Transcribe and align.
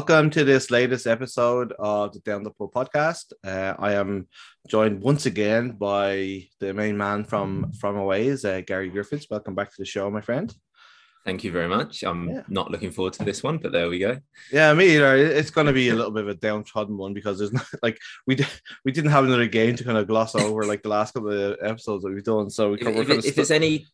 Welcome 0.00 0.30
to 0.30 0.44
this 0.44 0.70
latest 0.70 1.06
episode 1.06 1.74
of 1.78 2.14
the 2.14 2.20
Down 2.20 2.42
the 2.42 2.50
Pool 2.50 2.70
podcast. 2.74 3.34
Uh, 3.44 3.74
I 3.78 3.92
am 3.92 4.28
joined 4.66 5.02
once 5.02 5.26
again 5.26 5.72
by 5.72 6.46
the 6.58 6.72
main 6.72 6.96
man 6.96 7.22
from 7.22 7.70
from 7.72 7.96
Aways, 7.98 8.46
uh, 8.46 8.62
Gary 8.66 8.88
Griffiths. 8.88 9.26
Welcome 9.30 9.54
back 9.54 9.68
to 9.68 9.74
the 9.76 9.84
show, 9.84 10.10
my 10.10 10.22
friend. 10.22 10.54
Thank 11.26 11.44
you 11.44 11.52
very 11.52 11.68
much. 11.68 12.02
I'm 12.02 12.30
Yeah. 12.30 12.42
not 12.48 12.70
looking 12.70 12.92
forward 12.92 13.12
to 13.14 13.24
this 13.26 13.42
one, 13.42 13.58
but 13.58 13.72
there 13.72 13.90
we 13.90 13.98
go. 13.98 14.16
Yeah, 14.50 14.72
me 14.72 14.96
either. 14.96 15.16
It's 15.18 15.50
going 15.50 15.66
to 15.66 15.74
be 15.74 15.90
a 15.90 15.94
little 15.94 16.12
bit 16.12 16.22
of 16.22 16.30
a 16.30 16.34
downtrodden 16.34 16.96
one 16.96 17.12
because 17.12 17.38
there's 17.38 17.52
not 17.52 17.66
like 17.82 17.98
we 18.26 18.38
we 18.86 18.92
didn't 18.92 19.10
have 19.10 19.24
another 19.26 19.48
game 19.48 19.76
to 19.76 19.84
kind 19.84 19.98
of 19.98 20.06
gloss 20.06 20.34
over 20.34 20.64
like 20.64 20.82
the 20.82 20.88
last 20.88 21.12
couple 21.12 21.30
of 21.30 21.58
episodes 21.60 22.04
that 22.04 22.10
we've 22.14 22.24
done. 22.24 22.48
So 22.48 22.70
we 22.70 22.80
If, 22.80 23.10
if, 23.10 23.24
if 23.26 23.38
it's 23.38 23.50
any 23.50 23.86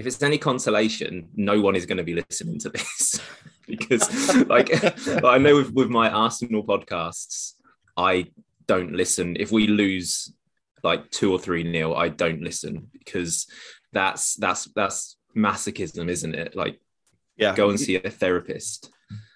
if 0.00 0.06
it's 0.06 0.22
any 0.22 0.38
consolation, 0.38 1.28
no 1.36 1.60
one 1.60 1.76
is 1.76 1.86
going 1.86 1.98
to 1.98 2.04
be 2.04 2.14
listening 2.14 2.58
to 2.60 2.70
this 2.70 3.20
because, 3.66 4.34
like, 4.46 4.68
I 5.24 5.38
know 5.38 5.56
with, 5.56 5.72
with 5.72 5.90
my 5.90 6.10
Arsenal 6.10 6.64
podcasts, 6.64 7.54
I 7.96 8.26
don't 8.66 8.92
listen. 8.92 9.36
If 9.38 9.52
we 9.52 9.66
lose 9.66 10.32
like 10.82 11.10
two 11.10 11.30
or 11.32 11.38
three 11.38 11.62
nil, 11.64 11.94
I 11.94 12.08
don't 12.08 12.42
listen 12.42 12.88
because 12.92 13.46
that's 13.92 14.34
that's 14.36 14.64
that's 14.74 15.16
masochism, 15.36 16.08
isn't 16.08 16.34
it? 16.34 16.56
Like, 16.56 16.80
yeah 17.36 17.54
go 17.54 17.70
and 17.70 17.80
see 17.80 17.96
a 17.96 18.10
therapist. 18.10 18.90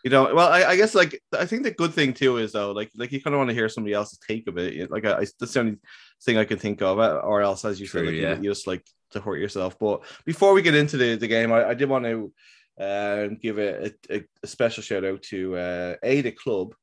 you 0.05 0.11
know 0.11 0.35
well 0.35 0.49
I, 0.49 0.65
I 0.65 0.77
guess 0.77 0.95
like 0.95 1.21
i 1.33 1.47
think 1.47 1.63
the 1.63 1.71
good 1.71 1.95
thing 1.95 2.13
too 2.13 2.37
is 2.37 2.53
though 2.53 2.71
like 2.73 2.91
like 2.97 3.11
you 3.13 3.21
kind 3.23 3.35
of 3.35 3.39
want 3.39 3.49
to 3.51 3.55
hear 3.55 3.69
somebody 3.69 3.95
else's 3.95 4.19
take 4.19 4.47
of 4.47 4.59
it 4.59 4.91
like 4.91 5.05
I, 5.07 5.13
I 5.23 5.27
that's 5.41 5.55
the 5.55 5.61
only 5.61 5.79
thing 6.23 6.37
i 6.37 6.45
can 6.45 6.59
think 6.59 6.83
of 6.83 6.99
or 6.99 7.41
else 7.41 7.65
as 7.65 7.81
you 7.81 7.87
True, 7.87 8.01
said 8.01 8.07
like, 8.07 8.15
you- 8.15 8.23
yeah. 8.23 8.37
you, 8.37 8.51
just 8.51 8.67
like 8.67 8.85
to 9.15 9.21
hurt 9.21 9.39
yourself 9.39 9.79
but 9.79 10.03
before 10.27 10.53
we 10.53 10.63
get 10.63 10.75
into 10.75 10.97
the, 10.97 11.17
the 11.17 11.27
game 11.27 11.53
i, 11.53 11.71
I 11.71 11.75
did 11.75 11.89
want 11.89 12.05
to 12.05 12.33
uh, 12.79 13.29
give 13.41 13.59
a, 13.59 13.93
a, 14.11 14.25
a 14.43 14.47
special 14.47 14.83
shout 14.83 15.05
out 15.05 15.23
to 15.23 15.57
uh, 15.57 15.95
a 16.03 16.21
the 16.21 16.33
club 16.33 16.75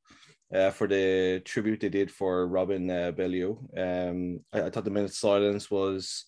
uh, 0.53 0.69
for 0.71 0.87
the 0.87 1.41
tribute 1.45 1.79
they 1.79 1.89
did 1.89 2.11
for 2.11 2.47
Robin 2.47 2.89
uh, 2.89 3.11
Bellio. 3.11 3.57
Um, 3.77 4.41
I, 4.53 4.63
I 4.63 4.69
thought 4.69 4.85
the 4.85 4.91
minute 4.91 5.13
silence 5.13 5.71
was 5.71 6.25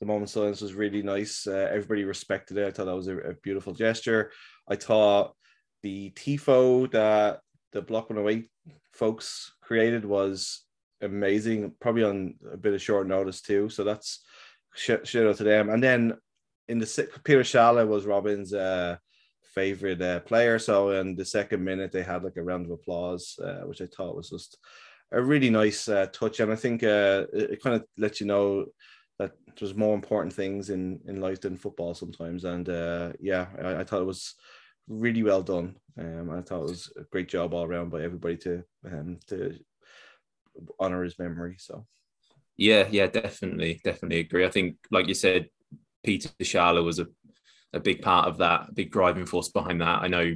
the 0.00 0.06
moment 0.06 0.30
silence 0.30 0.60
was 0.60 0.74
really 0.74 1.02
nice. 1.02 1.46
Uh, 1.46 1.68
everybody 1.70 2.04
respected 2.04 2.58
it. 2.58 2.66
I 2.66 2.70
thought 2.70 2.86
that 2.86 2.96
was 2.96 3.08
a, 3.08 3.16
a 3.18 3.34
beautiful 3.34 3.72
gesture. 3.72 4.32
I 4.68 4.76
thought 4.76 5.34
the 5.82 6.10
tifo 6.10 6.90
that 6.90 7.40
the 7.72 7.82
Block 7.82 8.10
108 8.10 8.48
folks 8.92 9.52
created 9.62 10.04
was 10.04 10.62
amazing, 11.02 11.72
probably 11.80 12.04
on 12.04 12.34
a 12.52 12.56
bit 12.56 12.74
of 12.74 12.82
short 12.82 13.06
notice 13.06 13.40
too. 13.40 13.68
So 13.68 13.84
that's 13.84 14.24
sh- 14.76 15.04
shout 15.04 15.26
out 15.26 15.36
to 15.38 15.44
them. 15.44 15.70
And 15.70 15.82
then 15.82 16.14
in 16.68 16.78
the 16.78 17.08
Peter 17.24 17.42
Schaale 17.42 17.86
was 17.86 18.06
Robin's 18.06 18.52
uh, 18.52 18.96
favorite 19.54 20.02
uh, 20.02 20.20
player. 20.20 20.58
So 20.58 20.90
in 20.90 21.16
the 21.16 21.24
second 21.24 21.64
minute, 21.64 21.92
they 21.92 22.02
had 22.02 22.22
like 22.24 22.36
a 22.36 22.42
round 22.42 22.66
of 22.66 22.72
applause, 22.72 23.38
uh, 23.42 23.62
which 23.66 23.80
I 23.80 23.86
thought 23.86 24.16
was 24.16 24.30
just 24.30 24.58
a 25.12 25.22
really 25.22 25.50
nice 25.50 25.88
uh, 25.88 26.06
touch. 26.12 26.40
And 26.40 26.52
I 26.52 26.56
think 26.56 26.82
uh, 26.82 27.26
it, 27.32 27.50
it 27.52 27.62
kind 27.62 27.76
of 27.76 27.84
lets 27.96 28.20
you 28.20 28.26
know 28.26 28.66
that 29.18 29.32
there's 29.58 29.74
more 29.74 29.94
important 29.94 30.34
things 30.34 30.70
in 30.70 31.00
in 31.06 31.20
life 31.20 31.40
than 31.40 31.56
football 31.56 31.94
sometimes. 31.94 32.44
And 32.44 32.68
uh, 32.68 33.12
yeah, 33.20 33.46
I, 33.62 33.76
I 33.76 33.84
thought 33.84 34.02
it 34.02 34.06
was 34.06 34.34
really 34.88 35.22
well 35.22 35.42
done. 35.42 35.76
Um, 35.98 36.30
I 36.30 36.42
thought 36.42 36.64
it 36.64 36.70
was 36.70 36.92
a 36.96 37.04
great 37.04 37.28
job 37.28 37.54
all 37.54 37.64
around 37.64 37.90
by 37.90 38.02
everybody 38.02 38.36
to 38.38 38.62
um, 38.84 39.18
to 39.28 39.58
honor 40.78 41.02
his 41.02 41.18
memory. 41.18 41.56
So 41.58 41.86
Yeah, 42.56 42.88
yeah, 42.90 43.06
definitely, 43.06 43.80
definitely 43.84 44.20
agree. 44.20 44.46
I 44.46 44.50
think, 44.50 44.76
like 44.90 45.08
you 45.08 45.14
said, 45.14 45.48
Peter 46.04 46.30
Schaale 46.42 46.82
was 46.84 46.98
a, 46.98 47.06
a 47.72 47.80
big 47.80 48.00
part 48.02 48.28
of 48.28 48.38
that, 48.38 48.68
a 48.68 48.72
big 48.72 48.90
driving 48.90 49.26
force 49.26 49.48
behind 49.48 49.80
that. 49.80 50.02
I 50.02 50.08
know, 50.08 50.34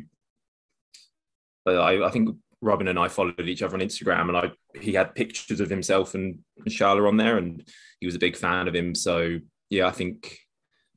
I, 1.67 2.03
I 2.05 2.11
think 2.11 2.37
Robin 2.61 2.89
and 2.89 2.99
I 2.99 3.09
followed 3.09 3.41
each 3.41 3.63
other 3.63 3.75
on 3.75 3.81
Instagram, 3.81 4.29
and 4.29 4.37
I 4.37 4.51
he 4.79 4.93
had 4.93 5.15
pictures 5.15 5.61
of 5.61 5.71
himself 5.71 6.15
and 6.15 6.41
Schaale 6.69 7.09
on 7.09 7.17
there, 7.17 7.39
and 7.39 7.67
he 8.01 8.07
was 8.07 8.15
a 8.15 8.21
big 8.21 8.37
fan 8.37 8.69
of 8.69 8.75
him. 8.75 8.95
So 8.95 9.39
yeah, 9.71 9.87
I 9.87 9.93
think 9.93 10.39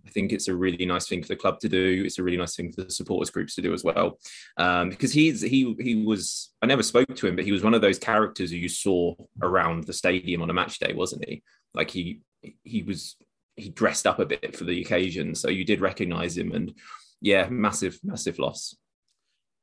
I 0.06 0.10
think 0.10 0.34
it's 0.34 0.48
a 0.48 0.56
really 0.56 0.86
nice 0.86 1.08
thing 1.08 1.22
for 1.22 1.30
the 1.30 1.36
club 1.36 1.60
to 1.60 1.70
do. 1.70 2.04
It's 2.06 2.20
a 2.20 2.24
really 2.24 2.38
nice 2.38 2.56
thing 2.56 2.72
for 2.72 2.84
the 2.84 2.92
supporters 2.92 3.30
groups 3.30 3.56
to 3.56 3.62
do 3.62 3.74
as 3.74 3.84
well, 3.84 4.20
um, 4.58 4.90
because 4.90 5.14
he's 5.14 5.42
he 5.42 5.76
he 5.80 6.04
was. 6.04 6.52
I 6.62 6.66
never 6.66 6.84
spoke 6.84 7.16
to 7.16 7.28
him, 7.28 7.36
but 7.36 7.46
he 7.46 7.52
was 7.52 7.64
one 7.64 7.74
of 7.74 7.82
those 7.82 8.00
characters 8.00 8.52
who 8.52 8.58
you 8.58 8.70
saw 8.70 9.16
around 9.42 9.86
the 9.86 9.94
stadium 9.94 10.42
on 10.42 10.50
a 10.50 10.54
match 10.54 10.80
day, 10.80 10.94
wasn't 10.94 11.26
he? 11.28 11.42
Like 11.74 11.90
he 11.90 12.22
he 12.64 12.84
was 12.84 13.16
he 13.56 13.70
dressed 13.70 14.08
up 14.08 14.20
a 14.20 14.26
bit 14.26 14.56
for 14.56 14.66
the 14.66 14.82
occasion, 14.82 15.36
so 15.36 15.50
you 15.50 15.64
did 15.64 15.80
recognise 15.82 16.38
him, 16.38 16.52
and 16.52 16.74
yeah, 17.22 17.48
massive 17.50 18.00
massive 18.04 18.40
loss. 18.40 18.76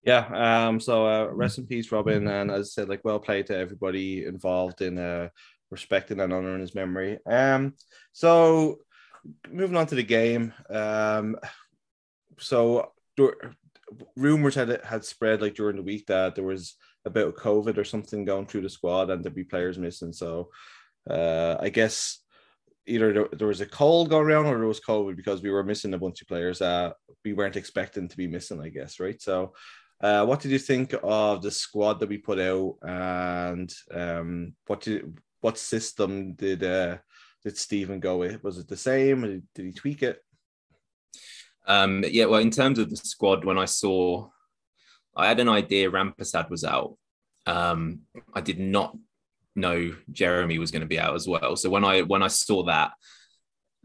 yeah, 0.03 0.69
um, 0.69 0.81
so 0.81 1.07
uh, 1.07 1.27
rest 1.27 1.59
in 1.59 1.67
peace, 1.67 1.93
Robin, 1.93 2.27
and 2.27 2.51
as 2.51 2.69
I 2.69 2.69
said, 2.69 2.89
like 2.89 3.05
well 3.05 3.19
played 3.19 3.47
to 3.49 3.57
everybody 3.57 4.25
involved 4.25 4.81
in 4.81 4.99
uh, 4.99 5.29
respecting 5.71 6.21
and 6.21 6.33
honoring 6.33 6.61
his 6.61 6.75
memory. 6.75 7.19
Um, 7.27 7.75
so 8.13 8.79
moving 9.49 9.77
on 9.77 9.87
to 9.87 9.95
the 9.95 10.03
game, 10.03 10.53
um, 10.69 11.37
so 12.39 12.93
dur- 13.17 13.55
rumors 14.17 14.55
had 14.55 14.81
had 14.85 15.05
spread 15.05 15.43
like 15.43 15.55
during 15.55 15.77
the 15.77 15.83
week 15.83 16.07
that 16.07 16.35
there 16.35 16.45
was 16.45 16.77
a 17.05 17.11
bit 17.11 17.27
of 17.27 17.35
COVID 17.35 17.77
or 17.79 17.85
something 17.85 18.25
going 18.25 18.47
through 18.47 18.63
the 18.63 18.71
squad 18.71 19.11
and 19.11 19.25
there'd 19.25 19.35
be 19.35 19.45
players 19.45 19.79
missing. 19.79 20.13
So 20.13 20.51
uh, 21.09 21.57
I 21.61 21.71
guess 21.71 22.21
either 22.87 23.13
there, 23.13 23.29
there 23.33 23.49
was 23.49 23.61
a 23.61 23.67
cold 23.67 24.11
going 24.11 24.27
around 24.27 24.47
or 24.47 24.59
there 24.59 24.67
was 24.67 24.81
COVID 24.81 25.17
because 25.17 25.43
we 25.43 25.51
were 25.51 25.65
missing 25.65 25.95
a 25.95 25.99
bunch 25.99 26.21
of 26.21 26.29
players 26.29 26.59
that 26.59 26.95
we 27.25 27.33
weren't 27.33 27.57
expecting 27.57 28.09
to 28.09 28.17
be 28.17 28.27
missing, 28.27 28.61
I 28.61 28.69
guess, 28.69 29.01
right? 29.01 29.21
So 29.21 29.55
uh, 30.01 30.25
what 30.25 30.41
did 30.41 30.51
you 30.51 30.59
think 30.59 30.95
of 31.03 31.43
the 31.43 31.51
squad 31.51 32.01
that 32.01 32.09
we 32.09 32.19
put 32.19 32.39
out 32.39 32.77
and 32.83 33.73
um, 33.93 34.55
what 34.67 34.81
did 34.83 35.19
what 35.41 35.59
system 35.59 36.35
did 36.35 36.63
uh, 36.63 36.99
did 37.45 37.57
Stephen 37.57 38.01
go 38.01 38.19
with? 38.19 38.43
Was 38.45 38.59
it 38.59 38.69
the 38.69 38.77
same? 38.77 39.43
Did, 39.55 39.65
he 39.65 39.73
tweak 39.73 40.03
it? 40.03 40.23
Um, 41.67 42.05
yeah, 42.07 42.27
well, 42.27 42.41
in 42.41 42.51
terms 42.51 42.79
of 42.79 42.91
the 42.91 42.97
squad, 42.97 43.45
when 43.45 43.59
I 43.59 43.65
saw, 43.65 44.29
I 45.17 45.29
had 45.29 45.41
an 45.41 45.49
idea 45.49 45.91
Rampersad 45.91 46.51
was 46.51 46.65
out. 46.65 46.97
Um, 47.47 48.01
I 48.35 48.41
did 48.41 48.59
not 48.59 48.97
know 49.57 49.95
Jeremy 50.11 50.59
was 50.59 50.71
going 50.71 50.83
to 50.83 50.87
be 50.87 50.99
out 50.99 51.15
as 51.15 51.27
well. 51.27 51.57
So 51.57 51.71
when 51.71 51.85
I 51.85 52.03
when 52.03 52.23
I 52.23 52.29
saw 52.29 52.65
that, 52.65 52.93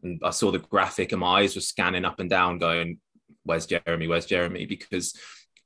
and 0.04 0.20
I 0.24 0.32
saw 0.32 0.52
the 0.52 0.60
graphic, 0.60 1.12
and 1.12 1.22
my 1.22 1.42
eyes 1.42 1.56
were 1.56 1.62
scanning 1.62 2.06
up 2.06 2.20
and 2.20 2.30
down, 2.30 2.60
going, 2.60 3.00
"Where's 3.44 3.66
Jeremy? 3.66 4.08
Where's 4.08 4.26
Jeremy?" 4.26 4.66
Because 4.66 5.16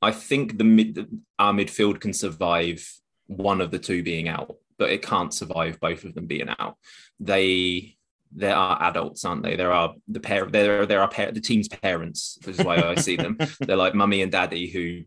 I 0.01 0.11
think 0.11 0.57
the 0.57 0.63
mid 0.63 1.07
our 1.37 1.53
midfield 1.53 1.99
can 1.99 2.13
survive 2.13 2.87
one 3.27 3.61
of 3.61 3.71
the 3.71 3.79
two 3.79 4.03
being 4.03 4.27
out, 4.27 4.55
but 4.79 4.89
it 4.89 5.03
can't 5.03 5.33
survive 5.33 5.79
both 5.79 6.05
of 6.05 6.15
them 6.15 6.25
being 6.25 6.49
out. 6.57 6.77
They 7.19 7.97
there 8.31 8.55
are 8.55 8.81
adults, 8.83 9.25
aren't 9.25 9.43
they? 9.43 9.55
There 9.55 9.71
are 9.71 9.93
the 10.07 10.19
pair. 10.19 10.45
There 10.45 10.81
are 10.81 10.85
there 10.85 11.01
are 11.01 11.09
par- 11.09 11.31
the 11.31 11.41
team's 11.41 11.67
parents. 11.67 12.39
This 12.43 12.59
is 12.59 12.65
why 12.65 12.77
I 12.77 12.95
see 12.95 13.17
them. 13.17 13.37
They're 13.59 13.75
like 13.75 13.93
mummy 13.93 14.21
and 14.21 14.31
daddy 14.31 14.69
who 14.69 15.03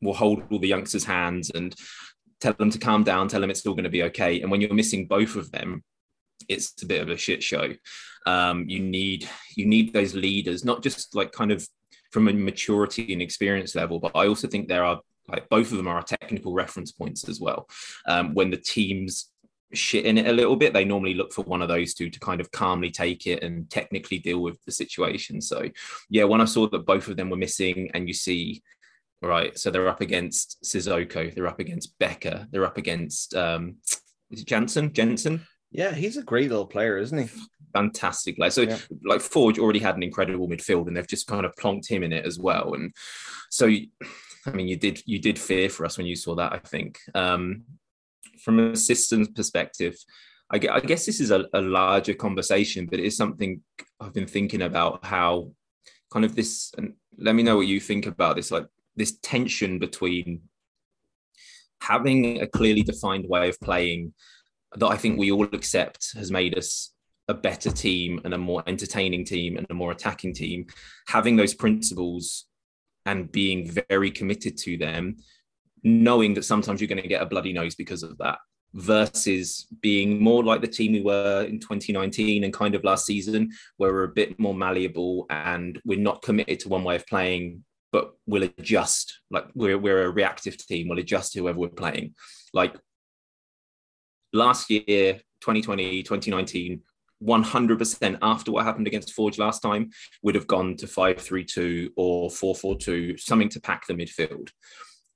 will 0.00 0.14
hold 0.14 0.42
all 0.50 0.58
the 0.58 0.68
youngsters' 0.68 1.04
hands 1.04 1.50
and 1.50 1.74
tell 2.40 2.52
them 2.52 2.70
to 2.70 2.78
calm 2.78 3.02
down, 3.02 3.28
tell 3.28 3.40
them 3.40 3.50
it's 3.50 3.60
still 3.60 3.74
going 3.74 3.84
to 3.84 3.90
be 3.90 4.04
okay. 4.04 4.40
And 4.40 4.50
when 4.50 4.60
you're 4.60 4.74
missing 4.74 5.06
both 5.06 5.36
of 5.36 5.50
them, 5.50 5.82
it's 6.48 6.82
a 6.82 6.86
bit 6.86 7.00
of 7.00 7.08
a 7.08 7.16
shit 7.16 7.42
show. 7.42 7.72
Um, 8.26 8.68
you 8.68 8.80
need 8.80 9.28
you 9.56 9.66
need 9.66 9.92
those 9.92 10.14
leaders, 10.14 10.64
not 10.64 10.82
just 10.82 11.14
like 11.14 11.32
kind 11.32 11.50
of 11.50 11.66
from 12.12 12.28
a 12.28 12.32
maturity 12.32 13.12
and 13.12 13.22
experience 13.22 13.74
level, 13.74 13.98
but 13.98 14.12
I 14.14 14.26
also 14.26 14.48
think 14.48 14.68
there 14.68 14.84
are 14.84 15.00
like 15.28 15.48
both 15.48 15.70
of 15.70 15.76
them 15.78 15.88
are 15.88 16.02
technical 16.02 16.52
reference 16.54 16.92
points 16.92 17.28
as 17.28 17.40
well. 17.40 17.68
Um, 18.06 18.34
when 18.34 18.50
the 18.50 18.56
teams 18.56 19.30
shit 19.72 20.06
in 20.06 20.18
it 20.18 20.26
a 20.26 20.32
little 20.32 20.56
bit, 20.56 20.72
they 20.72 20.84
normally 20.84 21.14
look 21.14 21.32
for 21.32 21.42
one 21.42 21.62
of 21.62 21.68
those 21.68 21.94
two 21.94 22.10
to 22.10 22.20
kind 22.20 22.40
of 22.40 22.50
calmly 22.50 22.90
take 22.90 23.26
it 23.26 23.42
and 23.42 23.68
technically 23.70 24.18
deal 24.18 24.40
with 24.40 24.62
the 24.64 24.72
situation. 24.72 25.40
So, 25.40 25.68
yeah, 26.08 26.24
when 26.24 26.40
I 26.40 26.44
saw 26.44 26.68
that 26.68 26.86
both 26.86 27.08
of 27.08 27.16
them 27.16 27.30
were 27.30 27.36
missing, 27.36 27.90
and 27.94 28.06
you 28.06 28.14
see, 28.14 28.62
right, 29.22 29.58
so 29.58 29.70
they're 29.70 29.88
up 29.88 30.00
against 30.00 30.62
Sissoko, 30.64 31.34
they're 31.34 31.48
up 31.48 31.60
against 31.60 31.98
Bekker, 31.98 32.46
they're 32.50 32.66
up 32.66 32.78
against 32.78 33.34
um, 33.34 33.76
is 34.30 34.40
it 34.42 34.46
Jansen? 34.46 34.92
Jensen? 34.92 35.46
Yeah, 35.70 35.92
he's 35.92 36.16
a 36.16 36.22
great 36.22 36.48
little 36.48 36.66
player, 36.66 36.98
isn't 36.98 37.18
he? 37.18 37.28
fantastic 37.72 38.36
player. 38.36 38.50
So 38.50 38.62
Yeah. 38.62 38.78
like 39.04 39.20
Forge 39.20 39.58
already 39.58 39.80
had 39.80 39.96
an 39.96 40.02
incredible 40.02 40.48
midfield, 40.48 40.86
and 40.86 40.96
they've 40.96 41.06
just 41.06 41.26
kind 41.26 41.44
of 41.44 41.54
plonked 41.56 41.88
him 41.88 42.02
in 42.02 42.12
it 42.12 42.24
as 42.24 42.38
well. 42.38 42.72
And 42.74 42.92
so, 43.50 43.68
I 44.46 44.50
mean, 44.52 44.68
you 44.68 44.76
did 44.76 45.02
you 45.06 45.18
did 45.18 45.38
fear 45.38 45.68
for 45.68 45.84
us 45.84 45.98
when 45.98 46.06
you 46.06 46.16
saw 46.16 46.34
that. 46.36 46.52
I 46.52 46.58
think 46.58 46.98
um, 47.14 47.64
from 48.42 48.58
a 48.58 48.76
systems 48.76 49.28
perspective, 49.28 49.96
I 50.52 50.56
I 50.56 50.80
guess 50.80 51.06
this 51.06 51.20
is 51.20 51.30
a, 51.30 51.46
a 51.52 51.60
larger 51.60 52.14
conversation, 52.14 52.86
but 52.86 52.98
it 52.98 53.04
is 53.04 53.16
something 53.16 53.62
I've 54.00 54.14
been 54.14 54.26
thinking 54.26 54.62
about 54.62 55.04
how 55.04 55.52
kind 56.12 56.24
of 56.24 56.34
this 56.36 56.72
and 56.78 56.94
let 57.18 57.34
me 57.34 57.42
know 57.42 57.56
what 57.56 57.66
you 57.66 57.80
think 57.80 58.06
about 58.06 58.36
this. 58.36 58.50
Like 58.50 58.66
this 58.94 59.18
tension 59.22 59.78
between 59.78 60.42
having 61.80 62.40
a 62.40 62.46
clearly 62.46 62.82
defined 62.82 63.28
way 63.28 63.48
of 63.48 63.60
playing 63.60 64.14
that 64.76 64.86
I 64.86 64.96
think 64.96 65.18
we 65.18 65.30
all 65.30 65.44
accept 65.44 66.14
has 66.16 66.30
made 66.30 66.56
us 66.56 66.92
a 67.28 67.34
better 67.34 67.70
team 67.70 68.20
and 68.24 68.34
a 68.34 68.38
more 68.38 68.62
entertaining 68.66 69.24
team 69.24 69.56
and 69.56 69.66
a 69.70 69.74
more 69.74 69.92
attacking 69.92 70.34
team, 70.34 70.66
having 71.08 71.36
those 71.36 71.54
principles 71.54 72.46
and 73.06 73.30
being 73.32 73.70
very 73.88 74.10
committed 74.10 74.56
to 74.58 74.76
them, 74.76 75.16
knowing 75.82 76.34
that 76.34 76.44
sometimes 76.44 76.80
you're 76.80 76.88
going 76.88 77.02
to 77.02 77.08
get 77.08 77.22
a 77.22 77.26
bloody 77.26 77.52
nose 77.52 77.74
because 77.74 78.02
of 78.02 78.18
that, 78.18 78.38
versus 78.74 79.66
being 79.80 80.22
more 80.22 80.44
like 80.44 80.60
the 80.60 80.66
team 80.66 80.92
we 80.92 81.00
were 81.00 81.46
in 81.48 81.58
2019 81.58 82.44
and 82.44 82.52
kind 82.52 82.74
of 82.74 82.84
last 82.84 83.06
season, 83.06 83.50
where 83.78 83.92
we're 83.92 84.04
a 84.04 84.08
bit 84.08 84.38
more 84.38 84.54
malleable 84.54 85.26
and 85.30 85.80
we're 85.84 85.98
not 85.98 86.22
committed 86.22 86.60
to 86.60 86.68
one 86.68 86.84
way 86.84 86.96
of 86.96 87.06
playing, 87.06 87.64
but 87.92 88.12
we'll 88.26 88.42
adjust. 88.42 89.20
Like 89.30 89.46
we're, 89.54 89.78
we're 89.78 90.04
a 90.04 90.10
reactive 90.10 90.58
team, 90.58 90.88
we'll 90.88 90.98
adjust 90.98 91.32
to 91.32 91.40
whoever 91.40 91.58
we're 91.58 91.68
playing. 91.68 92.14
Like 92.52 92.76
last 94.32 94.68
year, 94.70 95.14
2020, 95.40 96.02
2019, 96.02 96.82
100% 97.22 98.18
after 98.22 98.52
what 98.52 98.64
happened 98.64 98.86
against 98.86 99.12
Forge 99.12 99.38
last 99.38 99.60
time 99.60 99.90
would 100.22 100.34
have 100.34 100.46
gone 100.46 100.76
to 100.76 100.86
5-3-2 100.86 101.90
or 101.96 102.28
4-4-2, 102.30 103.18
something 103.20 103.48
to 103.50 103.60
pack 103.60 103.86
the 103.86 103.94
midfield. 103.94 104.50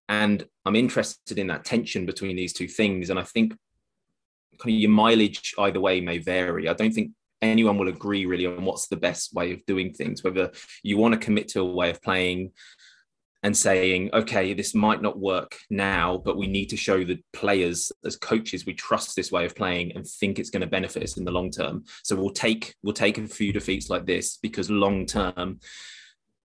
And 0.08 0.44
I'm 0.64 0.76
interested 0.76 1.38
in 1.38 1.46
that 1.48 1.64
tension 1.64 2.06
between 2.06 2.36
these 2.36 2.52
two 2.52 2.68
things. 2.68 3.10
And 3.10 3.18
I 3.18 3.22
think 3.22 3.54
kind 4.58 4.74
of 4.74 4.80
your 4.80 4.90
mileage 4.90 5.54
either 5.58 5.80
way 5.80 6.00
may 6.00 6.18
vary. 6.18 6.68
I 6.68 6.72
don't 6.72 6.92
think 6.92 7.12
anyone 7.42 7.78
will 7.78 7.88
agree 7.88 8.26
really 8.26 8.46
on 8.46 8.64
what's 8.64 8.88
the 8.88 8.96
best 8.96 9.32
way 9.34 9.52
of 9.52 9.64
doing 9.66 9.92
things, 9.92 10.22
whether 10.22 10.50
you 10.82 10.98
want 10.98 11.14
to 11.14 11.20
commit 11.20 11.48
to 11.48 11.60
a 11.60 11.64
way 11.64 11.90
of 11.90 12.02
playing 12.02 12.52
and 13.42 13.56
saying, 13.56 14.10
okay, 14.12 14.52
this 14.52 14.74
might 14.74 15.00
not 15.00 15.18
work 15.18 15.56
now, 15.70 16.20
but 16.24 16.36
we 16.36 16.46
need 16.46 16.66
to 16.66 16.76
show 16.76 17.04
the 17.04 17.22
players 17.32 17.90
as 18.04 18.16
coaches 18.16 18.66
we 18.66 18.74
trust 18.74 19.16
this 19.16 19.32
way 19.32 19.46
of 19.46 19.56
playing 19.56 19.92
and 19.92 20.06
think 20.06 20.38
it's 20.38 20.50
going 20.50 20.60
to 20.60 20.66
benefit 20.66 21.02
us 21.02 21.16
in 21.16 21.24
the 21.24 21.30
long 21.30 21.50
term. 21.50 21.84
So 22.02 22.16
we'll 22.16 22.30
take 22.30 22.74
we'll 22.82 22.92
take 22.92 23.18
a 23.18 23.26
few 23.26 23.52
defeats 23.52 23.88
like 23.88 24.04
this 24.04 24.36
because 24.36 24.70
long 24.70 25.06
term, 25.06 25.60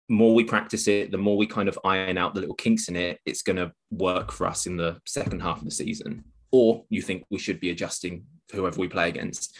more 0.08 0.34
we 0.34 0.46
practice 0.46 0.88
it, 0.88 1.12
the 1.12 1.18
more 1.18 1.36
we 1.36 1.48
kind 1.48 1.68
of 1.68 1.80
iron 1.84 2.18
out 2.18 2.34
the 2.34 2.40
little 2.40 2.56
kinks 2.56 2.88
in 2.88 2.96
it, 2.96 3.20
it's 3.26 3.42
going 3.42 3.58
to 3.58 3.74
work 3.92 4.32
for 4.32 4.48
us 4.48 4.66
in 4.66 4.78
the 4.78 5.00
second 5.06 5.42
half 5.42 5.58
of 5.58 5.66
the 5.66 5.72
season. 5.72 6.24
Or 6.52 6.86
you 6.90 7.02
think 7.02 7.26
we 7.30 7.40
should 7.40 7.60
be 7.60 7.72
adjusting 7.72 8.26
whoever 8.54 8.80
we 8.80 8.88
play 8.88 9.10
against. 9.10 9.58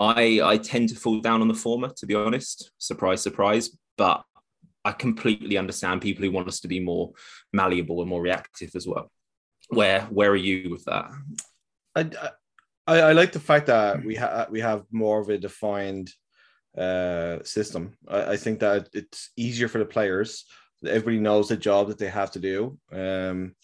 I 0.00 0.40
I 0.42 0.56
tend 0.58 0.88
to 0.88 0.96
fall 0.96 1.20
down 1.20 1.42
on 1.42 1.48
the 1.48 1.54
former, 1.54 1.90
to 1.96 2.06
be 2.06 2.14
honest. 2.16 2.72
Surprise, 2.78 3.22
surprise. 3.22 3.70
But 3.96 4.24
I 4.86 4.92
completely 4.92 5.58
understand 5.58 6.00
people 6.00 6.24
who 6.24 6.30
want 6.30 6.46
us 6.46 6.60
to 6.60 6.68
be 6.68 6.78
more 6.78 7.10
malleable 7.52 8.00
and 8.02 8.08
more 8.08 8.22
reactive 8.22 8.70
as 8.76 8.86
well. 8.86 9.10
Where 9.68 10.02
where 10.02 10.30
are 10.30 10.44
you 10.48 10.70
with 10.70 10.84
that? 10.84 11.10
I, 11.96 12.10
I, 12.86 13.00
I 13.08 13.12
like 13.12 13.32
the 13.32 13.40
fact 13.40 13.66
that 13.66 14.04
we 14.04 14.14
have 14.14 14.48
we 14.48 14.60
have 14.60 14.84
more 14.92 15.20
of 15.20 15.28
a 15.28 15.38
defined 15.38 16.12
uh, 16.78 17.42
system. 17.42 17.96
I, 18.06 18.32
I, 18.32 18.36
think 18.36 18.60
that 18.60 18.88
it's 18.92 19.30
easier 19.36 19.66
for 19.66 19.78
the 19.78 19.92
players. 19.96 20.44
Everybody 20.86 21.18
knows 21.18 21.48
the 21.48 21.56
job 21.56 21.88
that 21.88 21.98
they 21.98 22.10
have 22.10 22.30
to 22.32 22.38
do, 22.38 22.78
um, 22.92 23.56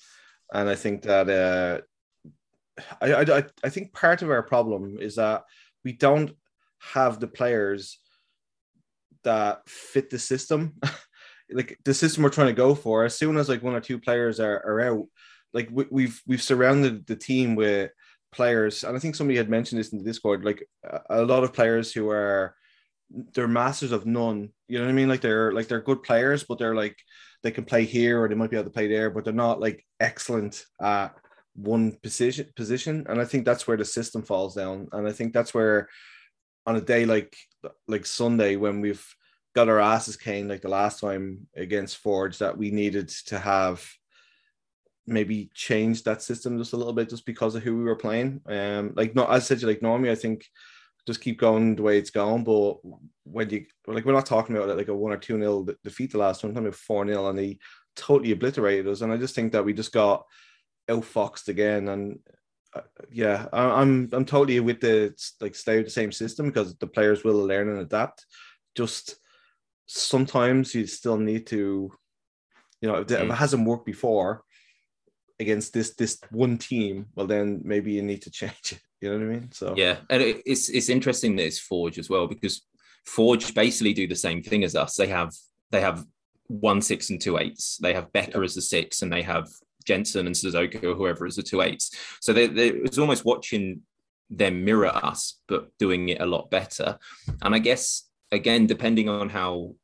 and 0.53 0.69
I 0.69 0.75
think 0.75 1.03
that 1.03 1.29
uh, 1.31 2.83
I, 3.01 3.39
I 3.39 3.45
I 3.63 3.69
think 3.69 3.93
part 3.93 4.23
of 4.23 4.31
our 4.31 4.43
problem 4.43 4.99
is 4.99 5.15
that 5.17 5.45
we 5.85 5.93
don't 5.93 6.33
have 6.95 7.21
the 7.21 7.29
players 7.29 7.99
that 9.23 9.69
fit 9.69 10.11
the 10.11 10.19
system. 10.19 10.75
like 11.55 11.79
the 11.85 11.95
system 11.95 12.23
we're 12.23 12.31
trying 12.31 12.49
to 12.49 12.53
go 12.53 12.75
for, 12.75 13.05
as 13.05 13.17
soon 13.17 13.37
as 13.37 13.49
like 13.49 13.63
one 13.63 13.75
or 13.75 13.81
two 13.81 13.99
players 13.99 14.41
are, 14.41 14.63
are 14.67 14.81
out, 14.81 15.07
like 15.53 15.69
we, 15.71 15.87
we've 15.91 16.23
we've 16.27 16.43
surrounded 16.43 17.07
the 17.07 17.17
team 17.17 17.55
with 17.55 17.91
players, 18.33 18.85
and 18.85 18.97
I 18.97 19.01
think 19.01 19.15
somebody 19.15 19.37
had 19.37 19.51
mentioned 19.51 19.79
this 19.79 19.93
in 19.93 19.99
the 19.99 20.05
Discord, 20.05 20.45
like 20.45 20.67
a, 20.85 21.01
a 21.11 21.25
lot 21.25 21.45
of 21.45 21.53
players 21.53 21.93
who 21.93 22.11
are 22.11 22.55
they're 23.35 23.49
masters 23.49 23.93
of 23.93 24.07
none. 24.07 24.51
You 24.69 24.79
know 24.79 24.85
what 24.85 24.91
I 24.91 24.95
mean? 24.95 25.09
Like 25.09 25.21
they're 25.21 25.53
like 25.53 25.69
they're 25.69 25.81
good 25.81 26.03
players, 26.03 26.45
but 26.45 26.59
they're 26.59 26.75
like 26.75 26.97
they 27.43 27.51
can 27.51 27.65
play 27.65 27.85
here 27.85 28.23
or 28.23 28.29
they 28.29 28.35
might 28.35 28.51
be 28.51 28.57
able 28.57 28.65
to 28.65 28.71
play 28.71 28.89
there, 28.89 29.11
but 29.11 29.25
they're 29.25 29.33
not 29.33 29.61
like 29.61 29.85
excellent 30.01 30.65
at 30.81 31.15
one 31.55 31.93
position 32.03 32.49
position. 32.57 33.07
And 33.09 33.21
I 33.21 33.25
think 33.25 33.45
that's 33.45 33.67
where 33.67 33.77
the 33.77 33.85
system 33.85 34.23
falls 34.23 34.55
down. 34.55 34.89
And 34.93 35.07
I 35.07 35.13
think 35.13 35.33
that's 35.33 35.53
where 35.53 35.89
on 36.67 36.77
a 36.77 36.81
day 36.81 37.05
like 37.05 37.37
like 37.89 38.07
Sunday 38.07 38.57
when 38.57 38.81
we've 38.81 39.05
got 39.55 39.69
our 39.69 39.81
asses 39.81 40.17
caned 40.17 40.49
like 40.49 40.63
the 40.63 40.69
last 40.69 41.01
time 41.01 41.47
against 41.57 41.99
Forge 41.99 42.39
that 42.39 42.57
we 42.57 42.71
needed 42.71 43.09
to 43.27 43.39
have 43.39 43.87
maybe 45.07 45.51
change 45.55 46.05
that 46.05 46.23
system 46.23 46.59
just 46.59 46.73
a 46.73 46.77
little 46.77 46.93
bit 46.93 47.11
just 47.11 47.27
because 47.27 47.55
of 47.55 47.63
who 47.63 47.77
we 47.77 47.85
were 47.85 47.97
playing. 47.97 48.41
Um, 48.47 48.93
like 48.95 49.15
no, 49.15 49.25
as 49.25 49.45
I 49.45 49.47
said, 49.47 49.63
you 49.63 49.69
like 49.69 49.83
normally 49.83 50.11
I 50.11 50.15
think 50.15 50.47
just 51.07 51.21
keep 51.21 51.39
going 51.39 51.75
the 51.75 51.83
way 51.83 51.99
it's 51.99 52.11
going. 52.11 52.45
But 52.45 52.77
when 53.25 53.51
you 53.51 53.67
like, 53.87 54.05
we're 54.05 54.13
not 54.13 54.27
talking 54.27 54.57
about 54.57 54.77
like 54.77 54.89
a 54.89 54.95
one 54.95 55.13
or 55.13 55.17
two 55.19 55.39
nil 55.39 55.69
defeat 55.83 56.13
the 56.13 56.19
last 56.19 56.45
one. 56.45 56.55
time 56.55 56.65
about 56.65 56.77
four 56.77 57.05
nil, 57.05 57.29
and 57.29 57.39
he 57.39 57.59
totally 57.97 58.33
obliterated 58.33 58.89
us. 58.89 59.01
And 59.01 59.13
I 59.13 59.17
just 59.17 59.35
think 59.35 59.53
that 59.53 59.65
we 59.65 59.73
just 59.73 59.93
got 59.93 60.25
outfoxed 60.89 61.49
again. 61.49 61.89
And 61.89 62.19
uh, 62.75 62.83
yeah, 63.11 63.47
I'm 63.53 64.09
I'm 64.13 64.25
totally 64.25 64.61
with 64.61 64.81
the 64.81 65.15
like 65.41 65.55
stay 65.55 65.77
with 65.77 65.87
the 65.87 65.91
same 65.91 66.13
system 66.13 66.47
because 66.47 66.77
the 66.77 66.87
players 66.87 67.25
will 67.25 67.45
learn 67.45 67.69
and 67.69 67.81
adapt. 67.81 68.25
Just 68.75 69.17
sometimes 69.93 70.75
you 70.75 70.87
still 70.87 71.19
need 71.19 71.47
to, 71.49 71.93
you 72.81 72.89
know, 72.89 72.97
if, 72.97 73.07
mm. 73.09 73.25
if 73.25 73.31
it 73.31 73.35
hasn't 73.35 73.67
worked 73.67 73.87
before 73.87 74.43
against 75.39 75.73
this 75.73 75.95
this 75.95 76.19
one 76.31 76.59
team, 76.59 77.07
well 77.15 77.27
then 77.27 77.61
maybe 77.65 77.93
you 77.93 78.03
need 78.03 78.23
to 78.23 78.31
change 78.41 78.73
it. 78.73 78.81
You 79.01 79.11
know 79.11 79.19
what 79.19 79.35
I 79.35 79.39
mean? 79.39 79.53
So 79.53 79.75
yeah, 79.77 79.99
and 80.11 80.23
it's 80.23 80.69
it's 80.69 80.89
interesting 80.89 81.37
that 81.37 81.47
it's 81.47 81.59
Forge 81.59 81.99
as 81.99 82.09
well 82.09 82.27
because 82.27 82.63
Forge 83.05 83.55
basically 83.55 83.93
do 83.93 84.07
the 84.07 84.17
same 84.17 84.43
thing 84.43 84.65
as 84.65 84.77
us. 84.77 84.97
They 84.97 85.09
have 85.09 85.33
they 85.71 85.81
have 85.81 86.05
one 86.47 86.81
six 86.81 87.11
and 87.11 87.21
two 87.21 87.39
eights. 87.39 87.79
They 87.79 87.95
have 87.95 88.13
Bekker 88.13 88.37
yeah. 88.37 88.43
as 88.43 88.55
the 88.55 88.63
six, 88.63 89.03
and 89.03 89.13
they 89.13 89.23
have 89.23 89.49
Jensen 89.85 90.27
and 90.27 90.37
Suzuki 90.37 90.87
or 90.87 90.95
whoever 90.95 91.27
as 91.27 91.37
the 91.37 91.43
two 91.43 91.63
eights. 91.63 91.91
So 92.21 92.33
they, 92.33 92.47
they, 92.47 92.69
it's 92.69 92.99
almost 92.99 93.25
watching 93.25 93.81
them 94.31 94.65
mirror 94.65 94.95
us, 94.95 95.41
but 95.49 95.77
doing 95.79 96.11
it 96.11 96.21
a 96.21 96.27
lot 96.27 96.51
better. 96.51 96.99
And 97.43 97.55
I 97.55 97.59
guess 97.59 98.09
again, 98.33 98.67
depending 98.67 99.09
on 99.09 99.29
how 99.29 99.75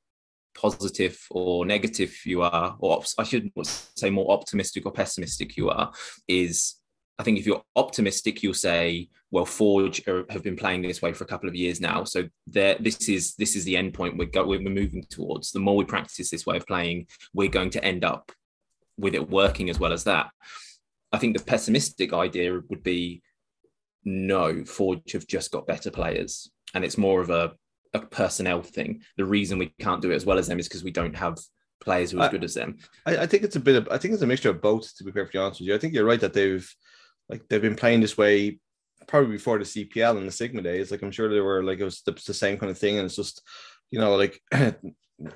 positive 0.61 1.19
or 1.31 1.65
negative 1.65 2.15
you 2.25 2.43
are, 2.43 2.77
or 2.81 3.03
I 3.17 3.23
should 3.23 3.50
say 3.62 4.11
more 4.11 4.33
optimistic 4.33 4.85
or 4.85 4.93
pessimistic 4.93 5.57
you 5.57 5.71
are, 5.71 5.93
is 6.27 6.75
I 7.19 7.23
think 7.23 7.38
if 7.38 7.47
you're 7.47 7.62
optimistic, 7.75 8.43
you'll 8.43 8.55
say, 8.55 9.09
well, 9.31 9.45
Forge 9.45 10.07
are, 10.07 10.25
have 10.31 10.43
been 10.43 10.57
playing 10.57 10.83
this 10.83 11.03
way 11.03 11.12
for 11.12 11.25
a 11.25 11.27
couple 11.27 11.49
of 11.49 11.55
years 11.55 11.81
now, 11.81 12.05
so 12.05 12.29
this 12.47 13.09
is 13.09 13.35
this 13.37 13.57
is 13.57 13.65
the 13.65 13.77
end 13.77 13.95
point 13.95 14.17
we're, 14.17 14.27
go, 14.27 14.47
we're 14.47 14.61
moving 14.61 15.05
towards. 15.09 15.50
The 15.53 15.61
more 15.61 15.77
we 15.77 15.85
practice 15.85 16.31
this 16.31 16.47
way 16.47 16.57
of 16.57 16.67
playing, 16.67 17.07
we're 17.35 17.49
going 17.49 17.71
to 17.71 17.85
end 17.85 18.05
up 18.05 18.33
with 18.97 19.15
it 19.15 19.31
working 19.31 19.71
as 19.71 19.79
well 19.79 19.93
as 19.93 20.05
that. 20.05 20.31
I 21.12 21.19
think 21.19 21.37
the 21.37 21.45
pessimistic 21.45 22.12
idea 22.12 22.61
would 22.69 22.83
be, 22.83 23.23
no, 24.05 24.65
Forge 24.65 25.12
have 25.12 25.27
just 25.27 25.50
got 25.50 25.67
better 25.67 25.91
players, 25.91 26.50
and 26.75 26.85
it's 26.85 26.99
more 26.99 27.21
of 27.21 27.31
a 27.31 27.53
a 27.95 28.00
personnel 28.00 28.62
thing. 28.62 29.02
The 29.16 29.25
reason 29.25 29.59
we 29.59 29.73
can't 29.78 30.02
do 30.02 30.11
it 30.11 30.16
as 30.16 30.26
well 30.26 30.38
as 30.38 30.49
them 30.49 30.59
is 30.59 30.68
because 30.68 30.85
we 30.85 30.90
don't 30.90 31.16
have 31.16 31.38
players 31.80 32.11
who 32.11 32.21
are 32.21 32.25
as 32.25 32.30
good 32.30 32.45
as 32.45 32.54
them. 32.54 32.78
I, 33.07 33.18
I, 33.18 33.26
think 33.26 33.42
it's 33.42 33.57
a 33.57 33.61
bit 33.61 33.76
of 33.76 33.88
I 33.90 33.99
think 33.99 34.14
it's 34.14 34.23
a 34.23 34.26
mixture 34.26 34.50
of 34.50 34.61
both. 34.61 34.97
To 34.97 35.04
be 35.04 35.12
perfectly 35.12 35.40
honest 35.40 35.61
with 35.61 35.68
you, 35.68 35.75
I 35.75 35.78
think 35.78 35.95
you're 35.95 36.04
right 36.04 36.21
that 36.21 36.33
they've 36.33 36.68
like 37.28 37.49
they've 37.49 37.62
been 37.62 37.76
playing 37.76 38.00
this 38.00 38.18
way 38.18 38.59
probably 39.07 39.33
before 39.33 39.59
the 39.59 39.64
CPL 39.64 40.18
and 40.18 40.26
the 40.26 40.33
Sigma 40.33 40.62
days. 40.62 40.90
Like 40.90 41.02
I'm 41.02 41.11
sure 41.11 41.28
they 41.28 41.40
were 41.40 41.62
like 41.62 41.78
it 41.78 41.85
was 41.85 42.02
the, 42.02 42.12
the 42.12 42.35
same 42.35 42.59
kind 42.59 42.71
of 42.71 42.78
thing, 42.78 42.99
and 42.99 43.07
it's 43.07 43.16
just 43.16 43.42
you 43.90 43.99
know 43.99 44.16
like. 44.16 44.40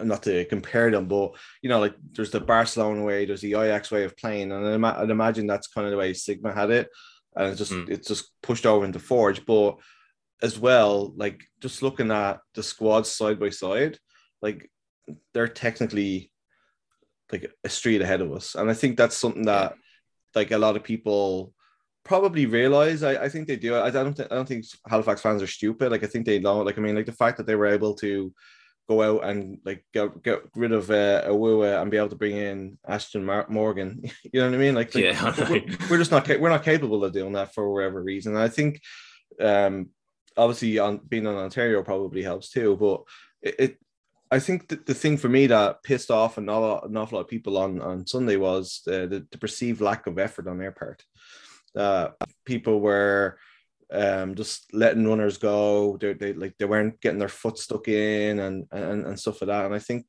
not 0.00 0.22
to 0.22 0.44
compare 0.44 0.92
them, 0.92 1.06
but 1.06 1.32
you 1.60 1.68
know, 1.68 1.80
like 1.80 1.94
there's 2.12 2.30
the 2.30 2.40
Barcelona 2.40 3.02
way, 3.02 3.24
there's 3.24 3.40
the 3.40 3.54
Ajax 3.54 3.90
way 3.90 4.04
of 4.04 4.16
playing, 4.16 4.52
and 4.52 4.84
I'd 4.86 5.10
imagine 5.10 5.48
that's 5.48 5.66
kind 5.66 5.86
of 5.86 5.90
the 5.90 5.96
way 5.96 6.14
Sigma 6.14 6.54
had 6.54 6.70
it, 6.70 6.88
and 7.34 7.48
it's 7.48 7.58
just 7.58 7.72
mm. 7.72 7.88
it's 7.88 8.06
just 8.06 8.30
pushed 8.42 8.64
over 8.64 8.84
into 8.84 9.00
Forge. 9.00 9.44
But 9.44 9.78
as 10.42 10.58
well, 10.58 11.12
like 11.16 11.44
just 11.60 11.82
looking 11.82 12.10
at 12.10 12.40
the 12.54 12.62
squads 12.62 13.10
side 13.10 13.38
by 13.38 13.50
side, 13.50 13.98
like 14.42 14.70
they're 15.32 15.48
technically 15.48 16.32
like 17.30 17.50
a 17.64 17.68
street 17.68 18.02
ahead 18.02 18.20
of 18.20 18.32
us. 18.32 18.54
And 18.54 18.68
I 18.68 18.74
think 18.74 18.96
that's 18.96 19.16
something 19.16 19.44
that 19.44 19.74
like 20.34 20.50
a 20.50 20.58
lot 20.58 20.76
of 20.76 20.82
people 20.82 21.54
probably 22.04 22.46
realize. 22.46 23.02
I, 23.02 23.12
I 23.24 23.28
think 23.28 23.46
they 23.46 23.56
do. 23.56 23.76
I 23.76 23.90
don't 23.90 24.14
think 24.14 24.30
I 24.30 24.34
don't 24.34 24.48
think 24.48 24.64
Halifax 24.88 25.20
fans 25.20 25.42
are 25.42 25.46
stupid. 25.46 25.92
Like 25.92 26.02
I 26.02 26.08
think 26.08 26.26
they 26.26 26.40
know. 26.40 26.60
Like 26.60 26.76
I 26.76 26.80
mean, 26.80 26.96
like 26.96 27.06
the 27.06 27.12
fact 27.12 27.36
that 27.38 27.46
they 27.46 27.54
were 27.54 27.66
able 27.66 27.94
to 27.96 28.32
go 28.88 29.00
out 29.02 29.24
and 29.24 29.58
like 29.64 29.84
get, 29.94 30.22
get 30.24 30.40
rid 30.56 30.72
of 30.72 30.90
uh, 30.90 31.22
and 31.24 31.90
be 31.90 31.96
able 31.96 32.08
to 32.08 32.16
bring 32.16 32.36
in 32.36 32.78
Ashtone 32.88 33.22
Mar- 33.22 33.46
Morgan. 33.48 34.02
you 34.24 34.40
know 34.40 34.46
what 34.46 34.54
I 34.54 34.58
mean? 34.58 34.74
Like, 34.74 34.92
like 34.94 35.04
yeah, 35.04 35.34
we're, 35.48 35.62
we're, 35.88 35.98
just 35.98 36.10
not 36.10 36.26
we're 36.28 36.48
not 36.48 36.64
capable 36.64 37.04
of 37.04 37.12
doing 37.12 37.32
that 37.34 37.54
for 37.54 37.72
whatever 37.72 38.02
reason. 38.02 38.34
And 38.34 38.42
I 38.42 38.48
think 38.48 38.80
um 39.40 39.90
obviously 40.36 40.78
on 40.78 40.98
being 41.08 41.26
on 41.26 41.36
Ontario 41.36 41.82
probably 41.82 42.22
helps 42.22 42.50
too, 42.50 42.76
but 42.76 43.02
it, 43.42 43.54
it 43.58 43.78
I 44.30 44.38
think 44.38 44.68
that 44.68 44.86
the 44.86 44.94
thing 44.94 45.18
for 45.18 45.28
me 45.28 45.46
that 45.48 45.82
pissed 45.82 46.10
off 46.10 46.38
an 46.38 46.48
awful, 46.48 46.88
an 46.88 46.96
awful 46.96 47.16
lot 47.16 47.24
of 47.24 47.28
people 47.28 47.58
on, 47.58 47.82
on 47.82 48.06
Sunday 48.06 48.36
was 48.36 48.80
uh, 48.86 49.06
the, 49.06 49.26
the 49.30 49.36
perceived 49.36 49.82
lack 49.82 50.06
of 50.06 50.18
effort 50.18 50.48
on 50.48 50.56
their 50.56 50.72
part. 50.72 51.04
Uh, 51.76 52.08
people 52.46 52.80
were 52.80 53.38
um, 53.92 54.34
just 54.34 54.72
letting 54.72 55.06
runners 55.06 55.36
go. 55.36 55.98
They, 55.98 56.14
they 56.14 56.32
like 56.32 56.54
they 56.58 56.64
weren't 56.64 56.98
getting 57.02 57.18
their 57.18 57.28
foot 57.28 57.58
stuck 57.58 57.88
in 57.88 58.38
and, 58.38 58.66
and 58.72 59.06
and 59.06 59.20
stuff 59.20 59.42
like 59.42 59.48
that. 59.48 59.66
And 59.66 59.74
I 59.74 59.78
think 59.78 60.06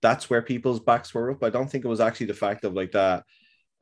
that's 0.00 0.30
where 0.30 0.42
people's 0.42 0.80
backs 0.80 1.12
were 1.12 1.30
up. 1.30 1.44
I 1.44 1.50
don't 1.50 1.70
think 1.70 1.84
it 1.84 1.88
was 1.88 2.00
actually 2.00 2.26
the 2.26 2.34
fact 2.34 2.64
of 2.64 2.72
like 2.72 2.92
that. 2.92 3.24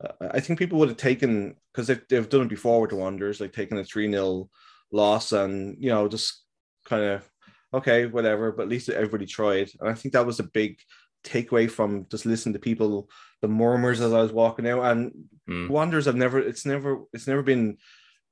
Uh, 0.03 0.27
I 0.31 0.41
think 0.41 0.59
people 0.59 0.77
would 0.79 0.89
have 0.89 0.97
taken 0.97 1.55
because 1.73 1.87
they've, 1.87 2.01
they've 2.09 2.29
done 2.29 2.41
it 2.41 2.49
before 2.49 2.81
with 2.81 2.89
the 2.89 2.97
Wanderers, 2.97 3.39
like 3.39 3.53
taking 3.53 3.77
a 3.77 3.83
3 3.85 4.11
0 4.11 4.49
loss 4.95 5.31
and, 5.31 5.75
you 5.79 5.89
know, 5.89 6.07
just 6.07 6.43
kind 6.85 7.03
of, 7.03 7.29
okay, 7.73 8.05
whatever, 8.05 8.51
but 8.51 8.63
at 8.63 8.69
least 8.69 8.89
everybody 8.89 9.25
tried. 9.25 9.69
And 9.79 9.89
I 9.89 9.93
think 9.93 10.13
that 10.13 10.25
was 10.25 10.39
a 10.39 10.43
big 10.43 10.79
takeaway 11.23 11.69
from 11.69 12.05
just 12.09 12.25
listening 12.25 12.53
to 12.53 12.59
people, 12.59 13.09
the 13.41 13.47
murmurs 13.47 14.01
as 14.01 14.13
I 14.13 14.21
was 14.21 14.31
walking 14.31 14.67
out. 14.67 14.83
And 14.83 15.11
mm. 15.49 15.69
Wanderers 15.69 16.05
have 16.05 16.15
never, 16.15 16.39
it's 16.39 16.65
never, 16.65 17.03
it's 17.13 17.27
never 17.27 17.43
been 17.43 17.77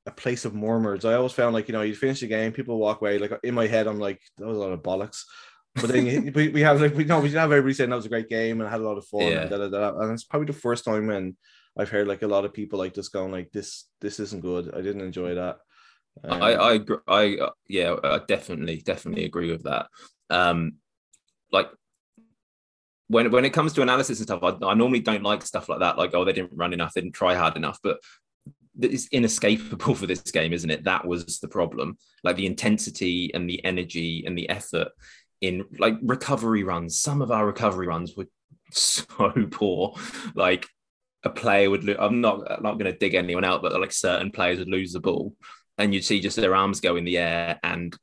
a 0.06 0.12
place 0.12 0.46
of 0.46 0.54
murmurs. 0.56 1.06
I 1.06 1.14
always 1.14 1.34
found 1.34 1.54
like, 1.54 1.68
you 1.68 1.74
know, 1.74 1.82
you 1.82 1.96
finish 1.96 2.22
the 2.22 2.28
game, 2.28 2.52
people 2.52 2.78
walk 2.78 3.02
away. 3.02 3.20
Like 3.20 3.34
in 3.44 3.54
my 3.54 3.68
head, 3.68 3.88
I'm 3.88 4.00
like, 4.00 4.22
that 4.38 4.48
was 4.48 4.58
a 4.58 4.62
lot 4.62 4.72
of 4.72 4.84
bollocks. 4.84 5.24
But 5.76 5.90
then 5.90 6.32
we, 6.36 6.50
we 6.50 6.62
have 6.62 6.82
like 6.82 6.96
we 6.96 7.04
know 7.04 7.20
we 7.20 7.32
have 7.32 7.52
everybody 7.52 7.74
saying 7.74 7.90
that 7.90 7.96
was 7.96 8.06
a 8.06 8.10
great 8.10 8.30
game 8.30 8.60
and 8.60 8.68
I 8.68 8.72
had 8.72 8.82
a 8.82 8.88
lot 8.88 8.98
of 8.98 9.06
fun 9.08 9.22
yeah. 9.22 9.42
and, 9.42 9.50
da, 9.50 9.58
da, 9.58 9.70
da, 9.70 10.00
and 10.00 10.12
it's 10.12 10.24
probably 10.24 10.48
the 10.48 10.54
first 10.54 10.86
time 10.86 11.08
when 11.08 11.36
I've 11.78 11.90
heard 11.90 12.08
like 12.08 12.22
a 12.22 12.28
lot 12.28 12.46
of 12.46 12.54
people 12.54 12.78
like 12.78 12.94
just 12.94 13.12
going 13.12 13.32
like 13.32 13.52
this 13.52 13.86
this 14.02 14.20
isn't 14.20 14.42
good. 14.42 14.74
I 14.74 14.82
didn't 14.82 15.02
enjoy 15.02 15.36
that. 15.36 15.58
Um, 16.24 16.42
I 16.42 16.54
I 16.54 16.74
agree, 16.74 16.98
I 17.08 17.38
uh, 17.38 17.52
yeah 17.68 17.96
I 18.04 18.20
definitely 18.28 18.82
definitely 18.82 19.26
agree 19.26 19.52
with 19.52 19.64
that. 19.64 19.88
Um, 20.30 20.74
like 21.52 21.70
when 23.08 23.32
when 23.32 23.46
it 23.46 23.54
comes 23.54 23.74
to 23.74 23.82
analysis 23.82 24.20
and 24.20 24.28
stuff, 24.28 24.44
I, 24.44 24.66
I 24.66 24.74
normally 24.74 25.02
don't 25.02 25.24
like 25.24 25.44
stuff 25.44 25.70
like 25.70 25.80
that. 25.80 25.98
Like 25.98 26.14
oh 26.14 26.26
they 26.26 26.34
didn't 26.34 26.54
run 26.56 26.74
enough, 26.74 26.94
they 26.94 27.02
didn't 27.02 27.16
try 27.16 27.36
hard 27.36 27.56
enough, 27.58 27.80
but 27.84 28.00
it's 28.80 29.08
inescapable 29.08 29.96
for 29.96 30.08
this 30.08 30.22
game, 30.32 30.54
isn't 30.54 30.70
it? 30.70 30.84
That 30.84 31.06
was 31.06 31.40
the 31.40 31.48
problem. 31.48 31.98
Like 32.24 32.36
the 32.36 32.46
intensity 32.46 33.34
and 33.34 33.50
the 33.50 33.64
energy 33.64 34.24
and 34.26 34.38
the 34.38 34.50
effort 34.50 34.90
in 35.42 35.66
like 35.78 35.96
recovery 36.02 36.64
runs. 36.64 37.00
Some 37.00 37.22
of 37.22 37.32
our 37.32 37.46
recovery 37.46 37.88
runs 37.88 38.16
were 38.16 38.28
so 38.72 39.32
poor. 39.52 39.96
Like 40.36 40.68
a 41.24 41.30
player 41.30 41.70
would. 41.70 41.84
Lo- 41.84 41.98
I'm 42.00 42.22
not 42.22 42.52
I'm 42.52 42.64
not 42.64 42.80
going 42.80 42.92
to 42.92 42.98
dig 42.98 43.14
anyone 43.14 43.44
out, 43.46 43.62
but 43.62 43.80
like 43.80 43.92
certain 43.92 44.32
players 44.32 44.60
would 44.60 44.70
lose 44.70 44.94
the 44.94 45.00
ball, 45.00 45.36
and 45.78 45.94
you'd 45.94 46.06
see 46.06 46.20
just 46.20 46.36
their 46.36 46.56
arms 46.56 46.80
go 46.80 46.96
in 46.96 47.06
the 47.06 47.18
air 47.18 47.60
and 47.64 47.96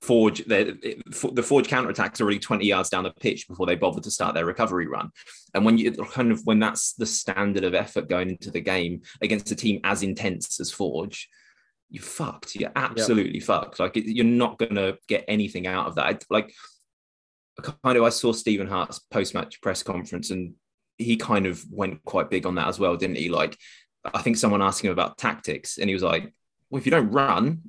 forge 0.00 0.44
the, 0.44 1.00
the 1.32 1.42
forge 1.42 1.66
counterattacks 1.66 2.20
are 2.20 2.24
already 2.24 2.38
20 2.38 2.64
yards 2.64 2.88
down 2.88 3.04
the 3.04 3.12
pitch 3.20 3.48
before 3.48 3.66
they 3.66 3.74
bother 3.74 4.00
to 4.00 4.10
start 4.10 4.34
their 4.34 4.46
recovery 4.46 4.86
run. 4.86 5.10
And 5.54 5.64
when 5.64 5.78
you 5.78 5.92
kind 5.92 6.30
of 6.30 6.40
when 6.44 6.58
that's 6.58 6.92
the 6.94 7.06
standard 7.06 7.64
of 7.64 7.74
effort 7.74 8.08
going 8.08 8.30
into 8.30 8.50
the 8.50 8.60
game 8.60 9.02
against 9.20 9.50
a 9.50 9.56
team 9.56 9.80
as 9.84 10.02
intense 10.02 10.60
as 10.60 10.70
forge 10.70 11.28
you're 11.92 12.02
fucked. 12.02 12.54
You're 12.54 12.72
absolutely 12.74 13.38
fucked. 13.38 13.78
Like 13.78 13.92
you're 13.94 14.24
not 14.24 14.58
going 14.58 14.76
to 14.76 14.96
get 15.08 15.26
anything 15.28 15.66
out 15.66 15.88
of 15.88 15.96
that. 15.96 16.24
Like 16.30 16.54
kind 17.60 17.98
of 17.98 18.02
I 18.02 18.08
saw 18.08 18.32
Stephen 18.32 18.66
Hart's 18.66 18.98
post 18.98 19.34
match 19.34 19.60
press 19.60 19.82
conference 19.82 20.30
and 20.30 20.54
he 20.96 21.16
kind 21.16 21.46
of 21.46 21.64
went 21.70 22.02
quite 22.04 22.30
big 22.30 22.46
on 22.46 22.54
that 22.56 22.68
as 22.68 22.78
well, 22.78 22.96
didn't 22.96 23.16
he? 23.16 23.28
Like, 23.28 23.58
I 24.12 24.22
think 24.22 24.36
someone 24.36 24.62
asked 24.62 24.82
him 24.82 24.90
about 24.90 25.18
tactics, 25.18 25.78
and 25.78 25.88
he 25.88 25.94
was 25.94 26.02
like, 26.02 26.32
"Well, 26.72 26.80
if 26.80 26.86
you 26.86 26.90
don't 26.90 27.10
run, 27.10 27.60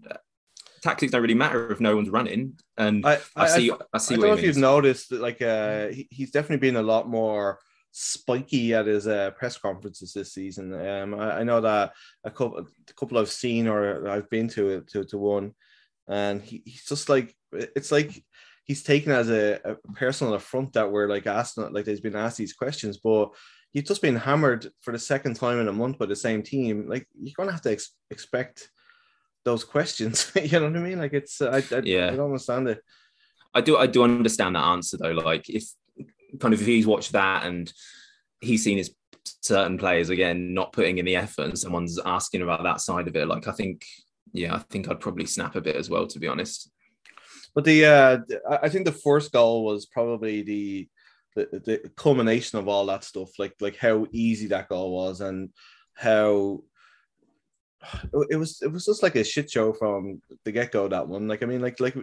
tactics 0.81 1.11
don't 1.11 1.21
really 1.21 1.33
matter 1.33 1.71
if 1.71 1.81
no 1.81 1.95
one's 1.95 2.09
running." 2.09 2.57
And 2.77 3.05
I, 3.05 3.15
I, 3.35 3.43
I 3.43 3.47
see, 3.47 3.71
I, 3.71 3.75
I 3.93 3.97
see. 3.97 4.15
I 4.15 4.17
don't 4.17 4.27
know 4.27 4.33
if 4.33 4.43
you've 4.43 4.57
noticed 4.57 5.09
that, 5.09 5.21
like, 5.21 5.41
uh, 5.41 5.89
he, 5.89 6.07
he's 6.09 6.31
definitely 6.31 6.67
been 6.67 6.77
a 6.77 6.81
lot 6.81 7.09
more 7.09 7.59
spiky 7.91 8.73
at 8.73 8.87
his 8.87 9.05
uh, 9.05 9.31
press 9.31 9.57
conferences 9.57 10.13
this 10.13 10.33
season. 10.33 10.73
Um, 10.73 11.13
I, 11.13 11.39
I, 11.39 11.43
know 11.43 11.61
that 11.61 11.93
a 12.23 12.31
couple, 12.31 12.59
a 12.59 12.93
couple 12.93 13.19
I've 13.19 13.29
seen 13.29 13.67
or 13.67 14.09
I've 14.09 14.29
been 14.29 14.47
to 14.49 14.81
to 14.81 15.03
to 15.03 15.17
one, 15.17 15.53
and 16.07 16.41
he, 16.41 16.63
he's 16.65 16.85
just 16.85 17.09
like 17.09 17.35
it's 17.51 17.91
like 17.91 18.23
he's 18.63 18.83
taken 18.83 19.11
as 19.11 19.29
a, 19.29 19.59
a 19.63 19.75
personal 19.93 20.33
affront 20.33 20.73
that 20.73 20.91
we're 20.91 21.07
like 21.07 21.27
asking, 21.27 21.71
like 21.73 21.85
he's 21.85 21.99
been 21.99 22.15
asked 22.15 22.37
these 22.37 22.53
questions, 22.53 22.97
but 22.97 23.29
you've 23.73 23.85
just 23.85 24.01
been 24.01 24.15
hammered 24.15 24.69
for 24.81 24.91
the 24.91 24.99
second 24.99 25.35
time 25.35 25.59
in 25.59 25.67
a 25.67 25.73
month 25.73 25.97
by 25.97 26.05
the 26.05 26.15
same 26.15 26.41
team. 26.43 26.87
Like 26.87 27.07
you're 27.19 27.33
gonna 27.35 27.51
have 27.51 27.61
to 27.61 27.71
ex- 27.71 27.95
expect 28.09 28.69
those 29.45 29.63
questions. 29.63 30.31
you 30.41 30.59
know 30.59 30.67
what 30.67 30.77
I 30.77 30.79
mean? 30.79 30.99
Like 30.99 31.13
it's 31.13 31.41
I, 31.41 31.57
I, 31.57 31.81
yeah, 31.83 32.07
I 32.07 32.15
don't 32.15 32.27
understand 32.27 32.69
it. 32.69 32.81
I 33.53 33.61
do 33.61 33.77
I 33.77 33.87
do 33.87 34.03
understand 34.03 34.55
that 34.55 34.65
answer 34.65 34.97
though. 34.97 35.11
Like 35.11 35.49
if 35.49 35.65
kind 36.39 36.53
of 36.53 36.61
if 36.61 36.67
he's 36.67 36.87
watched 36.87 37.11
that 37.11 37.45
and 37.45 37.71
he's 38.41 38.63
seen 38.63 38.77
his 38.77 38.93
certain 39.41 39.77
players 39.77 40.09
again 40.09 40.53
not 40.53 40.73
putting 40.73 40.97
in 40.97 41.05
the 41.05 41.15
effort 41.15 41.45
and 41.45 41.59
someone's 41.59 41.99
asking 42.05 42.41
about 42.41 42.63
that 42.63 42.81
side 42.81 43.07
of 43.07 43.15
it, 43.15 43.27
like 43.27 43.47
I 43.47 43.51
think 43.51 43.85
yeah, 44.33 44.55
I 44.55 44.59
think 44.59 44.89
I'd 44.89 44.99
probably 44.99 45.25
snap 45.25 45.55
a 45.55 45.61
bit 45.61 45.75
as 45.75 45.89
well, 45.89 46.07
to 46.07 46.19
be 46.19 46.27
honest. 46.27 46.71
But 47.53 47.65
the 47.65 47.85
uh, 47.85 48.17
I 48.49 48.69
think 48.69 48.85
the 48.85 48.91
first 48.91 49.31
goal 49.31 49.63
was 49.63 49.85
probably 49.85 50.41
the, 50.41 50.87
the 51.35 51.61
the 51.63 51.91
culmination 51.95 52.57
of 52.57 52.67
all 52.67 52.87
that 52.87 53.03
stuff, 53.03 53.29
like 53.37 53.53
like 53.61 53.77
how 53.77 54.07
easy 54.11 54.47
that 54.47 54.69
goal 54.69 54.91
was 54.91 55.21
and 55.21 55.49
how 55.93 56.63
it 58.29 58.35
was 58.35 58.61
it 58.61 58.71
was 58.71 58.85
just 58.85 59.03
like 59.03 59.15
a 59.15 59.23
shit 59.23 59.49
show 59.49 59.73
from 59.73 60.21
the 60.45 60.51
get 60.51 60.71
go. 60.71 60.87
That 60.87 61.07
one, 61.07 61.27
like 61.27 61.43
I 61.43 61.45
mean, 61.45 61.61
like 61.61 61.79
like 61.79 61.95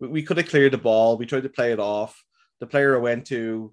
we 0.00 0.22
could 0.22 0.36
have 0.36 0.48
cleared 0.48 0.72
the 0.72 0.78
ball. 0.78 1.16
We 1.16 1.26
tried 1.26 1.44
to 1.44 1.48
play 1.48 1.72
it 1.72 1.80
off. 1.80 2.22
The 2.60 2.66
player 2.66 2.96
I 2.96 3.00
went 3.00 3.26
to 3.26 3.72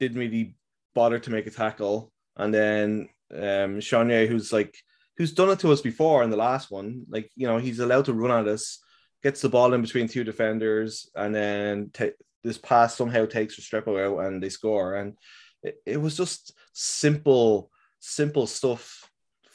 didn't 0.00 0.18
really 0.18 0.56
bother 0.94 1.18
to 1.18 1.30
make 1.30 1.46
a 1.46 1.50
tackle, 1.50 2.12
and 2.36 2.52
then 2.52 3.08
um 3.32 3.80
Shania, 3.80 4.28
who's 4.28 4.52
like 4.52 4.76
who's 5.16 5.32
done 5.32 5.50
it 5.50 5.58
to 5.60 5.72
us 5.72 5.80
before 5.80 6.22
in 6.22 6.30
the 6.30 6.36
last 6.36 6.70
one, 6.70 7.04
like 7.08 7.30
you 7.36 7.46
know 7.46 7.58
he's 7.58 7.78
allowed 7.78 8.06
to 8.06 8.14
run 8.14 8.46
at 8.46 8.52
us 8.52 8.82
gets 9.22 9.40
the 9.40 9.48
ball 9.48 9.72
in 9.72 9.82
between 9.82 10.08
two 10.08 10.24
defenders, 10.24 11.08
and 11.14 11.34
then 11.34 11.90
t- 11.92 12.10
this 12.42 12.58
pass 12.58 12.96
somehow 12.96 13.24
takes 13.24 13.58
Restrepo 13.58 14.04
out 14.04 14.26
and 14.26 14.42
they 14.42 14.48
score. 14.48 14.96
And 14.96 15.16
it, 15.62 15.76
it 15.86 15.96
was 16.00 16.16
just 16.16 16.54
simple, 16.72 17.70
simple 18.00 18.46
stuff 18.46 19.01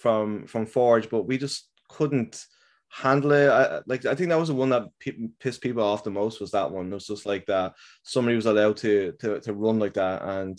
from 0.08 0.48
from 0.48 0.66
Forge, 0.66 1.10
but 1.10 1.24
we 1.24 1.38
just 1.38 1.70
couldn't 1.90 2.46
handle 2.90 3.34
it. 3.34 3.50
I, 3.50 3.82
like 3.88 4.06
I 4.06 4.16
think 4.16 4.30
that 4.30 4.40
was 4.40 4.48
the 4.48 4.56
one 4.56 4.70
that 4.70 4.86
p- 5.00 5.30
pissed 5.38 5.62
people 5.62 5.84
off 5.84 6.06
the 6.06 6.10
most 6.10 6.40
was 6.40 6.52
that 6.52 6.72
one. 6.72 6.90
It 6.90 6.94
was 6.94 7.08
just 7.08 7.26
like 7.26 7.46
that 7.48 7.74
somebody 8.04 8.38
was 8.38 8.46
allowed 8.46 8.78
to 8.78 9.12
to 9.20 9.42
to 9.42 9.54
run 9.54 9.80
like 9.80 9.96
that, 9.96 10.24
and 10.24 10.58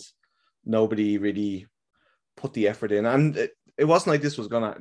nobody 0.63 1.17
really 1.17 1.65
put 2.37 2.53
the 2.53 2.67
effort 2.67 2.91
in. 2.91 3.07
And 3.07 3.35
it, 3.37 3.53
it 3.75 3.85
wasn't 3.85 4.09
like 4.13 4.21
this 4.21 4.37
was 4.37 4.47
gonna 4.47 4.77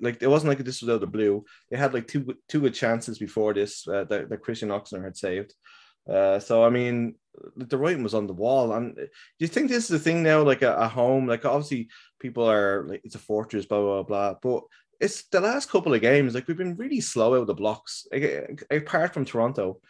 like 0.00 0.20
it 0.20 0.26
wasn't 0.26 0.48
like 0.48 0.58
this 0.58 0.80
was 0.82 0.90
out 0.90 0.94
of 0.94 1.02
the 1.02 1.06
blue. 1.06 1.44
They 1.70 1.76
had 1.76 1.94
like 1.94 2.08
two 2.08 2.34
two 2.48 2.62
good 2.62 2.74
chances 2.74 3.16
before 3.16 3.54
this 3.54 3.86
uh, 3.86 4.04
that, 4.10 4.28
that 4.28 4.42
Christian 4.42 4.70
Oxner 4.70 5.04
had 5.04 5.16
saved. 5.16 5.54
Uh, 6.08 6.38
so 6.38 6.64
I 6.64 6.70
mean, 6.70 7.14
the 7.56 7.78
writing 7.78 8.02
was 8.02 8.14
on 8.14 8.26
the 8.26 8.32
wall. 8.32 8.72
And 8.72 8.94
do 8.96 9.08
you 9.38 9.48
think 9.48 9.68
this 9.68 9.84
is 9.84 9.88
the 9.88 9.98
thing 9.98 10.22
now? 10.22 10.42
Like 10.42 10.62
a, 10.62 10.74
a 10.74 10.88
home, 10.88 11.26
like 11.26 11.44
obviously 11.44 11.88
people 12.18 12.48
are 12.48 12.86
like 12.88 13.02
it's 13.04 13.14
a 13.14 13.18
fortress, 13.18 13.66
blah 13.66 13.80
blah 13.80 14.02
blah. 14.02 14.34
But 14.40 14.64
it's 15.00 15.24
the 15.28 15.40
last 15.40 15.70
couple 15.70 15.94
of 15.94 16.00
games. 16.00 16.34
Like 16.34 16.46
we've 16.46 16.56
been 16.56 16.76
really 16.76 17.00
slow 17.00 17.34
out 17.34 17.42
of 17.42 17.46
the 17.46 17.54
blocks, 17.54 18.06
like, 18.12 18.62
apart 18.70 19.14
from 19.14 19.24
Toronto. 19.24 19.80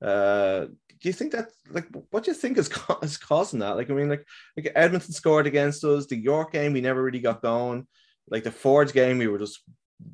Uh, 0.00 0.66
do 1.00 1.08
you 1.08 1.12
think 1.12 1.32
that 1.32 1.48
like 1.70 1.86
what 2.10 2.24
do 2.24 2.30
you 2.30 2.36
think 2.36 2.58
is, 2.58 2.70
is 3.02 3.16
causing 3.16 3.60
that? 3.60 3.76
Like 3.76 3.90
I 3.90 3.94
mean, 3.94 4.08
like 4.08 4.26
like 4.56 4.72
Edmonton 4.74 5.12
scored 5.12 5.46
against 5.46 5.84
us. 5.84 6.06
The 6.06 6.16
York 6.16 6.52
game 6.52 6.72
we 6.72 6.80
never 6.80 7.02
really 7.02 7.20
got 7.20 7.42
going. 7.42 7.86
Like 8.28 8.44
the 8.44 8.52
Forge 8.52 8.92
game, 8.92 9.18
we 9.18 9.26
were 9.26 9.38
just 9.38 9.60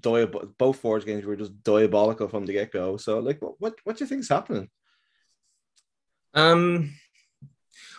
diab- 0.01 0.57
both 0.59 0.79
Forge 0.79 1.05
games 1.05 1.25
we 1.25 1.29
were 1.29 1.37
just 1.37 1.63
diabolical 1.63 2.29
from 2.29 2.47
the 2.47 2.53
get 2.53 2.73
go. 2.73 2.97
So 2.97 3.19
like, 3.19 3.43
what 3.43 3.55
what 3.59 3.75
what 3.85 3.97
do 3.97 4.05
you 4.05 4.09
think 4.09 4.21
is 4.21 4.29
happening? 4.29 4.71
Um, 6.37 6.95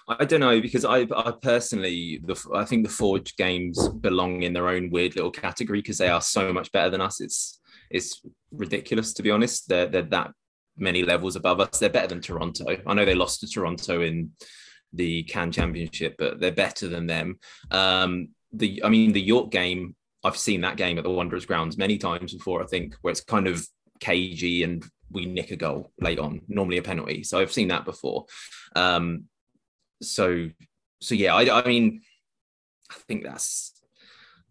I 0.08 0.24
don't 0.24 0.40
know 0.40 0.62
because 0.62 0.86
I, 0.86 1.06
I 1.14 1.34
personally, 1.42 2.22
the, 2.24 2.40
I 2.56 2.64
think 2.64 2.86
the 2.86 2.94
Forge 2.94 3.36
games 3.36 3.90
belong 3.90 4.44
in 4.44 4.54
their 4.54 4.70
own 4.70 4.90
weird 4.90 5.16
little 5.16 5.32
category 5.32 5.80
because 5.80 5.98
they 5.98 6.08
are 6.08 6.22
so 6.22 6.54
much 6.54 6.72
better 6.72 6.90
than 6.90 7.02
us. 7.02 7.20
It's 7.20 7.60
it's 7.90 8.22
ridiculous 8.52 9.14
to 9.14 9.24
be 9.24 9.32
honest. 9.32 9.68
They're 9.68 9.88
they're 9.88 10.04
that 10.04 10.32
many 10.78 11.04
levels 11.04 11.36
above 11.36 11.60
us. 11.60 11.80
They're 11.80 11.90
better 11.90 12.08
than 12.08 12.22
Toronto. 12.22 12.78
I 12.86 12.94
know 12.94 13.04
they 13.04 13.16
lost 13.16 13.42
to 13.42 13.48
Toronto 13.48 14.02
in 14.02 14.32
the 14.94 15.24
Can 15.24 15.52
Championship, 15.52 16.16
but 16.18 16.40
they're 16.40 16.52
better 16.52 16.88
than 16.88 17.08
them. 17.08 17.40
Um, 17.72 18.30
the 18.54 18.82
I 18.86 18.90
mean, 18.90 19.12
the 19.12 19.22
York 19.22 19.52
game. 19.52 19.96
I've 20.24 20.38
seen 20.38 20.62
that 20.62 20.78
game 20.78 20.98
at 20.98 21.04
the 21.04 21.12
Wanderers 21.12 21.46
grounds 21.46 21.78
many 21.78 21.98
times 21.98 22.34
before. 22.34 22.62
I 22.62 22.66
think 22.66 22.96
where 23.02 23.12
it's 23.12 23.22
kind 23.22 23.48
of 23.48 23.66
cagey 24.00 24.64
and 24.64 24.84
we 25.12 25.26
nick 25.26 25.52
a 25.52 25.56
goal 25.56 25.92
late 26.00 26.20
on, 26.20 26.42
normally 26.48 26.78
a 26.78 26.84
penalty. 26.84 27.24
So 27.24 27.40
I've 27.40 27.54
seen 27.54 27.70
that 27.70 27.86
before. 27.86 28.26
Um, 28.76 29.26
so 30.02 30.50
so 31.02 31.16
yeah, 31.16 31.36
I, 31.36 31.62
I 31.62 31.68
mean, 31.68 32.02
I 32.90 32.96
think 33.08 33.24
that's 33.24 33.74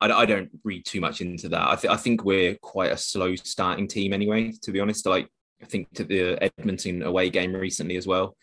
I, 0.01 0.11
I, 0.11 0.27
don't 0.27 0.51
read 0.65 0.85
too 0.85 1.01
much 1.01 1.21
into 1.21 1.49
that. 1.51 1.69
I, 1.69 1.75
th- 1.77 1.93
I 1.93 1.97
think 1.97 2.25
we're 2.25 2.57
quite 2.57 2.93
a 2.93 2.97
slow 2.97 3.35
starting 3.35 3.89
team 3.89 4.13
anyway, 4.13 4.53
to 4.63 4.73
be 4.73 4.81
honest. 4.81 5.07
Like 5.07 5.29
I 5.63 5.67
think 5.67 5.93
to 5.95 6.05
the 6.05 6.43
Edmonton 6.43 7.03
away 7.03 7.31
game 7.31 7.55
recently 7.55 7.97
as 7.97 8.07
well. 8.07 8.37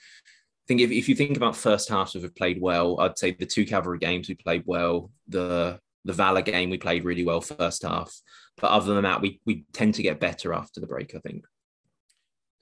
I 0.65 0.65
think 0.67 0.82
if, 0.82 0.91
if 0.91 1.10
you 1.10 1.15
think 1.15 1.36
about 1.36 1.58
first 1.58 1.89
halves 1.89 2.15
we've 2.15 2.36
played 2.36 2.62
well, 2.62 3.00
I'd 3.00 3.17
say 3.17 3.32
the 3.32 3.46
two 3.46 3.65
cavalry 3.65 4.00
games 4.00 4.29
we 4.29 4.36
played 4.36 4.63
well, 4.65 5.12
the 5.27 5.79
the 6.05 6.13
Valor 6.13 6.41
game 6.41 6.70
we 6.70 6.77
played 6.77 7.05
really 7.05 7.24
well 7.24 7.41
first 7.41 7.84
half. 7.84 8.13
But 8.58 8.72
other 8.72 8.93
than 8.93 9.03
that, 9.03 9.22
we 9.22 9.41
we 9.46 9.65
tend 9.74 9.96
to 9.96 10.03
get 10.03 10.20
better 10.20 10.53
after 10.53 10.79
the 10.79 10.88
break, 10.88 11.15
I 11.15 11.20
think. 11.20 11.46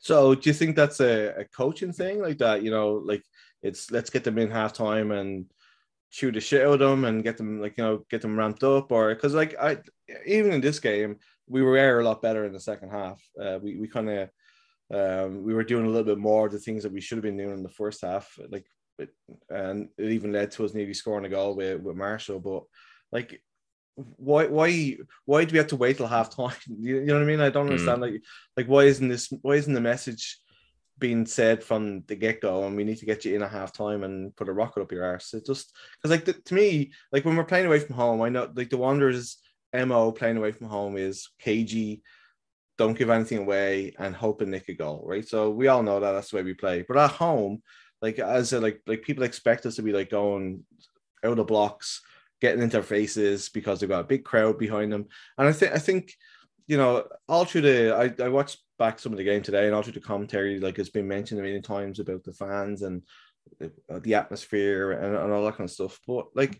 So 0.01 0.35
do 0.35 0.49
you 0.49 0.53
think 0.53 0.75
that's 0.75 0.99
a, 0.99 1.41
a 1.41 1.45
coaching 1.45 1.93
thing 1.93 2.21
like 2.21 2.39
that? 2.39 2.63
You 2.63 2.71
know, 2.71 2.93
like 2.93 3.23
it's 3.63 3.89
let's 3.91 4.09
get 4.09 4.23
them 4.23 4.37
in 4.37 4.49
halftime 4.49 5.17
and 5.17 5.45
shoot 6.09 6.33
the 6.33 6.41
shit 6.41 6.65
out 6.65 6.73
of 6.73 6.79
them 6.79 7.05
and 7.05 7.23
get 7.23 7.37
them 7.37 7.61
like 7.61 7.77
you 7.77 7.83
know 7.83 8.05
get 8.09 8.21
them 8.21 8.37
ramped 8.37 8.63
up 8.63 8.91
or 8.91 9.15
because 9.15 9.33
like 9.33 9.55
I 9.57 9.77
even 10.25 10.51
in 10.51 10.59
this 10.59 10.79
game 10.79 11.17
we 11.47 11.61
were 11.61 11.99
a 11.99 12.03
lot 12.03 12.21
better 12.21 12.45
in 12.45 12.53
the 12.53 12.59
second 12.59 12.89
half. 12.89 13.21
Uh, 13.41 13.59
we 13.61 13.77
we 13.77 13.87
kind 13.87 14.09
of 14.09 14.29
um, 14.93 15.43
we 15.43 15.53
were 15.53 15.63
doing 15.63 15.85
a 15.85 15.89
little 15.89 16.03
bit 16.03 16.17
more 16.17 16.47
of 16.47 16.51
the 16.51 16.59
things 16.59 16.83
that 16.83 16.91
we 16.91 16.99
should 16.99 17.17
have 17.17 17.23
been 17.23 17.37
doing 17.37 17.53
in 17.53 17.63
the 17.63 17.69
first 17.69 18.01
half, 18.01 18.37
like 18.49 18.65
and 19.49 19.89
it 19.97 20.11
even 20.11 20.31
led 20.31 20.51
to 20.51 20.65
us 20.65 20.73
nearly 20.73 20.93
scoring 20.93 21.25
a 21.25 21.29
goal 21.29 21.55
with, 21.55 21.81
with 21.81 21.95
Marshall. 21.95 22.39
But 22.39 22.63
like, 23.11 23.41
why 23.95 24.47
why 24.47 24.97
why 25.25 25.45
do 25.45 25.51
we 25.51 25.57
have 25.57 25.67
to 25.67 25.75
wait 25.75 25.97
till 25.97 26.07
half 26.07 26.35
time? 26.35 26.55
You, 26.67 26.99
you 26.99 27.05
know 27.05 27.15
what 27.15 27.23
I 27.23 27.25
mean? 27.25 27.41
I 27.41 27.49
don't 27.49 27.67
understand. 27.67 27.99
Mm. 27.99 28.01
Like 28.01 28.23
like 28.57 28.67
why 28.67 28.83
isn't 28.83 29.07
this 29.07 29.31
why 29.41 29.53
isn't 29.55 29.73
the 29.73 29.81
message 29.81 30.39
being 30.97 31.25
said 31.25 31.63
from 31.63 32.03
the 32.07 32.15
get 32.15 32.41
go, 32.41 32.65
and 32.65 32.75
we 32.75 32.83
need 32.83 32.97
to 32.97 33.05
get 33.05 33.25
you 33.25 33.35
in 33.35 33.41
a 33.41 33.47
half 33.47 33.73
time 33.73 34.03
and 34.03 34.35
put 34.35 34.49
a 34.49 34.53
rocket 34.53 34.81
up 34.81 34.91
your 34.91 35.05
arse? 35.05 35.33
It 35.33 35.45
just 35.45 35.75
because 35.97 36.11
like 36.11 36.25
the, 36.25 36.33
to 36.33 36.53
me, 36.53 36.91
like 37.11 37.25
when 37.25 37.35
we're 37.35 37.43
playing 37.43 37.65
away 37.65 37.79
from 37.79 37.95
home, 37.95 38.21
I 38.21 38.29
know 38.29 38.51
like 38.55 38.69
the 38.69 38.77
Wanderers 38.77 39.37
mo 39.73 40.11
playing 40.11 40.37
away 40.37 40.51
from 40.51 40.67
home 40.67 40.97
is 40.97 41.29
cagey 41.39 42.01
don't 42.81 42.97
give 42.97 43.11
anything 43.11 43.37
away 43.37 43.93
and 43.99 44.15
hope 44.15 44.41
and 44.41 44.49
nick 44.49 44.67
a 44.67 44.73
goal, 44.73 45.03
right? 45.05 45.27
So 45.27 45.51
we 45.51 45.67
all 45.67 45.83
know 45.83 45.99
that 45.99 46.13
that's 46.13 46.31
the 46.31 46.37
way 46.37 46.43
we 46.43 46.55
play. 46.55 46.83
But 46.87 46.97
at 46.97 47.11
home, 47.11 47.61
like 48.01 48.17
as 48.17 48.53
a, 48.53 48.59
like 48.59 48.81
like 48.87 49.03
people 49.03 49.23
expect 49.23 49.67
us 49.67 49.75
to 49.75 49.83
be 49.83 49.93
like 49.93 50.09
going 50.09 50.63
out 51.23 51.37
of 51.37 51.45
blocks, 51.45 52.01
getting 52.41 52.61
into 52.61 52.73
their 52.73 52.83
faces 52.83 53.49
because 53.49 53.79
they've 53.79 53.89
got 53.89 54.01
a 54.01 54.07
big 54.07 54.23
crowd 54.23 54.57
behind 54.57 54.91
them. 54.91 55.05
And 55.37 55.47
I 55.47 55.53
think 55.53 55.71
I 55.73 55.79
think 55.79 56.13
you 56.67 56.77
know 56.77 57.05
all 57.27 57.45
through 57.45 57.61
the 57.61 57.95
I, 57.95 58.23
I 58.23 58.29
watched 58.29 58.59
back 58.77 58.99
some 58.99 59.11
of 59.11 59.17
the 59.17 59.23
game 59.23 59.41
today 59.41 59.67
and 59.67 59.75
all 59.75 59.83
through 59.83 59.93
the 59.93 59.99
commentary 59.99 60.59
like 60.59 60.79
it's 60.79 60.89
been 60.89 61.07
mentioned 61.07 61.39
million 61.39 61.61
times 61.61 61.99
about 61.99 62.23
the 62.23 62.33
fans 62.33 62.81
and 62.81 63.03
the, 63.59 63.71
the 63.99 64.15
atmosphere 64.15 64.91
and, 64.91 65.15
and 65.15 65.31
all 65.31 65.45
that 65.45 65.55
kind 65.55 65.69
of 65.69 65.73
stuff. 65.73 65.99
But 66.07 66.27
like 66.35 66.59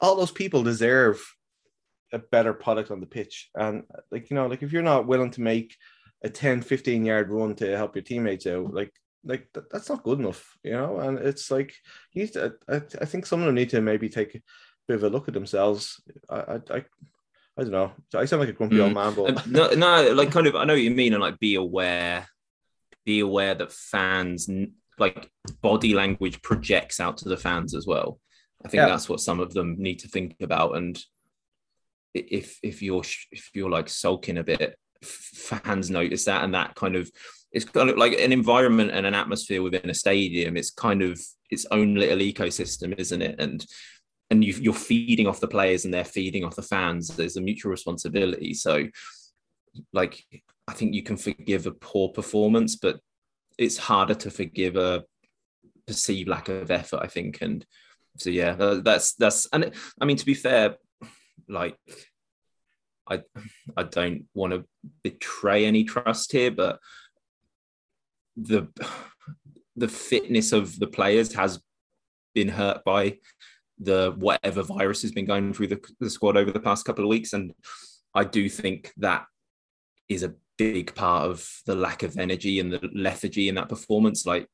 all 0.00 0.16
those 0.16 0.30
people 0.30 0.62
deserve 0.62 1.22
a 2.12 2.18
better 2.18 2.52
product 2.52 2.90
on 2.90 3.00
the 3.00 3.06
pitch. 3.06 3.50
And 3.54 3.84
like, 4.10 4.30
you 4.30 4.36
know, 4.36 4.46
like 4.46 4.62
if 4.62 4.72
you're 4.72 4.82
not 4.82 5.06
willing 5.06 5.30
to 5.32 5.40
make 5.40 5.76
a 6.24 6.28
10, 6.28 6.62
15 6.62 7.04
yard 7.04 7.30
run 7.30 7.54
to 7.56 7.76
help 7.76 7.94
your 7.94 8.02
teammates 8.02 8.46
out, 8.46 8.72
like, 8.72 8.92
like 9.24 9.48
that, 9.52 9.70
that's 9.70 9.88
not 9.88 10.04
good 10.04 10.18
enough, 10.18 10.56
you 10.62 10.72
know. 10.72 10.98
And 11.00 11.18
it's 11.18 11.50
like 11.50 11.74
you 12.12 12.22
need 12.22 12.32
to, 12.34 12.54
I, 12.68 12.76
I 12.76 13.04
think 13.04 13.26
some 13.26 13.40
of 13.40 13.46
them 13.46 13.54
need 13.54 13.70
to 13.70 13.80
maybe 13.80 14.08
take 14.08 14.40
bit 14.88 14.96
of 14.96 15.04
a 15.04 15.10
look 15.10 15.28
at 15.28 15.34
themselves. 15.34 16.02
I, 16.28 16.36
I, 16.36 16.54
I, 16.54 16.84
I 17.58 17.62
don't 17.62 17.70
know. 17.70 17.92
I 18.14 18.24
sound 18.24 18.40
like 18.40 18.48
a 18.48 18.54
grumpy 18.54 18.76
mm. 18.76 18.84
old 18.84 18.94
man, 18.94 19.14
but 19.14 19.46
no, 19.46 19.68
no, 19.70 20.12
like 20.14 20.32
kind 20.32 20.46
of. 20.46 20.56
I 20.56 20.64
know 20.64 20.72
what 20.72 20.82
you 20.82 20.90
mean, 20.90 21.12
and 21.12 21.22
like 21.22 21.38
be 21.38 21.56
aware, 21.56 22.26
be 23.04 23.20
aware 23.20 23.54
that 23.54 23.72
fans 23.72 24.48
like 24.98 25.30
body 25.60 25.94
language 25.94 26.42
projects 26.42 26.98
out 26.98 27.18
to 27.18 27.28
the 27.28 27.36
fans 27.36 27.74
as 27.74 27.86
well. 27.86 28.18
I 28.64 28.68
think 28.68 28.80
yeah. 28.80 28.88
that's 28.88 29.08
what 29.08 29.20
some 29.20 29.38
of 29.38 29.54
them 29.54 29.76
need 29.78 30.00
to 30.00 30.08
think 30.08 30.36
about, 30.40 30.76
and 30.76 30.98
if 32.14 32.58
if 32.62 32.82
you're 32.82 33.04
if 33.30 33.50
you're 33.54 33.70
like 33.70 33.88
sulking 33.88 34.38
a 34.38 34.44
bit, 34.44 34.76
fans 35.02 35.90
notice 35.90 36.24
that, 36.24 36.44
and 36.44 36.54
that 36.54 36.74
kind 36.74 36.96
of 36.96 37.10
it's 37.52 37.64
kind 37.64 37.90
of 37.90 37.96
like 37.96 38.12
an 38.12 38.32
environment 38.32 38.90
and 38.92 39.06
an 39.06 39.14
atmosphere 39.14 39.62
within 39.62 39.90
a 39.90 39.94
stadium. 39.94 40.56
It's 40.56 40.70
kind 40.70 41.02
of 41.02 41.20
its 41.50 41.66
own 41.70 41.94
little 41.94 42.18
ecosystem, 42.18 42.98
isn't 42.98 43.22
it? 43.22 43.40
And 43.40 43.64
and 44.30 44.44
you, 44.44 44.70
are 44.70 44.74
feeding 44.74 45.26
off 45.26 45.40
the 45.40 45.48
players 45.48 45.84
and 45.84 45.92
they're 45.92 46.04
feeding 46.04 46.44
off 46.44 46.56
the 46.56 46.62
fans. 46.62 47.08
There's 47.08 47.36
a 47.36 47.40
mutual 47.40 47.70
responsibility. 47.70 48.54
So, 48.54 48.88
like, 49.92 50.22
I 50.66 50.74
think 50.74 50.94
you 50.94 51.02
can 51.02 51.16
forgive 51.16 51.66
a 51.66 51.72
poor 51.72 52.10
performance, 52.10 52.76
but 52.76 53.00
it's 53.56 53.78
harder 53.78 54.14
to 54.14 54.30
forgive 54.30 54.76
a 54.76 55.04
perceived 55.86 56.28
lack 56.28 56.48
of 56.48 56.70
effort. 56.70 57.00
I 57.02 57.06
think, 57.06 57.38
and 57.40 57.64
so 58.18 58.30
yeah, 58.30 58.52
that's 58.82 59.14
that's 59.14 59.46
and 59.52 59.72
I 60.00 60.04
mean 60.04 60.18
to 60.18 60.26
be 60.26 60.34
fair, 60.34 60.76
like 61.48 61.76
I 63.08 63.22
I 63.76 63.84
don't 63.84 64.26
want 64.34 64.52
to 64.52 64.64
betray 65.02 65.64
any 65.64 65.84
trust 65.84 66.32
here, 66.32 66.50
but 66.50 66.78
the 68.36 68.68
the 69.76 69.88
fitness 69.88 70.52
of 70.52 70.78
the 70.78 70.86
players 70.86 71.32
has 71.34 71.60
been 72.34 72.48
hurt 72.48 72.84
by 72.84 73.18
the 73.80 74.14
whatever 74.16 74.62
virus 74.62 75.02
has 75.02 75.12
been 75.12 75.24
going 75.24 75.52
through 75.52 75.68
the, 75.68 75.80
the 76.00 76.10
squad 76.10 76.36
over 76.36 76.50
the 76.50 76.60
past 76.60 76.84
couple 76.84 77.04
of 77.04 77.08
weeks, 77.08 77.32
and 77.32 77.52
I 78.14 78.24
do 78.24 78.48
think 78.48 78.92
that 78.98 79.26
is 80.08 80.22
a 80.22 80.34
big 80.56 80.94
part 80.94 81.30
of 81.30 81.48
the 81.66 81.74
lack 81.74 82.02
of 82.02 82.18
energy 82.18 82.60
and 82.60 82.72
the 82.72 82.90
lethargy 82.94 83.48
in 83.48 83.54
that 83.56 83.68
performance. 83.68 84.26
Like 84.26 84.48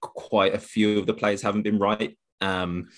quite 0.00 0.54
a 0.54 0.58
few 0.58 0.98
of 0.98 1.06
the 1.06 1.14
players 1.14 1.42
haven't 1.42 1.62
been 1.62 1.78
right. 1.78 2.16
Um, 2.40 2.88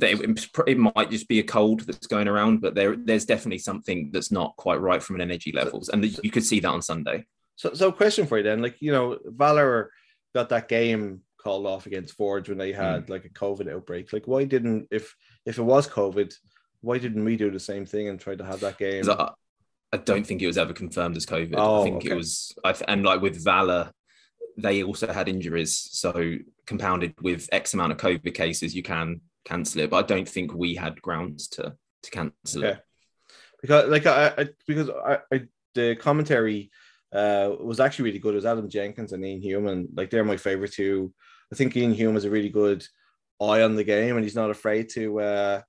it, 0.00 0.48
it 0.66 0.78
might 0.78 1.10
just 1.10 1.28
be 1.28 1.38
a 1.38 1.44
cold 1.44 1.80
that's 1.80 2.06
going 2.06 2.28
around, 2.28 2.60
but 2.60 2.74
there 2.74 2.96
there's 2.96 3.24
definitely 3.24 3.58
something 3.58 4.10
that's 4.12 4.30
not 4.30 4.56
quite 4.56 4.80
right 4.80 5.02
from 5.02 5.16
an 5.16 5.22
energy 5.22 5.52
levels, 5.52 5.88
and 5.88 6.04
you 6.22 6.30
could 6.30 6.44
see 6.44 6.60
that 6.60 6.68
on 6.68 6.82
Sunday. 6.82 7.24
So, 7.56 7.74
so 7.74 7.90
question 7.90 8.26
for 8.26 8.38
you 8.38 8.44
then, 8.44 8.62
like 8.62 8.76
you 8.80 8.92
know, 8.92 9.18
Valor 9.24 9.90
got 10.34 10.50
that 10.50 10.68
game 10.68 11.22
called 11.42 11.66
off 11.66 11.86
against 11.86 12.14
Forge 12.14 12.48
when 12.48 12.58
they 12.58 12.72
had 12.72 13.06
mm. 13.06 13.10
like 13.10 13.24
a 13.24 13.30
COVID 13.30 13.72
outbreak. 13.72 14.12
Like, 14.12 14.26
why 14.26 14.44
didn't 14.44 14.88
if 14.90 15.14
if 15.46 15.58
it 15.58 15.62
was 15.62 15.88
COVID, 15.88 16.34
why 16.80 16.98
didn't 16.98 17.24
we 17.24 17.36
do 17.36 17.50
the 17.50 17.60
same 17.60 17.86
thing 17.86 18.08
and 18.08 18.20
try 18.20 18.34
to 18.34 18.44
have 18.44 18.60
that 18.60 18.78
game? 18.78 19.08
I, 19.08 19.30
I, 19.92 19.96
don't 19.96 20.26
think 20.26 20.42
it 20.42 20.46
was 20.46 20.58
ever 20.58 20.72
confirmed 20.72 21.16
as 21.16 21.26
COVID. 21.26 21.54
Oh, 21.56 21.80
I 21.80 21.84
think 21.84 21.96
okay. 21.98 22.10
it 22.10 22.14
was, 22.14 22.54
I, 22.64 22.74
and 22.86 23.04
like 23.04 23.20
with 23.20 23.42
Valor, 23.42 23.90
they 24.56 24.82
also 24.82 25.12
had 25.12 25.28
injuries, 25.28 25.88
so 25.92 26.36
compounded 26.66 27.14
with 27.22 27.48
X 27.52 27.74
amount 27.74 27.92
of 27.92 27.98
COVID 27.98 28.34
cases, 28.34 28.74
you 28.74 28.82
can 28.82 29.20
cancel 29.44 29.80
it. 29.80 29.90
But 29.90 30.04
I 30.04 30.06
don't 30.06 30.28
think 30.28 30.52
we 30.52 30.74
had 30.74 31.00
grounds 31.00 31.48
to 31.48 31.74
to 32.02 32.10
cancel 32.10 32.64
okay. 32.64 32.74
it. 32.74 32.84
Because 33.60 33.88
like 33.88 34.06
I, 34.06 34.34
I 34.36 34.48
because 34.66 34.90
I, 34.90 35.18
I 35.32 35.42
the 35.74 35.96
commentary 35.96 36.70
uh 37.12 37.50
was 37.60 37.80
actually 37.80 38.06
really 38.06 38.18
good. 38.18 38.34
It 38.34 38.36
was 38.36 38.46
Adam 38.46 38.68
Jenkins 38.68 39.12
and 39.12 39.24
Ian 39.24 39.40
Hume, 39.40 39.68
and 39.68 39.88
like 39.96 40.10
they're 40.10 40.24
my 40.24 40.36
favorite 40.36 40.72
two. 40.72 41.12
I 41.52 41.56
think 41.56 41.76
Ian 41.76 41.94
Hume 41.94 42.14
has 42.14 42.24
a 42.24 42.30
really 42.30 42.48
good 42.48 42.86
eye 43.40 43.62
on 43.62 43.76
the 43.76 43.84
game, 43.84 44.16
and 44.16 44.24
he's 44.24 44.34
not 44.34 44.50
afraid 44.50 44.88
to 44.90 45.20
uh 45.20 45.62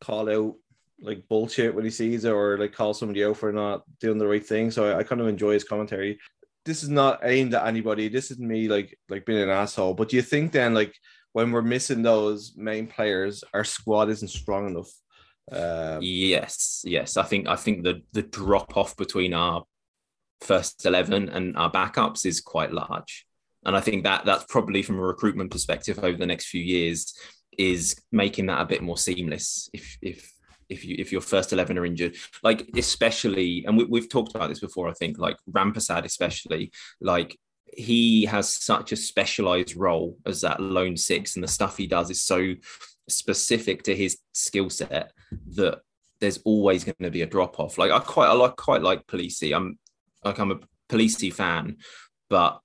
call 0.00 0.30
out 0.30 0.54
like 1.02 1.28
bullshit 1.28 1.74
when 1.74 1.84
he 1.84 1.90
sees 1.90 2.24
it 2.24 2.32
or 2.32 2.58
like 2.58 2.72
call 2.72 2.94
somebody 2.94 3.24
out 3.24 3.36
for 3.36 3.52
not 3.52 3.82
doing 4.00 4.18
the 4.18 4.26
right 4.26 4.46
thing. 4.46 4.70
So 4.70 4.90
I, 4.90 4.98
I 4.98 5.02
kind 5.02 5.20
of 5.20 5.28
enjoy 5.28 5.52
his 5.54 5.64
commentary. 5.64 6.18
This 6.64 6.82
is 6.82 6.90
not 6.90 7.20
aimed 7.22 7.54
at 7.54 7.66
anybody. 7.66 8.08
This 8.08 8.30
isn't 8.30 8.46
me 8.46 8.68
like 8.68 8.98
like 9.08 9.24
being 9.24 9.42
an 9.42 9.48
asshole. 9.48 9.94
But 9.94 10.10
do 10.10 10.16
you 10.16 10.22
think 10.22 10.52
then 10.52 10.74
like 10.74 10.94
when 11.32 11.52
we're 11.52 11.62
missing 11.62 12.02
those 12.02 12.54
main 12.56 12.86
players, 12.86 13.44
our 13.54 13.64
squad 13.64 14.10
isn't 14.10 14.28
strong 14.28 14.68
enough. 14.68 14.90
Um, 15.52 16.00
yes, 16.02 16.82
yes. 16.84 17.16
I 17.16 17.22
think 17.22 17.48
I 17.48 17.56
think 17.56 17.82
the 17.82 18.02
the 18.12 18.22
drop 18.22 18.76
off 18.76 18.96
between 18.96 19.34
our 19.34 19.64
first 20.40 20.84
eleven 20.86 21.28
and 21.28 21.56
our 21.56 21.70
backups 21.70 22.26
is 22.26 22.40
quite 22.40 22.72
large, 22.72 23.26
and 23.64 23.76
I 23.76 23.80
think 23.80 24.04
that 24.04 24.24
that's 24.24 24.44
probably 24.44 24.82
from 24.82 24.98
a 24.98 25.02
recruitment 25.02 25.50
perspective 25.50 25.98
over 25.98 26.16
the 26.16 26.26
next 26.26 26.46
few 26.46 26.62
years 26.62 27.14
is 27.58 28.00
making 28.10 28.46
that 28.46 28.62
a 28.62 28.66
bit 28.66 28.82
more 28.82 28.96
seamless. 28.96 29.68
If 29.72 29.98
if 30.00 30.32
if 30.68 30.84
you 30.84 30.96
if 30.98 31.10
your 31.10 31.20
first 31.20 31.52
11 31.52 31.76
are 31.78 31.84
injured 31.84 32.14
like 32.44 32.70
especially 32.76 33.64
and 33.66 33.76
we, 33.76 33.98
have 33.98 34.08
talked 34.08 34.36
about 34.36 34.48
this 34.48 34.60
before 34.60 34.88
i 34.88 34.92
think 34.92 35.18
like 35.18 35.36
Rampersad 35.50 36.04
especially 36.04 36.70
like 37.00 37.36
he 37.76 38.24
has 38.26 38.48
such 38.52 38.92
a 38.92 38.96
specialized 38.96 39.76
role 39.76 40.16
as 40.26 40.40
that 40.40 40.60
lone 40.60 40.96
six, 40.96 41.34
and 41.34 41.44
the 41.44 41.48
stuff 41.48 41.76
he 41.76 41.86
does 41.86 42.10
is 42.10 42.22
so 42.22 42.54
specific 43.08 43.82
to 43.84 43.94
his 43.94 44.18
skill 44.32 44.70
set 44.70 45.12
that 45.54 45.80
there's 46.20 46.38
always 46.44 46.84
going 46.84 46.94
to 47.02 47.10
be 47.10 47.22
a 47.22 47.26
drop 47.26 47.58
off. 47.58 47.78
Like 47.78 47.90
I 47.90 47.98
quite, 48.00 48.28
I 48.28 48.32
like 48.32 48.56
quite 48.56 48.82
like 48.82 49.06
Polisi. 49.06 49.54
I'm 49.54 49.78
like 50.24 50.38
I'm 50.38 50.52
a 50.52 50.60
Polisi 50.88 51.32
fan, 51.32 51.76
but 52.28 52.60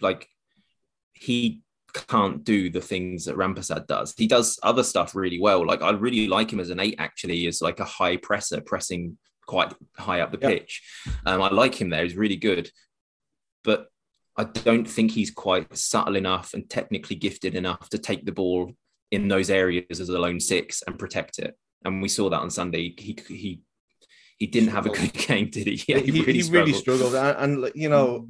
like 0.00 0.28
he 1.12 1.62
can't 2.08 2.42
do 2.42 2.70
the 2.70 2.80
things 2.80 3.24
that 3.24 3.36
Rampersad 3.36 3.86
does. 3.86 4.14
He 4.16 4.26
does 4.26 4.58
other 4.62 4.82
stuff 4.82 5.14
really 5.14 5.40
well. 5.40 5.64
Like 5.64 5.82
I 5.82 5.90
really 5.92 6.26
like 6.26 6.52
him 6.52 6.60
as 6.60 6.70
an 6.70 6.80
eight. 6.80 6.96
Actually, 6.98 7.46
as 7.46 7.62
like 7.62 7.80
a 7.80 7.84
high 7.84 8.16
presser, 8.16 8.60
pressing 8.60 9.16
quite 9.46 9.72
high 9.96 10.20
up 10.20 10.32
the 10.32 10.38
pitch. 10.38 10.82
Um, 11.26 11.42
I 11.42 11.50
like 11.50 11.74
him 11.74 11.90
there. 11.90 12.02
He's 12.02 12.16
really 12.16 12.36
good 12.36 12.70
but 13.64 13.88
I 14.36 14.44
don't 14.44 14.88
think 14.88 15.10
he's 15.10 15.30
quite 15.30 15.76
subtle 15.76 16.16
enough 16.16 16.54
and 16.54 16.68
technically 16.68 17.16
gifted 17.16 17.54
enough 17.54 17.88
to 17.90 17.98
take 17.98 18.24
the 18.24 18.32
ball 18.32 18.72
in 19.10 19.28
those 19.28 19.50
areas 19.50 20.00
as 20.00 20.08
a 20.08 20.18
lone 20.18 20.40
six 20.40 20.82
and 20.86 20.98
protect 20.98 21.38
it. 21.38 21.56
And 21.84 22.02
we 22.02 22.08
saw 22.08 22.30
that 22.30 22.40
on 22.40 22.50
Sunday. 22.50 22.94
He 22.96 23.18
he 23.28 23.60
he 24.38 24.46
didn't 24.46 24.70
have 24.70 24.86
a 24.86 24.90
good 24.90 25.12
game, 25.28 25.50
did 25.50 25.66
he? 25.66 25.84
Yeah, 25.88 25.98
he, 25.98 26.10
he, 26.10 26.20
really, 26.20 26.32
he 26.32 26.42
struggled. 26.42 26.66
really 26.66 26.78
struggled. 26.78 27.14
And, 27.14 27.64
and, 27.64 27.72
you 27.74 27.88
know, 27.88 28.26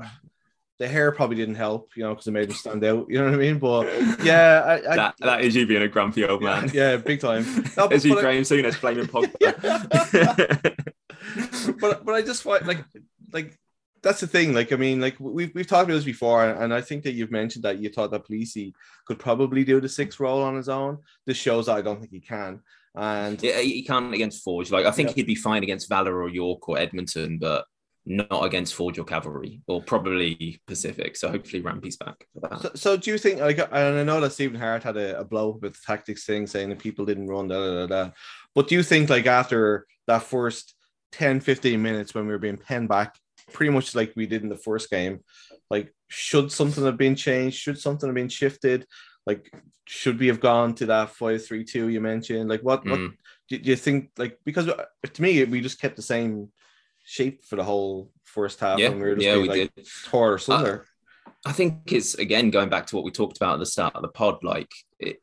the 0.78 0.88
hair 0.88 1.12
probably 1.12 1.36
didn't 1.36 1.54
help, 1.54 1.90
you 1.96 2.02
know, 2.02 2.10
because 2.10 2.26
it 2.26 2.32
made 2.32 2.48
him 2.48 2.54
stand 2.56 2.82
out. 2.84 3.06
You 3.08 3.18
know 3.18 3.26
what 3.26 3.34
I 3.34 3.36
mean? 3.36 3.58
But 3.58 3.86
yeah, 4.24 4.62
I, 4.66 4.92
I, 4.92 4.96
that 4.96 5.14
that 5.20 5.40
is 5.42 5.54
you 5.54 5.66
being 5.66 5.82
a 5.82 5.88
grumpy 5.88 6.24
old 6.24 6.42
man. 6.42 6.70
yeah, 6.74 6.96
big 6.96 7.20
time. 7.20 7.44
No, 7.76 7.86
As 7.88 8.04
you 8.04 8.12
but 8.14 8.18
I- 8.18 8.22
Graham 8.22 8.42
Souness 8.42 8.80
blaming 8.80 9.06
Pogba. 9.06 10.74
but 11.80 12.04
but 12.04 12.14
I 12.14 12.22
just 12.22 12.42
find 12.42 12.66
like 12.66 12.84
like 13.32 13.58
that's 14.02 14.20
the 14.20 14.26
thing. 14.26 14.52
Like 14.52 14.72
I 14.72 14.76
mean, 14.76 15.00
like 15.00 15.16
we've 15.18 15.54
we've 15.54 15.66
talked 15.66 15.84
about 15.84 15.94
this 15.94 16.04
before, 16.04 16.44
and 16.44 16.74
I 16.74 16.80
think 16.80 17.04
that 17.04 17.12
you've 17.12 17.30
mentioned 17.30 17.64
that 17.64 17.78
you 17.78 17.88
thought 17.88 18.10
that 18.10 18.26
Polisi 18.26 18.74
could 19.06 19.18
probably 19.18 19.64
do 19.64 19.80
the 19.80 19.88
six 19.88 20.20
role 20.20 20.42
on 20.42 20.56
his 20.56 20.68
own. 20.68 20.98
This 21.26 21.36
shows 21.36 21.66
that 21.66 21.76
I 21.76 21.82
don't 21.82 22.00
think 22.00 22.12
he 22.12 22.20
can. 22.20 22.60
And 22.96 23.42
Yeah, 23.42 23.58
he 23.60 23.82
can't 23.82 24.14
against 24.14 24.44
Forge. 24.44 24.70
Like 24.70 24.86
I 24.86 24.90
think 24.92 25.10
Yeah. 25.10 25.14
he'd 25.16 25.26
be 25.26 25.34
fine 25.34 25.62
against 25.62 25.88
Valor 25.88 26.22
or 26.22 26.28
York 26.28 26.68
or 26.68 26.78
Edmonton, 26.78 27.38
but 27.38 27.64
not 28.06 28.44
against 28.44 28.74
Forge 28.74 28.98
or 28.98 29.04
Cavalry 29.04 29.62
or 29.66 29.82
probably 29.82 30.60
Pacific. 30.66 31.16
So 31.16 31.30
hopefully 31.30 31.62
Rampy's 31.62 31.96
back 31.96 32.26
for 32.34 32.40
that. 32.48 32.60
so, 32.60 32.70
so 32.74 32.96
do 32.96 33.10
you 33.10 33.18
think 33.18 33.40
like 33.40 33.58
and 33.58 33.98
I 33.98 34.02
know 34.04 34.20
that 34.20 34.32
Stephen 34.32 34.60
Hart 34.60 34.82
had 34.82 34.96
a, 34.96 35.18
a 35.20 35.24
blow 35.24 35.50
up 35.54 35.62
with 35.62 35.72
the 35.74 35.80
tactics 35.86 36.24
thing 36.24 36.46
saying 36.46 36.68
that 36.68 36.78
people 36.78 37.04
didn't 37.06 37.28
run 37.28 37.48
da, 37.48 37.56
da, 37.58 37.86
da, 37.86 37.86
da. 37.86 38.10
but 38.54 38.68
do 38.68 38.74
you 38.74 38.82
think 38.82 39.08
like 39.08 39.26
after 39.26 39.86
that 40.06 40.22
first 40.22 40.74
10 41.12 41.40
15 41.40 41.80
minutes 41.80 42.14
when 42.14 42.26
we 42.26 42.32
were 42.32 42.38
being 42.38 42.58
penned 42.58 42.88
back 42.88 43.16
pretty 43.52 43.72
much 43.72 43.94
like 43.94 44.12
we 44.16 44.26
did 44.26 44.42
in 44.42 44.48
the 44.48 44.56
first 44.56 44.90
game 44.90 45.20
like 45.70 45.94
should 46.08 46.50
something 46.52 46.84
have 46.84 46.96
been 46.98 47.14
changed 47.14 47.56
should 47.56 47.78
something 47.78 48.08
have 48.08 48.14
been 48.14 48.28
shifted 48.28 48.86
like 49.26 49.50
should 49.86 50.18
we 50.18 50.26
have 50.26 50.40
gone 50.40 50.74
to 50.74 50.86
that 50.86 51.12
5-3-2 51.14 51.92
you 51.92 52.00
mentioned 52.00 52.48
like 52.50 52.60
what, 52.62 52.84
what 52.86 52.98
Mm. 52.98 53.12
do 53.48 53.58
do 53.58 53.70
you 53.70 53.76
think 53.76 54.10
like 54.18 54.38
because 54.44 54.68
uh, 54.68 54.84
to 55.12 55.22
me 55.22 55.42
we 55.44 55.60
just 55.60 55.80
kept 55.80 55.96
the 55.96 56.02
same 56.02 56.48
shape 57.04 57.44
for 57.44 57.56
the 57.56 57.64
whole 57.64 58.10
first 58.24 58.60
half 58.60 58.78
Yeah, 58.78 58.88
and 58.88 58.96
we 59.00 59.08
were 59.08 59.14
just 59.14 59.26
yeah, 59.26 59.34
being, 59.34 59.42
we 59.42 59.48
like 59.48 59.74
did. 59.74 59.86
tore 60.04 60.34
asunder 60.34 60.86
I 61.46 61.52
think 61.52 61.92
it's 61.92 62.14
again 62.14 62.50
going 62.50 62.70
back 62.70 62.86
to 62.86 62.96
what 62.96 63.04
we 63.04 63.10
talked 63.10 63.36
about 63.36 63.54
at 63.54 63.58
the 63.60 63.66
start 63.66 63.94
of 63.94 64.02
the 64.02 64.08
pod, 64.08 64.42
like 64.42 64.70
it, 64.98 65.20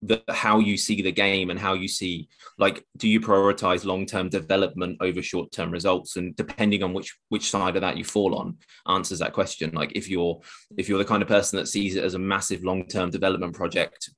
the 0.00 0.22
how 0.28 0.60
you 0.60 0.76
see 0.76 1.02
the 1.02 1.12
game 1.12 1.50
and 1.50 1.58
how 1.58 1.74
you 1.74 1.88
see 1.88 2.28
like 2.56 2.84
do 2.96 3.08
you 3.08 3.20
prioritize 3.20 3.84
long-term 3.84 4.30
development 4.30 4.96
over 5.00 5.20
short-term 5.20 5.70
results? 5.70 6.16
And 6.16 6.34
depending 6.36 6.82
on 6.82 6.94
which 6.94 7.18
which 7.28 7.50
side 7.50 7.76
of 7.76 7.82
that 7.82 7.98
you 7.98 8.04
fall 8.04 8.34
on 8.36 8.56
answers 8.86 9.18
that 9.18 9.34
question. 9.34 9.72
Like 9.74 9.92
if 9.94 10.08
you're 10.08 10.40
if 10.78 10.88
you're 10.88 10.98
the 10.98 11.04
kind 11.04 11.22
of 11.22 11.28
person 11.28 11.58
that 11.58 11.66
sees 11.66 11.96
it 11.96 12.04
as 12.04 12.14
a 12.14 12.18
massive 12.18 12.64
long-term 12.64 13.10
development 13.10 13.54
project 13.54 14.10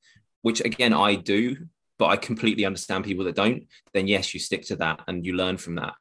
which 0.42 0.61
again 0.61 0.92
I 0.92 1.16
do 1.16 1.57
but 1.99 2.07
I 2.07 2.16
completely 2.16 2.64
understand 2.64 3.05
people 3.05 3.25
that 3.25 3.37
don't 3.37 3.66
then 3.92 4.07
yes 4.07 4.33
you 4.35 4.40
stick 4.40 4.62
to 4.66 4.77
that 4.77 5.03
and 5.09 5.27
you 5.27 5.35
learn 5.35 5.57
from 5.57 5.75
that 5.77 5.94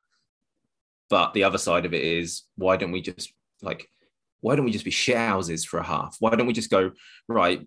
but 1.10 1.34
the 1.34 1.43
other 1.43 1.58
side 1.58 1.86
of 1.86 1.93
it 1.93 2.04
is 2.04 2.43
why 2.56 2.78
don't 2.78 2.91
we 2.91 3.02
just 3.02 3.34
like 3.62 3.89
why 4.41 4.56
don't 4.56 4.65
we 4.65 4.72
just 4.72 4.86
be 4.86 4.91
shit 4.91 5.17
houses 5.17 5.65
for 5.65 5.80
a 5.80 5.84
half? 5.84 6.15
Why 6.19 6.32
don't 6.32 6.48
we 6.48 6.54
just 6.54 6.69
go 6.69 6.91
right? 7.28 7.62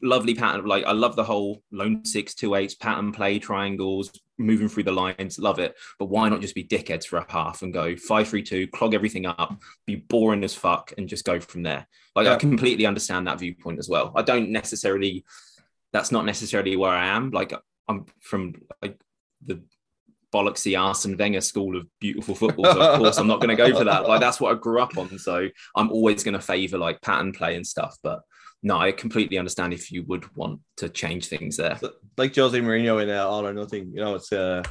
Lovely 0.00 0.34
pattern. 0.34 0.64
Like 0.64 0.84
I 0.84 0.92
love 0.92 1.16
the 1.16 1.24
whole 1.24 1.62
lone 1.70 2.04
six 2.04 2.34
two 2.34 2.54
eights 2.54 2.74
pattern 2.74 3.12
play 3.12 3.38
triangles, 3.38 4.10
moving 4.38 4.68
through 4.68 4.84
the 4.84 4.92
lines. 4.92 5.38
Love 5.38 5.58
it. 5.58 5.76
But 5.98 6.06
why 6.06 6.28
not 6.28 6.40
just 6.40 6.54
be 6.54 6.64
dickheads 6.64 7.04
for 7.06 7.18
a 7.18 7.30
half 7.30 7.62
and 7.62 7.72
go 7.72 7.96
five 7.96 8.28
three 8.28 8.42
two, 8.42 8.66
clog 8.68 8.94
everything 8.94 9.26
up, 9.26 9.60
be 9.86 9.96
boring 9.96 10.44
as 10.44 10.54
fuck, 10.54 10.92
and 10.96 11.08
just 11.08 11.24
go 11.24 11.40
from 11.40 11.62
there? 11.62 11.86
Like 12.16 12.26
Yeah. 12.26 12.34
I 12.34 12.36
completely 12.36 12.86
understand 12.86 13.26
that 13.26 13.38
viewpoint 13.38 13.78
as 13.78 13.88
well. 13.88 14.12
I 14.14 14.22
don't 14.22 14.50
necessarily. 14.50 15.24
That's 15.92 16.10
not 16.10 16.24
necessarily 16.24 16.74
where 16.76 16.90
I 16.90 17.08
am. 17.08 17.30
Like 17.32 17.52
I'm 17.86 18.06
from 18.20 18.54
like 18.80 18.98
the 19.44 19.62
bollocksy 20.32 20.80
Arsene 20.80 21.16
Wenger 21.16 21.40
school 21.40 21.76
of 21.76 21.86
beautiful 22.00 22.34
football. 22.34 22.64
So 22.64 22.80
of 22.80 22.98
course, 22.98 23.18
I'm 23.18 23.26
not 23.26 23.40
going 23.40 23.54
to 23.54 23.56
go 23.56 23.76
for 23.76 23.84
that. 23.84 24.08
Like 24.08 24.20
that's 24.20 24.40
what 24.40 24.54
I 24.54 24.58
grew 24.58 24.80
up 24.80 24.96
on. 24.96 25.18
So 25.18 25.48
I'm 25.76 25.90
always 25.90 26.24
going 26.24 26.34
to 26.34 26.40
favour 26.40 26.78
like 26.78 27.00
pattern 27.02 27.32
play 27.32 27.56
and 27.56 27.66
stuff. 27.66 27.96
But 28.02 28.22
no, 28.62 28.78
I 28.78 28.92
completely 28.92 29.38
understand 29.38 29.72
if 29.72 29.90
you 29.90 30.04
would 30.04 30.34
want 30.36 30.60
to 30.78 30.88
change 30.88 31.26
things 31.26 31.56
there. 31.56 31.78
like 32.16 32.34
Jose 32.34 32.58
Mourinho 32.58 33.02
in 33.02 33.10
uh, 33.10 33.26
All 33.26 33.46
or 33.46 33.52
Nothing. 33.52 33.90
You 33.92 34.00
know, 34.00 34.14
it's 34.14 34.32
uh, 34.32 34.62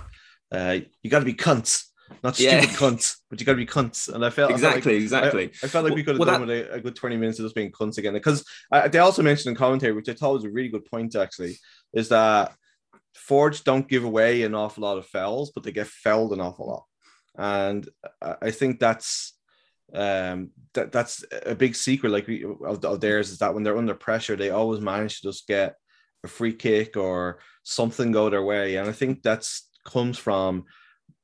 uh 0.52 0.80
you 1.04 1.10
got 1.10 1.20
to 1.20 1.26
be 1.26 1.34
cunts, 1.34 1.86
not 2.24 2.40
Yeah. 2.40 2.62
stupid 2.62 2.78
cunts, 2.78 3.18
but 3.30 3.40
you 3.40 3.46
got 3.46 3.54
to 3.54 3.58
be 3.58 3.66
cunts. 3.66 4.12
And 4.14 4.26
I 4.26 4.30
felt 4.30 4.52
I 4.52 4.58
felt 4.58 4.64
like- 4.64 4.78
Exactly, 4.78 4.96
exactly. 4.96 5.44
I, 5.62 5.66
I 5.66 5.68
felt 5.68 5.86
like 5.86 5.94
we 5.96 6.04
could 6.04 6.16
have 6.16 6.20
Well, 6.20 6.30
done 6.30 6.48
with 6.48 6.50
a, 6.50 6.74
a 6.74 6.80
good 6.80 6.96
20 6.96 7.18
minutes 7.18 7.40
of 7.40 7.46
just 7.46 7.56
being 7.56 7.72
cunts 7.72 7.98
again. 7.98 8.14
Because 8.14 8.46
they 8.92 9.00
also 9.00 9.22
mentioned 9.24 9.52
in 9.52 9.58
commentary, 9.58 9.94
which 9.94 10.10
I 10.10 10.14
thought 10.14 10.34
was 10.34 10.46
a 10.46 10.50
really 10.50 10.70
good 10.70 10.86
point 10.86 11.16
actually, 11.16 11.58
is 11.94 12.10
that 12.10 12.54
Forge 13.16 13.64
don't 13.64 13.88
give 13.88 14.04
away 14.04 14.44
an 14.44 14.56
awful 14.56 14.84
lot 14.84 14.98
of 14.98 15.06
fouls, 15.08 15.52
but 15.54 15.64
they 15.64 15.72
get 15.72 15.88
felled 15.88 16.34
an 16.34 16.42
awful 16.42 16.68
lot. 16.68 16.84
And 17.38 17.88
I, 18.22 18.36
I 18.44 18.52
think 18.52 18.80
that's 18.80 19.34
um 19.94 20.52
that 20.74 20.94
that's 20.94 21.26
a 21.46 21.54
big 21.54 21.76
secret 21.76 22.12
like 22.12 22.26
we, 22.26 22.46
of, 22.46 22.84
of 22.86 23.02
theirs 23.02 23.30
is 23.30 23.40
that 23.40 23.54
when 23.54 23.64
they're 23.64 23.78
under 23.78 23.94
pressure, 23.94 24.36
they 24.36 24.50
always 24.50 24.80
manage 24.80 25.20
to 25.22 25.30
just 25.30 25.48
get 25.48 25.76
a 26.24 26.28
free 26.28 26.54
kick 26.54 26.96
or 26.96 27.40
something 27.64 28.12
go 28.12 28.30
their 28.30 28.44
way. 28.44 28.78
And 28.78 28.88
I 28.90 28.94
think 28.94 29.22
that's 29.22 29.68
comes 29.86 30.18
from 30.18 30.66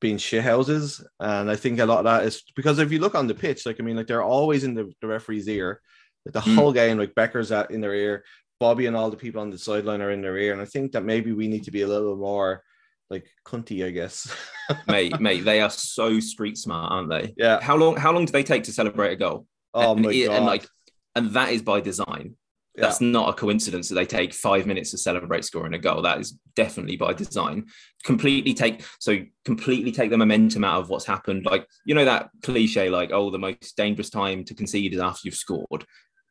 being 0.02 0.17
shit 0.17 0.43
houses. 0.43 1.04
And 1.19 1.50
I 1.50 1.56
think 1.56 1.80
a 1.80 1.86
lot 1.86 2.00
of 2.00 2.06
that 2.06 2.26
is 2.26 2.43
because 2.56 2.80
if 2.80 2.91
you 2.91 3.00
look 3.00 3.15
on 3.15 3.28
the 3.28 3.34
pitch, 3.36 3.65
like 3.65 3.78
I 3.80 3.84
mean, 3.84 3.95
like 3.95 4.08
they're 4.08 4.23
always 4.23 4.63
in 4.63 4.73
the, 4.73 4.91
the 5.02 5.08
referee's 5.08 5.47
ear. 5.47 5.82
Like 6.26 6.34
the 6.34 6.52
Mm. 6.52 6.56
whole 6.56 6.73
game, 6.73 6.97
like 6.97 7.15
Bekker's 7.15 7.52
at 7.54 7.71
in 7.71 7.80
their 7.80 7.93
ear, 7.93 8.23
Bobby 8.60 8.86
and 8.88 8.96
all 8.96 9.10
the 9.10 9.17
people 9.17 9.41
on 9.41 9.50
the 9.50 9.58
sideline 9.58 10.02
are 10.02 10.12
in 10.12 10.22
their 10.22 10.38
ear. 10.38 10.54
And 10.54 10.62
I 10.62 10.65
think 10.65 10.91
that 10.93 11.04
maybe 11.04 11.32
we 11.32 11.48
need 11.48 11.63
to 11.65 11.72
be 11.72 11.84
a 11.84 11.88
little 11.88 12.15
more 12.15 12.63
like 13.10 13.28
cunty, 13.46 13.86
I 13.86 13.91
guess. 13.91 14.34
mate, 14.88 15.20
mate, 15.20 15.46
they 15.46 15.62
are 15.62 15.70
so 15.70 16.20
street 16.20 16.58
smart, 16.58 16.91
aren't 16.91 17.10
they? 17.10 17.34
yeah. 17.38 17.62
How 17.62 17.76
long? 17.76 17.96
How 17.96 18.12
long 18.12 18.26
do 18.26 18.32
they 18.32 18.43
take 18.43 18.63
to 18.63 18.74
celebrate 18.74 19.13
a 19.13 19.15
goal? 19.15 19.46
Oh 19.74 19.93
and, 19.93 20.02
my 20.02 20.12
god. 20.12 20.36
and 20.36 20.46
like, 20.46 20.67
and 21.15 21.30
that 21.32 21.52
is 21.52 21.62
by 21.62 21.82
design. 21.82 22.36
yeah. 22.76 22.82
That's 22.82 23.00
not 23.02 23.30
a 23.30 23.34
coincidence 23.34 23.89
that 23.89 23.96
they 23.96 24.06
take 24.06 24.34
five 24.34 24.65
minutes 24.65 24.91
to 24.91 24.98
celebrate 24.98 25.46
scoring 25.46 25.74
a 25.74 25.80
goal. 25.80 26.02
That 26.02 26.20
is 26.20 26.38
definitely 26.56 26.98
by 26.98 27.13
design. 27.13 27.67
Completely 28.04 28.54
take 28.54 28.84
so 29.00 29.20
completely 29.46 29.91
take 29.91 30.10
the 30.10 30.17
momentum 30.17 30.63
out 30.63 30.82
of 30.82 30.89
what's 30.89 31.06
happened. 31.06 31.46
Like 31.46 31.67
you 31.86 31.96
know 31.96 32.06
that 32.06 32.30
cliche, 32.43 32.89
like 32.89 33.12
oh, 33.13 33.30
the 33.30 33.39
most 33.39 33.78
dangerous 33.78 34.10
time 34.10 34.43
to 34.46 34.56
concede 34.56 34.93
is 34.93 35.00
after 35.00 35.22
you've 35.26 35.36
scored. 35.36 35.86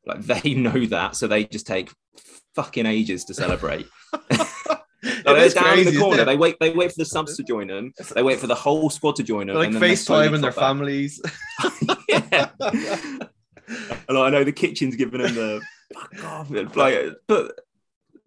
Like 0.07 0.23
they 0.23 0.55
know 0.55 0.87
that, 0.87 1.17
so 1.17 1.27
they 1.27 1.45
just 1.45 1.67
take 1.67 1.91
fucking 2.55 2.87
ages 2.87 3.25
to 3.25 3.35
celebrate. 3.35 3.87
Like, 5.25 5.37
they're 5.37 5.49
down 5.51 5.65
crazy, 5.75 5.89
in 5.89 5.95
the 5.95 6.01
corner. 6.01 6.25
They 6.25 6.37
wait. 6.37 6.57
They 6.59 6.71
wait 6.71 6.91
for 6.91 6.99
the 6.99 7.05
subs 7.05 7.37
to 7.37 7.45
join 7.45 7.69
them. 7.69 7.93
They 8.15 8.23
wait 8.23 8.41
for 8.41 8.47
the 8.47 8.55
whole 8.55 8.91
squad 8.91 9.17
to 9.17 9.23
join 9.23 9.47
them. 9.47 9.55
They're 9.55 9.65
like 9.65 9.67
and 9.67 9.75
then 9.75 9.81
they 9.83 9.97
slowly 9.97 10.29
FaceTime 10.29 10.35
and 10.35 10.45
their 10.45 10.51
back. 10.51 10.59
families. 10.61 11.23
yeah. 12.09 12.51
and 14.09 14.19
I 14.19 14.31
know 14.31 14.43
the 14.43 14.53
kitchen's 14.53 14.97
giving 14.97 15.23
them 15.23 15.35
the 15.35 15.61
fuck 15.93 16.25
off. 16.25 16.77
Like, 16.77 17.13
but 17.27 17.55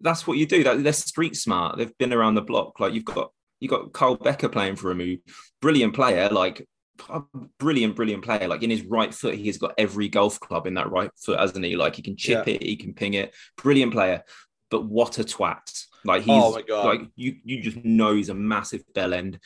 that's 0.00 0.26
what 0.26 0.38
you 0.38 0.46
do. 0.46 0.64
That 0.64 0.82
they're 0.82 0.92
street 0.92 1.36
smart. 1.36 1.76
They've 1.76 1.96
been 1.98 2.12
around 2.12 2.34
the 2.34 2.42
block. 2.42 2.80
Like 2.80 2.94
you've 2.94 3.04
got 3.04 3.32
you 3.60 3.68
have 3.70 3.80
got 3.80 3.92
Kyle 3.92 4.16
Bekker 4.16 4.50
playing 4.50 4.76
for 4.76 4.90
a 4.90 4.94
move, 4.94 5.20
brilliant 5.60 5.94
player. 5.94 6.28
Like 6.28 6.66
a 7.08 7.22
brilliant, 7.58 7.96
brilliant 7.96 8.24
player. 8.24 8.48
Like 8.48 8.62
in 8.62 8.70
his 8.70 8.82
right 8.84 9.12
foot, 9.14 9.34
he 9.34 9.46
has 9.46 9.58
got 9.58 9.74
every 9.78 10.08
golf 10.08 10.38
club 10.40 10.66
in 10.66 10.74
that 10.74 10.90
right 10.90 11.10
foot, 11.16 11.38
hasn't 11.40 11.64
he? 11.64 11.76
Like 11.76 11.96
he 11.96 12.02
can 12.02 12.16
chip 12.16 12.46
Yeah. 12.46 12.54
it, 12.54 12.62
he 12.62 12.76
can 12.76 12.92
ping 12.94 13.14
it. 13.14 13.34
Brilliant 13.56 13.92
player. 13.92 14.22
But 14.70 14.84
what 14.84 15.18
a 15.18 15.24
twat! 15.24 15.84
Like 16.04 16.22
he's 16.22 16.42
Oh 16.42 16.52
my 16.52 16.62
God. 16.62 16.84
like 16.86 17.00
you. 17.16 17.36
You 17.44 17.60
just 17.62 17.84
know 17.84 18.14
he's 18.14 18.28
a 18.28 18.34
massive 18.34 18.82
bell 18.94 19.12
end. 19.14 19.38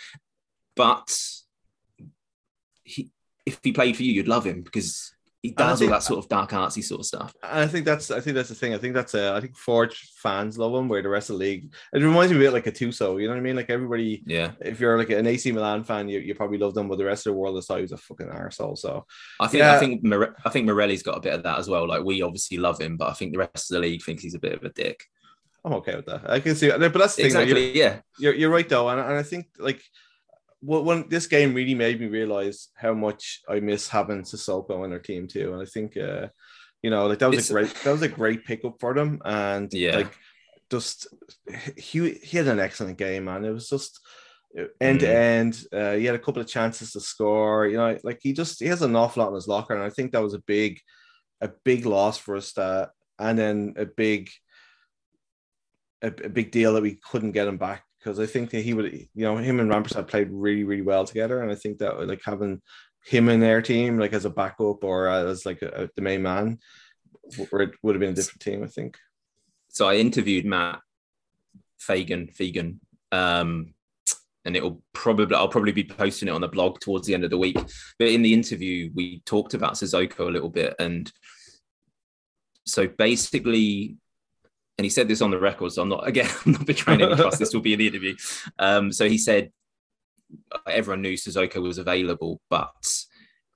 But 0.76 1.16
he, 2.82 3.10
if 3.46 3.60
he 3.62 3.72
played 3.72 3.96
for 3.96 4.02
you, 4.02 4.12
you'd 4.12 4.28
love 4.28 4.44
him 4.44 4.62
because 4.62 5.13
he 5.44 5.50
does 5.50 5.82
all 5.82 5.88
that 5.88 6.02
sort 6.02 6.18
of 6.18 6.28
dark 6.30 6.50
artsy 6.52 6.82
sort 6.82 7.00
of 7.00 7.06
stuff. 7.06 7.34
And 7.42 7.60
I 7.60 7.66
think 7.66 7.84
that's 7.84 8.10
I 8.10 8.18
think 8.20 8.34
that's 8.34 8.48
the 8.48 8.54
thing. 8.54 8.72
I 8.74 8.78
think 8.78 8.94
that's 8.94 9.12
a 9.14 9.34
I 9.34 9.40
think 9.42 9.56
Forge 9.56 10.10
fans 10.16 10.56
love 10.56 10.74
him, 10.74 10.88
where 10.88 11.02
the 11.02 11.08
rest 11.10 11.28
of 11.28 11.34
the 11.38 11.40
league 11.44 11.72
it 11.92 12.02
reminds 12.02 12.32
me 12.32 12.38
a 12.38 12.40
bit 12.40 12.52
like 12.54 12.66
a 12.66 12.72
Tuso. 12.72 13.20
You 13.20 13.28
know 13.28 13.34
what 13.34 13.40
I 13.40 13.42
mean? 13.42 13.54
Like 13.56 13.68
everybody, 13.68 14.22
Yeah, 14.26 14.52
if 14.60 14.80
you're 14.80 14.96
like 14.96 15.10
an 15.10 15.26
AC 15.26 15.52
Milan 15.52 15.84
fan, 15.84 16.08
you, 16.08 16.18
you 16.20 16.34
probably 16.34 16.56
love 16.56 16.72
them, 16.74 16.88
but 16.88 16.96
the 16.96 17.04
rest 17.04 17.26
of 17.26 17.34
the 17.34 17.38
world 17.38 17.58
is 17.58 17.66
thought 17.66 17.76
he 17.76 17.82
was 17.82 17.92
a 17.92 17.98
fucking 17.98 18.28
arsehole. 18.28 18.78
So 18.78 19.04
I 19.38 19.46
think 19.48 19.58
Yeah. 19.60 19.74
I 19.74 19.78
think 19.78 20.02
More- 20.02 20.34
I 20.46 20.48
think 20.48 20.66
Morelli's 20.66 21.02
got 21.02 21.18
a 21.18 21.20
bit 21.20 21.34
of 21.34 21.42
that 21.42 21.58
as 21.58 21.68
well. 21.68 21.86
Like 21.86 22.02
we 22.04 22.22
obviously 22.22 22.56
love 22.56 22.80
him, 22.80 22.96
but 22.96 23.10
I 23.10 23.12
think 23.12 23.32
the 23.32 23.38
rest 23.38 23.70
of 23.70 23.74
the 23.74 23.80
league 23.80 24.02
thinks 24.02 24.22
he's 24.22 24.34
a 24.34 24.38
bit 24.40 24.54
of 24.54 24.64
a 24.64 24.70
dick. 24.70 25.04
I'm 25.62 25.74
okay 25.74 25.96
with 25.96 26.06
that. 26.06 26.30
I 26.30 26.40
can 26.40 26.54
see, 26.56 26.70
but 26.70 26.78
that's 26.92 27.16
the 27.16 27.22
thing. 27.24 27.34
like, 27.34 27.48
you're- 27.48 27.60
Exactly. 27.60 27.78
Yeah. 27.80 28.00
you're, 28.18 28.34
you're 28.34 28.50
right 28.50 28.68
though, 28.68 28.88
and, 28.88 28.98
and 29.00 29.12
I 29.12 29.22
think 29.22 29.46
like 29.58 29.82
what 30.64 30.84
when 30.84 31.08
this 31.08 31.26
game 31.26 31.54
really 31.54 31.74
made 31.74 32.00
me 32.00 32.06
realize 32.06 32.68
how 32.74 32.94
much 32.94 33.40
I 33.48 33.60
miss 33.60 33.88
having 33.88 34.22
Sissoko 34.22 34.82
on 34.82 34.90
their 34.90 34.98
team 34.98 35.26
too, 35.28 35.52
and 35.52 35.62
I 35.62 35.66
think 35.66 35.96
uh, 35.96 36.28
you 36.82 36.90
know 36.90 37.06
like 37.06 37.18
that 37.20 37.30
was 37.30 37.50
It's- 37.50 37.50
a 37.50 37.54
great 37.54 37.74
that 37.84 37.92
was 37.92 38.02
a 38.02 38.08
great 38.20 38.44
pickup 38.44 38.76
for 38.80 38.94
them, 38.94 39.20
and 39.24 39.72
Yeah. 39.72 39.96
like 39.98 40.14
just 40.70 41.06
he 41.76 42.12
he 42.28 42.36
had 42.38 42.48
an 42.48 42.60
excellent 42.60 42.98
game, 42.98 43.24
man. 43.26 43.44
It 43.44 43.50
was 43.50 43.68
just 43.68 44.00
end 44.80 45.00
to 45.00 45.06
Mm. 45.06 45.14
end. 45.38 45.52
Uh, 45.72 45.94
he 45.94 46.04
had 46.06 46.14
a 46.14 46.24
couple 46.24 46.40
of 46.40 46.48
chances 46.48 46.92
to 46.92 47.00
score. 47.00 47.66
You 47.66 47.76
know, 47.76 47.98
like 48.04 48.20
he 48.22 48.32
just 48.32 48.60
he 48.60 48.68
has 48.68 48.82
an 48.82 48.96
awful 48.96 49.22
lot 49.22 49.28
in 49.30 49.34
his 49.34 49.48
locker, 49.48 49.74
and 49.74 49.82
I 49.82 49.90
think 49.90 50.12
that 50.12 50.22
was 50.22 50.34
a 50.34 50.42
big 50.46 50.80
a 51.40 51.50
big 51.64 51.84
loss 51.84 52.16
for 52.18 52.36
us. 52.36 52.52
That 52.54 52.90
and 53.18 53.38
then 53.38 53.74
a 53.76 53.84
big 53.86 54.30
a, 56.02 56.08
a 56.08 56.28
big 56.28 56.50
deal 56.50 56.74
that 56.74 56.82
we 56.82 56.98
couldn't 57.10 57.32
get 57.32 57.48
him 57.48 57.56
back 57.58 57.84
because 58.04 58.20
I 58.20 58.26
think 58.26 58.50
that 58.50 58.60
he 58.60 58.74
would, 58.74 58.92
you 58.92 59.24
know, 59.24 59.36
him 59.38 59.60
and 59.60 59.70
Rampersad 59.70 60.08
played 60.08 60.28
really, 60.30 60.64
really 60.64 60.82
well 60.82 61.06
together, 61.06 61.40
and 61.40 61.50
I 61.50 61.54
think 61.54 61.78
that 61.78 62.06
like 62.06 62.20
having 62.22 62.60
him 63.06 63.28
in 63.30 63.40
their 63.40 63.62
team, 63.62 63.98
like 63.98 64.12
as 64.12 64.26
a 64.26 64.30
backup 64.30 64.84
or 64.84 65.08
as 65.08 65.46
like 65.46 65.62
a, 65.62 65.88
the 65.96 66.02
main 66.02 66.22
man, 66.22 66.58
it 67.24 67.72
would 67.82 67.94
have 67.94 68.00
been 68.00 68.10
a 68.10 68.14
different 68.14 68.40
team, 68.40 68.62
I 68.62 68.66
think. 68.66 68.98
So 69.68 69.88
I 69.88 69.96
interviewed 69.96 70.44
Matt 70.44 70.80
Fagan, 71.78 72.28
Fagan, 72.28 72.80
um, 73.10 73.72
and 74.44 74.54
it'll 74.54 74.82
probably 74.92 75.34
I'll 75.34 75.48
probably 75.48 75.72
be 75.72 75.84
posting 75.84 76.28
it 76.28 76.32
on 76.32 76.42
the 76.42 76.48
blog 76.48 76.80
towards 76.80 77.06
the 77.06 77.14
end 77.14 77.24
of 77.24 77.30
the 77.30 77.38
week. 77.38 77.58
But 77.98 78.08
in 78.08 78.20
the 78.20 78.34
interview, 78.34 78.90
we 78.94 79.20
talked 79.20 79.54
about 79.54 79.74
Sissoko 79.74 80.28
a 80.28 80.30
little 80.30 80.50
bit, 80.50 80.74
and 80.78 81.10
so 82.66 82.86
basically, 82.86 83.96
and 84.76 84.84
he 84.84 84.90
said 84.90 85.08
this 85.08 85.22
on 85.22 85.30
the 85.30 85.38
record, 85.38 85.72
so 85.72 85.82
I'm 85.82 85.88
not 85.88 86.06
again 86.08 86.30
I'm 86.44 86.52
not 86.52 86.66
betraying 86.66 87.02
any 87.02 87.14
trust. 87.16 87.38
This 87.38 87.54
will 87.54 87.60
be 87.60 87.72
in 87.72 87.78
the 87.78 87.88
interview. 87.88 88.16
Um, 88.58 88.92
so 88.92 89.08
he 89.08 89.18
said 89.18 89.50
everyone 90.66 91.02
knew 91.02 91.14
Sissoko 91.14 91.62
was 91.62 91.78
available, 91.78 92.40
but 92.50 92.74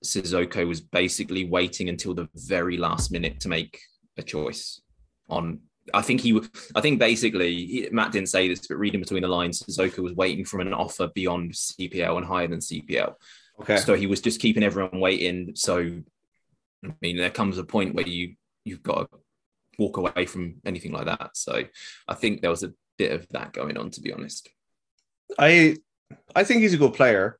Sissoko 0.04 0.66
was 0.66 0.80
basically 0.80 1.44
waiting 1.44 1.88
until 1.88 2.14
the 2.14 2.28
very 2.34 2.76
last 2.76 3.10
minute 3.10 3.40
to 3.40 3.48
make 3.48 3.80
a 4.16 4.22
choice 4.22 4.80
on. 5.28 5.60
I 5.94 6.02
think 6.02 6.20
he, 6.20 6.38
I 6.74 6.82
think 6.82 6.98
basically 6.98 7.88
Matt 7.90 8.12
didn't 8.12 8.28
say 8.28 8.46
this, 8.46 8.66
but 8.66 8.76
reading 8.76 9.00
between 9.00 9.22
the 9.22 9.28
lines, 9.28 9.62
Sissoko 9.62 10.00
was 10.00 10.12
waiting 10.12 10.44
for 10.44 10.60
an 10.60 10.74
offer 10.74 11.08
beyond 11.14 11.52
CPL 11.52 12.18
and 12.18 12.26
higher 12.26 12.46
than 12.46 12.58
CPL. 12.58 13.14
Okay. 13.60 13.78
So 13.78 13.94
he 13.94 14.06
was 14.06 14.20
just 14.20 14.40
keeping 14.40 14.62
everyone 14.62 15.00
waiting. 15.00 15.52
So, 15.54 15.78
I 16.84 16.94
mean, 17.00 17.16
there 17.16 17.30
comes 17.30 17.56
a 17.56 17.64
point 17.64 17.94
where 17.94 18.06
you 18.06 18.34
you've 18.64 18.82
got 18.82 19.10
to 19.10 19.18
walk 19.78 19.96
away 19.96 20.26
from 20.26 20.60
anything 20.64 20.92
like 20.92 21.06
that. 21.06 21.30
So, 21.36 21.64
I 22.08 22.14
think 22.14 22.40
there 22.40 22.50
was 22.50 22.64
a 22.64 22.72
bit 22.98 23.12
of 23.12 23.28
that 23.30 23.52
going 23.52 23.76
on, 23.78 23.90
to 23.92 24.00
be 24.00 24.12
honest. 24.12 24.48
I 25.38 25.76
I 26.34 26.44
think 26.44 26.62
he's 26.62 26.74
a 26.74 26.78
good 26.78 26.94
player, 26.94 27.38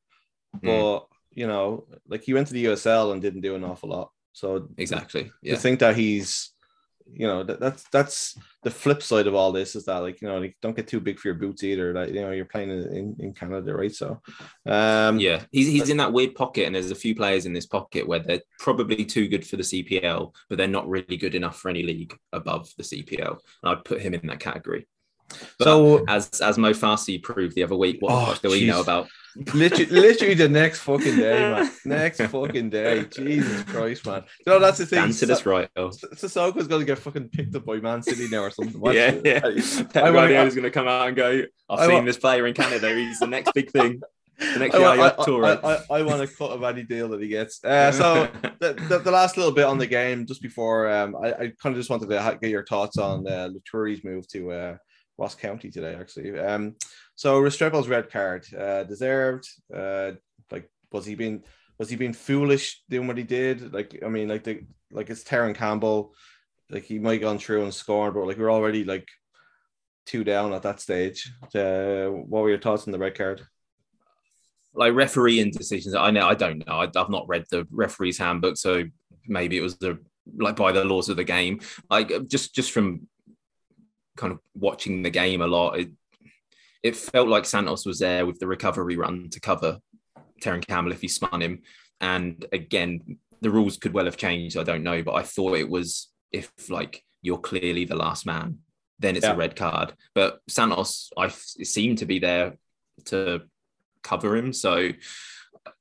Hmm. 0.60 0.66
but 0.66 1.06
you 1.32 1.46
know, 1.46 1.86
like 2.06 2.22
he 2.22 2.34
went 2.34 2.46
to 2.48 2.52
the 2.54 2.64
USL 2.64 3.12
and 3.12 3.22
didn't 3.22 3.42
do 3.42 3.54
an 3.54 3.64
awful 3.64 3.90
lot. 3.90 4.10
So 4.32 4.68
Exactly. 4.76 5.24
to 5.24 5.30
Yeah. 5.42 5.56
think 5.56 5.80
that 5.80 5.96
he's 5.96 6.52
you 7.12 7.26
know 7.26 7.42
that, 7.42 7.58
that's 7.60 7.84
that's 7.90 8.38
the 8.62 8.70
flip 8.70 9.02
side 9.02 9.26
of 9.26 9.34
all 9.34 9.52
this 9.52 9.74
is 9.74 9.84
that 9.86 9.98
like 9.98 10.20
you 10.20 10.28
know 10.28 10.38
like 10.38 10.56
don't 10.60 10.76
get 10.76 10.86
too 10.86 11.00
big 11.00 11.18
for 11.18 11.28
your 11.28 11.34
boots 11.36 11.64
either 11.64 11.94
like 11.94 12.10
you 12.10 12.20
know 12.20 12.32
you're 12.32 12.44
playing 12.44 12.70
in, 12.70 13.16
in, 13.18 13.32
Canada 13.32 13.74
right 13.74 13.94
so 13.94 14.20
um 14.66 15.18
Yeah, 15.18 15.42
he's, 15.50 15.68
he's 15.68 15.88
in 15.88 15.96
that 15.98 16.12
weird 16.12 16.34
pocket, 16.34 16.66
and 16.66 16.74
there's 16.74 16.90
a 16.90 16.94
few 16.94 17.14
players 17.14 17.46
in 17.46 17.52
this 17.52 17.66
pocket 17.66 18.06
where 18.06 18.18
they're 18.18 18.42
probably 18.58 19.04
too 19.04 19.28
good 19.28 19.46
for 19.46 19.56
the 19.56 19.62
CPL, 19.62 20.34
but 20.48 20.58
they're 20.58 20.68
not 20.68 20.88
really 20.88 21.16
good 21.16 21.34
enough 21.34 21.58
for 21.58 21.68
any 21.68 21.82
league 21.82 22.16
above 22.32 22.70
the 22.76 22.82
CPL. 22.82 23.38
And 23.62 23.72
I'd 23.72 23.84
put 23.84 24.00
him 24.02 24.14
in 24.14 24.26
that 24.26 24.40
category. 24.40 24.86
But 25.58 25.64
So- 25.64 26.04
as 26.08 26.40
as 26.40 26.58
Mo 26.58 26.72
Farsi 26.72 27.22
proved 27.22 27.54
the 27.54 27.62
other 27.62 27.76
week, 27.76 27.98
what 28.00 28.12
Oh, 28.12 28.34
do 28.42 28.50
we 28.50 28.66
know 28.66 28.80
about? 28.80 29.08
Literally, 29.54 29.86
literally 29.86 30.34
the 30.34 30.48
next 30.48 30.80
fucking 30.80 31.16
day 31.16 31.38
man 31.38 31.70
next 31.84 32.20
fucking 32.20 32.70
day 32.70 33.04
Jesus 33.04 33.62
Christ 33.64 34.06
man 34.06 34.24
you 34.46 34.52
know 34.52 34.58
that's 34.58 34.78
the 34.78 34.86
thing 34.86 35.00
Dan 35.00 35.12
to 35.12 35.26
this 35.26 35.46
right. 35.46 35.68
Oh. 35.76 35.88
Sissoko's 35.90 36.66
gonna 36.66 36.84
get 36.84 36.98
fucking 36.98 37.28
picked 37.28 37.54
up 37.54 37.64
by 37.64 37.76
Man 37.76 38.02
City 38.02 38.28
now 38.30 38.40
or 38.42 38.50
something 38.50 38.80
Watch 38.80 38.94
Yeah, 38.96 39.10
it. 39.12 39.26
yeah. 39.26 39.40
I- 39.44 39.82
Pep 39.92 40.12
Guardiola's 40.12 40.54
going 40.54 40.64
to 40.64 40.70
come 40.70 40.88
out 40.88 41.08
and 41.08 41.16
go. 41.16 41.42
I've 41.68 41.78
I 41.80 41.86
seen 41.86 41.94
wa- 41.96 42.00
this 42.02 42.16
player 42.18 42.46
in 42.46 42.54
Canada. 42.54 42.94
He's 42.94 43.18
the 43.18 43.26
next 43.26 43.52
big 43.54 43.70
thing. 43.70 44.00
The 44.38 44.58
next 44.58 44.74
I, 44.74 44.78
Yaya 44.78 45.14
I, 45.18 45.24
Toure. 45.24 45.60
I, 45.64 45.74
I, 45.94 45.98
I 45.98 46.02
want 46.02 46.22
a 46.22 46.26
cut 46.28 46.50
of 46.52 46.62
any 46.62 46.84
deal 46.84 47.08
that 47.08 47.20
he 47.20 47.28
gets. 47.28 47.62
Uh, 47.64 47.90
so 47.92 48.28
the, 48.60 48.74
the, 48.88 48.98
the 48.98 49.10
last 49.10 49.36
little 49.36 49.52
bit 49.52 49.64
on 49.64 49.78
the 49.78 49.86
game, 49.86 50.26
just 50.26 50.42
before 50.42 50.88
um, 50.90 51.16
I, 51.16 51.32
I 51.32 51.52
kind 51.60 51.74
of 51.74 51.76
just 51.76 51.90
wanted 51.90 52.08
to 52.08 52.38
get 52.40 52.50
your 52.50 52.64
thoughts 52.64 52.98
on 52.98 53.26
uh, 53.26 53.48
Laturi's 53.48 54.04
move 54.04 54.28
to 54.28 54.52
uh, 54.52 54.76
Ross 55.16 55.34
County 55.34 55.70
today, 55.70 55.96
actually. 55.98 56.38
Um, 56.38 56.76
so 57.18 57.42
Restrepo's 57.42 57.88
red 57.88 58.10
card 58.12 58.46
uh, 58.54 58.84
deserved. 58.84 59.48
Uh, 59.74 60.12
like, 60.52 60.70
was 60.92 61.04
he 61.04 61.16
being 61.16 61.42
was 61.76 61.90
he 61.90 61.96
being 61.96 62.12
foolish 62.12 62.80
doing 62.88 63.08
what 63.08 63.18
he 63.18 63.24
did? 63.24 63.72
Like, 63.72 64.00
I 64.06 64.08
mean, 64.08 64.28
like 64.28 64.44
the 64.44 64.62
like 64.92 65.10
it's 65.10 65.24
Terran 65.24 65.52
Campbell. 65.52 66.14
Like 66.70 66.84
he 66.84 67.00
might 67.00 67.14
have 67.14 67.22
gone 67.22 67.38
through 67.40 67.64
and 67.64 67.74
scored, 67.74 68.14
but 68.14 68.24
like 68.24 68.38
we're 68.38 68.52
already 68.52 68.84
like 68.84 69.08
two 70.06 70.22
down 70.22 70.52
at 70.52 70.62
that 70.62 70.78
stage. 70.78 71.28
Uh, 71.52 72.06
what 72.06 72.42
were 72.42 72.50
your 72.50 72.60
thoughts 72.60 72.86
on 72.86 72.92
the 72.92 73.00
red 73.00 73.18
card? 73.18 73.42
like 74.74 74.94
refereeing 74.94 75.50
decisions. 75.50 75.96
I 75.96 76.12
know 76.12 76.28
I 76.28 76.34
don't 76.34 76.64
know. 76.64 76.74
I, 76.74 76.84
I've 76.84 77.10
not 77.10 77.26
read 77.26 77.46
the 77.50 77.66
referee's 77.72 78.18
handbook, 78.18 78.56
so 78.56 78.84
maybe 79.26 79.56
it 79.56 79.60
was 79.60 79.76
the 79.78 79.98
like 80.36 80.54
by 80.54 80.70
the 80.70 80.84
laws 80.84 81.08
of 81.08 81.16
the 81.16 81.24
game. 81.24 81.62
Like 81.90 82.28
just 82.28 82.54
just 82.54 82.70
from 82.70 83.08
kind 84.16 84.32
of 84.32 84.38
watching 84.54 85.02
the 85.02 85.10
game 85.10 85.40
a 85.40 85.48
lot, 85.48 85.80
it 85.80 85.90
it 86.88 86.96
felt 86.96 87.28
like 87.28 87.44
Santos 87.44 87.84
was 87.86 87.98
there 87.98 88.26
with 88.26 88.38
the 88.38 88.46
recovery 88.46 88.96
run 88.96 89.28
to 89.30 89.40
cover 89.40 89.78
Terran 90.40 90.62
Campbell 90.62 90.92
if 90.92 91.02
he 91.02 91.08
spun 91.08 91.42
him. 91.42 91.62
And 92.00 92.44
again, 92.52 93.18
the 93.40 93.50
rules 93.50 93.76
could 93.76 93.92
well 93.92 94.06
have 94.06 94.16
changed. 94.16 94.56
I 94.56 94.62
don't 94.64 94.82
know, 94.82 95.02
but 95.02 95.14
I 95.14 95.22
thought 95.22 95.58
it 95.58 95.68
was 95.68 96.08
if 96.32 96.50
like 96.70 97.04
you're 97.22 97.38
clearly 97.38 97.84
the 97.84 97.96
last 97.96 98.26
man, 98.26 98.58
then 98.98 99.16
it's 99.16 99.26
Yeah. 99.26 99.32
a 99.32 99.36
red 99.36 99.54
card. 99.54 99.94
But 100.14 100.40
Santos, 100.48 101.10
I 101.16 101.28
seemed 101.28 101.98
to 101.98 102.06
be 102.06 102.18
there 102.18 102.56
to 103.06 103.42
cover 104.02 104.36
him. 104.36 104.52
So 104.52 104.90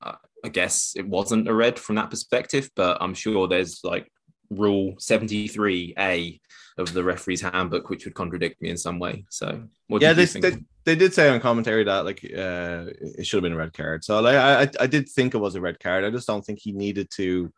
uh, 0.01 0.15
I 0.43 0.49
guess 0.49 0.93
it 0.95 1.07
wasn't 1.07 1.47
a 1.47 1.53
red 1.53 1.79
from 1.79 1.95
that 1.95 2.09
perspective, 2.09 2.69
but 2.75 2.97
I'm 3.01 3.13
sure 3.13 3.47
there's 3.47 3.79
like 3.83 4.11
rule 4.49 4.95
73A 4.99 6.39
of 6.77 6.93
the 6.93 7.03
referee's 7.03 7.41
handbook, 7.41 7.89
which 7.89 8.05
would 8.05 8.13
contradict 8.13 8.61
me 8.61 8.69
in 8.69 8.77
some 8.77 8.99
way. 8.99 9.25
So 9.29 9.63
what 9.87 10.01
yeah, 10.01 10.11
you 10.11 10.25
think? 10.25 10.65
They 10.87 10.95
they 10.95 10.99
did 10.99 11.13
say 11.13 11.29
on 11.29 11.39
commentary 11.39 11.83
that 11.83 12.05
like 12.05 12.23
uh, 12.23 12.85
it 13.19 13.25
should 13.25 13.37
have 13.37 13.43
been 13.43 13.53
a 13.53 13.57
red 13.57 13.73
card. 13.73 14.03
So 14.03 14.19
like 14.21 14.35
I 14.35 14.69
I- 14.79 14.87
did 14.87 15.09
think 15.09 15.33
it 15.35 15.39
was 15.39 15.55
a 15.55 15.61
red 15.61 15.79
card. 15.79 16.03
I 16.05 16.09
just 16.09 16.27
don't 16.27 16.45
think 16.45 16.59
he 16.59 16.71
needed 16.71 17.09
to. 17.17 17.51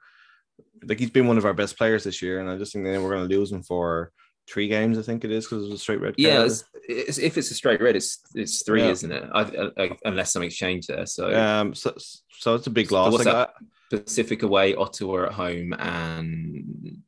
Like 0.84 1.00
he's 1.00 1.10
been 1.12 1.28
one 1.28 1.38
of 1.38 1.46
our 1.46 1.54
best 1.54 1.78
players 1.78 2.04
this 2.04 2.22
year, 2.22 2.40
and 2.40 2.50
I 2.50 2.58
just 2.58 2.74
think 2.74 2.86
that 2.86 3.02
we're 3.02 3.16
going 3.16 3.28
to 3.30 3.36
lose 3.38 3.52
him 3.52 3.64
for 3.64 4.12
three 4.50 4.68
games. 4.68 4.98
I 4.98 5.02
think 5.04 5.24
it 5.26 5.32
is 5.32 5.46
because 5.46 5.64
it 5.66 5.70
was 5.72 5.80
a 5.80 5.84
straight 5.84 6.02
red 6.02 6.14
card. 6.16 6.20
yeah, 6.20 6.44
it's, 6.44 6.64
it's, 6.88 7.18
if 7.20 7.38
it's 7.38 7.52
a 7.52 7.54
straight 7.54 7.82
red, 7.82 7.96
it's 7.96 8.20
it's 8.34 8.64
three, 8.64 8.82
Yeah. 8.84 8.90
isn't 8.90 9.12
it? 9.12 9.24
I, 9.34 9.42
I, 9.78 9.98
unless 10.06 10.32
something's 10.34 10.56
changed 10.56 10.88
there. 10.90 11.06
So 11.06 11.32
Um. 11.34 11.74
So 11.76 11.94
so 12.32 12.56
it's 12.56 12.68
a 12.68 12.72
big 12.72 12.90
So 12.90 12.96
loss. 12.96 13.12
what's 13.12 13.26
Like, 13.26 13.34
that? 13.36 13.54
I- 13.62 13.66
Pacific 13.98 14.44
away, 14.44 14.76
Ottawa 14.76 15.26
at 15.26 15.34
home, 15.34 15.74
and 15.74 17.02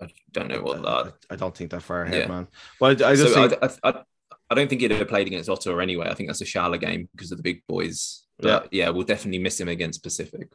I 0.00 0.08
don't 0.32 0.48
know 0.48 0.62
what 0.62 0.78
I, 0.78 1.02
that. 1.04 1.14
I 1.30 1.36
don't 1.36 1.54
think 1.56 1.70
that 1.72 1.82
far 1.82 2.02
ahead, 2.02 2.22
Yeah. 2.22 2.28
man. 2.28 2.48
But 2.80 3.02
I, 3.02 3.10
I 3.10 3.14
just 3.16 3.34
so 3.34 3.48
think 3.48 3.62
I, 3.84 4.02
I, 4.50 4.54
don't 4.54 4.68
think 4.68 4.80
he'd 4.80 4.90
have 4.90 5.08
played 5.08 5.26
against 5.26 5.48
Ottawa 5.48 5.78
anyway. 5.78 6.08
I 6.08 6.14
think 6.14 6.28
that's 6.28 6.40
a 6.40 6.46
shallow 6.46 6.78
game 6.78 7.08
because 7.12 7.32
of 7.32 7.38
the 7.38 7.42
big 7.42 7.62
boys. 7.66 8.24
But 8.38 8.68
yeah, 8.72 8.90
we'll 8.90 9.04
definitely 9.04 9.38
miss 9.38 9.58
him 9.60 9.68
against 9.68 10.02
Pacific. 10.02 10.48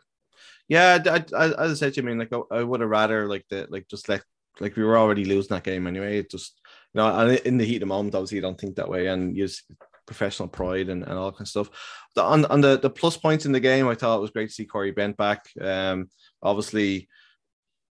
Yeah, 0.67 0.99
I, 1.05 1.25
I, 1.35 1.45
as 1.63 1.71
I 1.71 1.73
said, 1.73 1.93
to 1.93 2.01
you, 2.01 2.07
I 2.07 2.09
mean, 2.09 2.19
like 2.19 2.31
I, 2.31 2.59
I 2.59 2.63
would 2.63 2.81
have 2.81 2.89
rather 2.89 3.27
like 3.27 3.45
the 3.49 3.67
like 3.69 3.87
just 3.89 4.07
let 4.07 4.23
like 4.59 4.75
we 4.75 4.83
were 4.83 4.97
already 4.97 5.25
losing 5.25 5.55
that 5.55 5.63
game 5.63 5.87
anyway. 5.87 6.19
It 6.19 6.31
just 6.31 6.59
you 6.93 6.99
know, 6.99 7.07
and 7.07 7.39
in 7.39 7.57
the 7.57 7.65
heat 7.65 7.77
of 7.77 7.81
the 7.81 7.85
moment, 7.87 8.15
obviously, 8.15 8.37
you 8.37 8.41
don't 8.41 8.59
think 8.59 8.75
that 8.75 8.89
way, 8.89 9.07
and 9.07 9.35
use 9.35 9.63
professional 10.05 10.47
pride 10.47 10.89
and, 10.89 11.03
and 11.03 11.13
all 11.13 11.31
kind 11.31 11.41
of 11.41 11.47
stuff. 11.47 11.69
The, 12.15 12.23
on 12.23 12.45
on 12.45 12.61
the 12.61 12.77
the 12.77 12.89
plus 12.89 13.17
points 13.17 13.45
in 13.45 13.51
the 13.51 13.59
game, 13.59 13.87
I 13.87 13.95
thought 13.95 14.17
it 14.17 14.21
was 14.21 14.31
great 14.31 14.49
to 14.49 14.53
see 14.53 14.65
Cory 14.65 14.91
Bent 14.91 15.17
back. 15.17 15.45
Um, 15.59 16.09
obviously, 16.41 17.07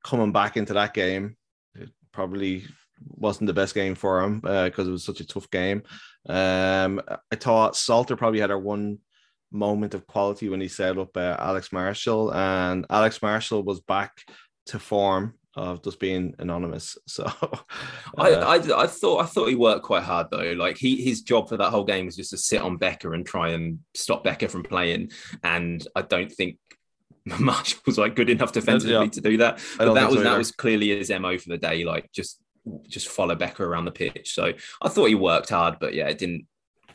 coming 0.04 0.32
back 0.32 0.56
into 0.56 0.74
that 0.74 0.94
game, 0.94 1.36
it 1.74 1.90
probably 2.12 2.64
wasn't 3.16 3.46
the 3.46 3.54
best 3.54 3.74
game 3.74 3.94
for 3.94 4.22
him 4.22 4.40
because 4.40 4.88
it 4.88 4.92
was 4.92 5.04
such 5.04 5.20
a 5.20 5.26
tough 5.26 5.50
game. 5.50 5.82
Um, 6.28 7.00
I 7.30 7.36
thought 7.36 7.76
Salter 7.76 8.16
probably 8.16 8.40
had 8.40 8.50
our 8.50 8.58
one 8.58 8.98
moment 9.52 9.94
of 9.94 10.06
quality 10.06 10.48
when 10.48 10.60
he 10.60 10.68
set 10.68 10.98
up 10.98 11.16
uh, 11.16 11.36
Alex 11.38 11.72
Marshall, 11.72 12.32
and 12.34 12.86
Alex 12.90 13.22
Marshall 13.22 13.62
was 13.62 13.80
back 13.80 14.12
to 14.66 14.78
form 14.78 15.34
of 15.56 15.82
just 15.84 16.00
being 16.00 16.34
anonymous. 16.38 16.98
So 17.06 17.24
I, 18.18 18.32
uh, 18.32 18.46
I, 18.46 18.82
I 18.82 18.86
thought 18.88 19.22
I 19.22 19.26
thought 19.26 19.48
he 19.48 19.54
worked 19.54 19.84
quite 19.84 20.02
hard 20.02 20.26
though. 20.30 20.52
Like 20.56 20.76
he 20.76 21.02
his 21.02 21.22
job 21.22 21.48
for 21.48 21.56
that 21.56 21.70
whole 21.70 21.84
game 21.84 22.06
was 22.06 22.16
just 22.16 22.30
to 22.30 22.36
sit 22.36 22.60
on 22.60 22.78
Bekker 22.78 23.14
and 23.14 23.24
try 23.24 23.50
and 23.50 23.78
stop 23.94 24.24
Bekker 24.24 24.50
from 24.50 24.64
playing. 24.64 25.10
And 25.44 25.86
I 25.94 26.02
don't 26.02 26.32
think 26.32 26.58
Marshall 27.38 27.80
was 27.86 27.98
like 27.98 28.16
good 28.16 28.30
enough 28.30 28.52
defensively 28.52 28.94
Yeah. 28.94 29.06
to 29.10 29.20
do 29.20 29.36
that. 29.38 29.60
But 29.78 29.94
that 29.94 30.08
was 30.10 30.18
so 30.18 30.24
that 30.24 30.38
was 30.38 30.50
clearly 30.50 30.88
his 30.96 31.10
mo 31.10 31.38
for 31.38 31.50
the 31.50 31.58
day. 31.58 31.84
Like 31.84 32.10
just 32.12 32.40
just 32.88 33.08
follow 33.08 33.34
Bekker 33.36 33.60
around 33.60 33.84
the 33.84 33.90
pitch. 33.92 34.34
So 34.34 34.52
I 34.82 34.88
thought 34.88 35.06
he 35.06 35.14
worked 35.14 35.50
hard, 35.50 35.76
but 35.80 35.94
yeah, 35.94 36.08
it 36.08 36.18
didn't 36.18 36.46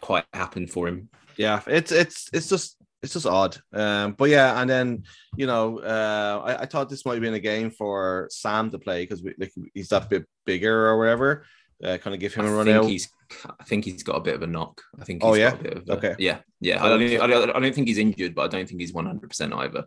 quite 0.01 0.25
happen 0.33 0.67
for 0.67 0.87
him. 0.87 1.09
yeah, 1.37 1.61
it's 1.67 1.91
it's 1.91 2.29
it's 2.33 2.49
just 2.49 2.77
it's 3.03 3.13
just 3.13 3.25
odd. 3.25 3.57
Um, 3.73 4.13
but 4.13 4.29
yeah, 4.29 4.59
and 4.59 4.69
then 4.69 5.03
you 5.37 5.47
know, 5.47 5.79
uh, 5.79 6.41
I, 6.45 6.61
I 6.63 6.65
thought 6.65 6.89
this 6.89 7.05
might 7.05 7.13
have 7.13 7.21
been 7.21 7.33
a 7.33 7.39
game 7.39 7.71
for 7.71 8.27
Sam 8.31 8.69
to 8.71 8.79
play 8.79 9.03
because 9.03 9.23
like 9.37 9.53
he's 9.73 9.89
that 9.89 10.09
bit 10.09 10.25
bigger 10.45 10.87
or 10.87 10.97
whatever. 10.97 11.45
Uh, 11.81 11.97
kind 11.97 12.13
of 12.13 12.19
give 12.19 12.33
him 12.33 12.45
a 12.45 12.49
I 12.49 12.51
run 12.51 12.65
think 12.65 12.77
out. 12.77 12.85
he's 12.89 13.09
I 13.57 13.63
think 13.63 13.85
he's 13.85 14.03
got 14.03 14.17
a 14.17 14.19
bit 14.19 14.35
of 14.35 14.41
a 14.41 14.47
knock. 14.47 14.81
I 14.99 15.05
think 15.05 15.23
Oh, 15.23 15.33
yeah? 15.35 15.51
got 15.51 15.59
a 15.59 15.63
bit 15.63 15.77
of 15.77 15.87
a, 15.87 15.91
Okay. 15.93 16.15
Yeah, 16.19 16.39
yeah. 16.59 16.83
I 16.83 16.89
don't, 16.89 17.01
I 17.01 17.27
don't 17.27 17.49
I 17.55 17.59
don't 17.61 17.73
think 17.73 17.87
he's 17.87 17.97
injured, 17.99 18.35
but 18.35 18.41
I 18.43 18.47
don't 18.57 18.67
think 18.67 18.81
he's 18.81 18.91
one 18.91 19.05
hundred 19.05 19.29
percent 19.29 19.53
either. 19.53 19.85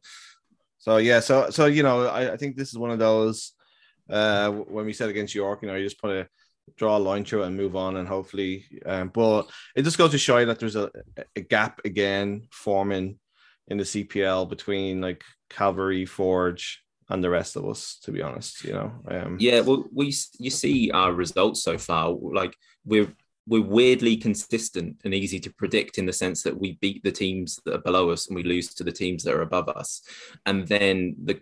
So 0.79 0.97
yeah, 0.97 1.21
so 1.21 1.51
so 1.51 1.67
you 1.67 1.83
know, 1.83 2.07
I, 2.07 2.33
I 2.33 2.37
think 2.39 2.57
this 2.57 2.71
is 2.71 2.79
one 2.79 2.91
of 2.91 2.99
those 2.99 3.53
uh 4.13 4.51
when 4.51 4.87
we 4.87 4.93
said 4.93 5.11
against 5.11 5.35
York, 5.35 5.63
you 5.63 5.69
know, 5.69 5.75
you 5.75 5.85
just 5.85 6.01
put 6.01 6.11
a 6.11 6.29
draw 6.77 6.97
a 6.97 6.99
line 6.99 7.25
through 7.25 7.43
and 7.43 7.57
move 7.57 7.75
on 7.75 7.97
and 7.97 8.07
hopefully 8.07 8.65
um 8.87 9.09
but 9.09 9.51
it 9.75 9.83
just 9.83 9.99
goes 9.99 10.13
to 10.13 10.19
show 10.19 10.39
you 10.39 10.47
that 10.47 10.61
there's 10.61 10.77
a, 10.77 10.89
a 11.35 11.41
gap 11.41 11.81
again 11.85 12.47
forming 12.53 13.19
in 13.69 13.79
the 13.79 13.85
CPL 13.85 14.49
between 14.49 15.01
like 15.01 15.25
Cavalry, 15.51 16.07
Forge, 16.07 16.83
and 17.09 17.23
the 17.23 17.31
rest 17.31 17.57
of 17.57 17.67
us. 17.67 17.99
To 18.05 18.13
be 18.13 18.23
honest, 18.23 18.65
you 18.65 18.73
know. 18.73 18.93
Um, 19.09 19.37
Yeah, 19.41 19.61
well, 19.61 19.85
we 19.93 20.15
you 20.39 20.51
see 20.51 20.91
our 20.91 21.13
results 21.13 21.63
so 21.63 21.79
far. 21.79 22.11
Like 22.11 22.57
we're 22.85 23.13
we're 23.47 23.63
weirdly 23.63 24.17
consistent 24.17 24.97
and 25.05 25.13
easy 25.13 25.41
to 25.41 25.53
predict 25.53 25.99
in 25.99 26.07
the 26.07 26.13
sense 26.13 26.43
that 26.45 26.59
we 26.59 26.79
beat 26.81 27.03
the 27.03 27.11
teams 27.11 27.59
that 27.65 27.75
are 27.75 27.79
below 27.79 28.11
us 28.11 28.29
and 28.29 28.37
we 28.37 28.45
lose 28.45 28.73
to 28.75 28.85
the 28.85 28.93
teams 28.93 29.25
that 29.25 29.35
are 29.35 29.43
above 29.43 29.69
us. 29.69 30.03
And 30.47 30.67
then 30.69 31.17
the 31.25 31.41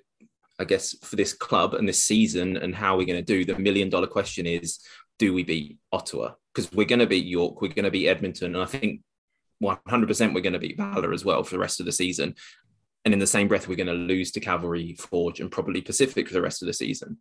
I 0.60 0.64
guess 0.64 0.94
for 1.02 1.16
this 1.16 1.32
club 1.32 1.74
and 1.74 1.88
this 1.88 2.04
season 2.04 2.58
and 2.58 2.74
how 2.74 2.96
we're 2.96 3.06
going 3.06 3.24
to 3.24 3.24
do 3.24 3.44
the 3.44 3.58
million 3.58 3.88
dollar 3.88 4.06
question 4.06 4.46
is 4.46 4.78
do 5.18 5.32
we 5.32 5.42
beat 5.42 5.78
Ottawa? 5.90 6.32
Because 6.54 6.70
we're 6.72 6.86
going 6.86 6.98
to 6.98 7.06
beat 7.06 7.26
York, 7.26 7.60
we're 7.60 7.68
going 7.68 7.84
to 7.84 7.90
beat 7.90 8.08
Edmonton, 8.08 8.54
and 8.54 8.62
I 8.62 8.66
think 8.66 9.00
100% 9.62 10.34
we're 10.34 10.40
going 10.40 10.52
to 10.52 10.58
beat 10.58 10.76
Valor 10.76 11.12
as 11.12 11.24
well 11.24 11.42
for 11.44 11.54
the 11.54 11.58
rest 11.58 11.80
of 11.80 11.86
the 11.86 11.92
season. 11.92 12.34
And 13.04 13.14
in 13.14 13.20
the 13.20 13.26
same 13.26 13.48
breath, 13.48 13.68
we're 13.68 13.76
going 13.76 13.86
to 13.86 13.92
lose 13.94 14.30
to 14.32 14.40
Cavalry, 14.40 14.94
Forge, 14.94 15.40
and 15.40 15.50
probably 15.50 15.80
Pacific 15.80 16.28
for 16.28 16.34
the 16.34 16.42
rest 16.42 16.62
of 16.62 16.66
the 16.66 16.74
season. 16.74 17.18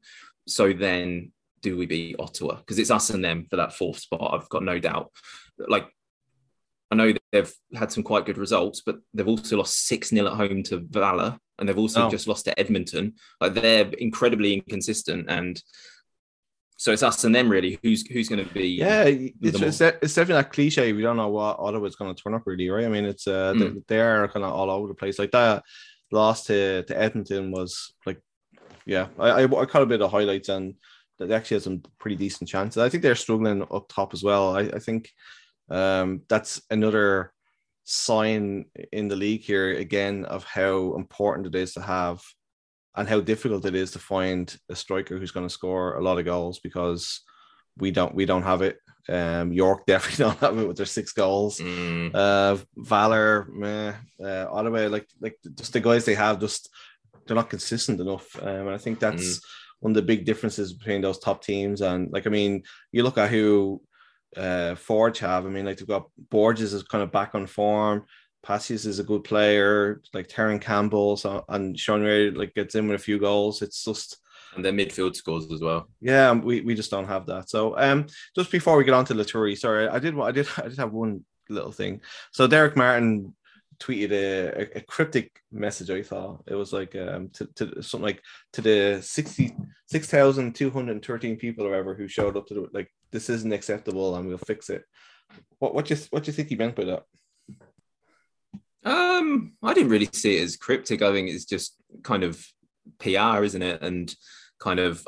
So 0.47 0.73
then, 0.73 1.32
do 1.62 1.78
we 1.78 1.86
beat 1.86 2.17
Ottawa? 2.19 2.56
Because 2.56 2.80
it's 2.80 2.91
us 2.91 3.10
and 3.10 3.23
them 3.23 3.45
for 3.49 3.56
that 3.56 3.73
fourth 3.73 3.99
spot. 3.99 4.34
I've 4.34 4.49
got 4.49 4.63
no 4.63 4.80
doubt. 4.80 5.12
Like, 5.58 5.88
I 6.91 6.95
know 6.95 7.13
they've 7.32 7.54
had 7.75 7.91
some 7.91 8.04
quite 8.04 8.25
good 8.25 8.38
results, 8.38 8.82
but 8.86 8.97
they've 9.13 9.28
also 9.28 9.58
lost 9.58 9.86
6 9.86 10.10
0 10.10 10.28
at 10.28 10.34
home 10.34 10.63
to 10.63 10.80
Valor, 10.89 11.38
and 11.59 11.67
they've 11.69 11.77
also 11.77 12.07
Oh. 12.07 12.09
just 12.09 12.27
lost 12.27 12.45
to 12.45 12.59
Edmonton. 12.59 13.13
Like, 13.41 13.53
they're 13.53 13.87
incredibly 13.99 14.53
inconsistent. 14.55 15.25
And 15.29 15.61
so 16.77 16.91
it's 16.93 17.03
us 17.03 17.23
and 17.25 17.35
them, 17.35 17.49
really. 17.49 17.77
Who's 17.83 18.07
who's 18.07 18.29
going 18.29 18.45
to 18.45 18.53
be? 18.53 18.67
Yeah, 18.69 19.03
it's, 19.05 19.35
it's, 19.61 19.81
it's 19.81 20.13
definitely 20.13 20.35
that 20.41 20.53
cliche. 20.53 20.93
We 20.93 21.01
don't 21.01 21.17
know 21.17 21.27
what 21.27 21.59
Ottawa's 21.59 21.95
going 21.97 22.15
to 22.15 22.21
turn 22.23 22.33
up, 22.33 22.43
really, 22.45 22.69
right? 22.69 22.85
I 22.85 22.89
mean, 22.89 23.05
it's 23.05 23.27
uh, 23.27 23.53
they, 23.53 23.65
Mm. 23.65 23.87
they 23.87 23.99
are 23.99 24.27
kind 24.29 24.45
of 24.45 24.53
all 24.53 24.69
over 24.71 24.87
the 24.87 24.93
place. 24.93 25.19
Like 25.19 25.31
that 25.31 25.63
loss 26.11 26.45
to, 26.45 26.83
to 26.83 26.97
Edmonton 26.97 27.51
was 27.51 27.93
like, 28.05 28.21
yeah, 28.85 29.07
I, 29.19 29.29
I, 29.29 29.43
I 29.43 29.65
caught 29.65 29.83
a 29.83 29.85
bit 29.85 30.01
of 30.01 30.09
highlights 30.09 30.49
and 30.49 30.75
they 31.19 31.33
actually 31.35 31.55
had 31.55 31.63
some 31.63 31.83
pretty 31.99 32.15
decent 32.15 32.49
chances. 32.49 32.77
I 32.81 32.87
think 32.87 33.03
they're 33.03 33.13
struggling 33.15 33.61
up 33.61 33.89
top 33.89 34.13
as 34.13 34.23
well. 34.23 34.55
I, 34.55 34.61
I 34.61 34.79
think 34.79 35.11
um, 35.69 36.21
that's 36.29 36.61
another 36.71 37.33
sign 37.91 38.65
in 38.91 39.08
the 39.08 39.15
league 39.15 39.41
here 39.41 39.71
again 39.73 40.23
of 40.25 40.43
how 40.43 40.93
important 40.95 41.47
it 41.47 41.56
is 41.56 41.73
to 41.73 41.82
have 41.82 42.21
and 42.95 43.10
how 43.10 43.19
difficult 43.19 43.65
it 43.65 43.73
is 43.73 43.89
to 43.91 43.99
find 43.99 44.56
a 44.69 44.75
striker 44.75 45.17
who's 45.17 45.32
going 45.32 45.47
to 45.47 45.54
score 45.54 45.95
a 45.95 46.04
lot 46.04 46.19
of 46.19 46.25
goals 46.25 46.60
because 46.60 47.21
we 47.78 47.89
don't 47.89 48.13
we 48.13 48.25
don't 48.25 48.43
have 48.43 48.62
it. 48.62 48.78
Um, 49.08 49.52
York 49.52 49.86
definitely 49.88 50.23
don't 50.23 50.39
have 50.39 50.60
it 50.60 50.67
with 50.67 50.78
their 50.78 50.86
six 50.86 51.13
goals. 51.13 51.60
Mm, 51.60 52.12
Uh, 52.13 52.58
Valor, 52.78 53.47
meh, 53.52 53.93
uh, 54.23 54.45
Ottawa, 54.52 54.88
like 54.88 55.08
like 55.19 55.38
just 55.56 55.73
the 55.73 55.80
guys 55.80 56.06
they 56.06 56.15
have, 56.15 56.39
just 56.39 56.69
they're 57.25 57.36
not 57.41 57.49
consistent 57.49 57.99
enough. 57.99 58.28
Um, 58.41 58.67
and 58.67 58.75
I 58.75 58.78
think 58.78 58.99
that's 58.99 59.41
one 59.80 59.91
of 59.91 59.95
the 59.95 60.02
big 60.04 60.25
differences 60.25 60.73
between 60.73 61.02
those 61.02 61.17
top 61.19 61.43
teams. 61.43 61.82
And 61.82 62.12
like 62.12 62.28
I 62.28 62.30
mean, 62.30 62.62
you 62.91 63.02
look 63.02 63.17
at 63.17 63.32
who 63.32 63.82
uh 64.37 64.75
Forge 64.75 65.19
have. 65.19 65.45
I 65.45 65.49
mean, 65.49 65.65
like 65.65 65.77
they've 65.77 65.87
got 65.87 66.09
Borges 66.29 66.73
is 66.73 66.83
kind 66.83 67.03
of 67.03 67.11
back 67.11 67.35
on 67.35 67.47
form. 67.47 68.05
Pacius 68.41 68.85
is 68.85 68.99
a 68.99 69.03
good 69.03 69.23
player, 69.23 70.01
like 70.13 70.27
Terran 70.27 70.59
Campbell, 70.59 71.17
so 71.17 71.43
and 71.49 71.77
Sean 71.77 72.01
Ray 72.01 72.31
like 72.31 72.53
gets 72.53 72.75
in 72.75 72.87
with 72.87 72.99
a 72.99 73.03
few 73.03 73.19
goals. 73.19 73.61
It's 73.61 73.83
just 73.83 74.17
and 74.55 74.65
their 74.65 74.73
midfield 74.73 75.15
scores 75.15 75.51
as 75.51 75.61
well. 75.61 75.87
yeah, 76.01 76.31
we, 76.31 76.61
we 76.61 76.73
just 76.73 76.89
don't 76.89 77.07
have 77.07 77.25
that. 77.27 77.49
So 77.49 77.77
um 77.77 78.07
just 78.35 78.51
before 78.51 78.77
we 78.77 78.83
get 78.83 78.93
on 78.93 79.05
to 79.05 79.13
Loturi, 79.13 79.57
sorry, 79.57 79.87
I 79.87 79.99
did 79.99 80.19
I 80.19 80.31
did 80.31 80.47
I 80.57 80.69
did 80.69 80.77
have 80.77 80.93
one 80.93 81.25
little 81.49 81.71
thing. 81.71 82.01
So 82.31 82.47
Derek 82.47 82.77
Martin 82.77 83.33
tweeted 83.79 84.11
a, 84.11 84.61
a, 84.61 84.77
a 84.77 84.81
cryptic 84.81 85.41
message, 85.51 85.89
I 85.89 86.03
thought. 86.03 86.43
It 86.47 86.55
was 86.55 86.73
like 86.73 86.95
um 86.95 87.29
to, 87.29 87.45
to 87.55 87.81
something 87.81 88.05
like 88.05 88.21
to 88.53 88.61
the 88.61 88.99
60 89.01 89.55
6,213 89.87 91.37
people 91.37 91.65
or 91.65 91.69
whatever 91.69 91.95
who 91.95 92.07
showed 92.07 92.37
up 92.37 92.47
to 92.47 92.53
the 92.53 92.67
like 92.73 92.91
this 93.11 93.29
isn't 93.29 93.53
acceptable 93.53 94.15
and 94.15 94.27
we'll 94.27 94.37
fix 94.37 94.69
it. 94.69 94.83
What 95.59 95.73
what 95.73 95.89
you 95.89 95.97
what 96.11 96.23
do 96.23 96.31
you 96.31 96.33
think 96.33 96.49
he 96.49 96.55
meant 96.55 96.75
by 96.75 96.85
that? 96.85 97.03
Um, 98.85 99.53
I 99.61 99.73
didn't 99.73 99.91
really 99.91 100.09
see 100.13 100.37
it 100.37 100.43
as 100.43 100.55
cryptic. 100.55 101.01
I 101.01 101.11
think 101.11 101.29
it's 101.29 101.45
just 101.45 101.75
kind 102.03 102.23
of 102.23 102.45
PR, 102.99 103.43
isn't 103.43 103.61
it? 103.61 103.81
And 103.81 104.13
kind 104.59 104.79
of 104.79 105.05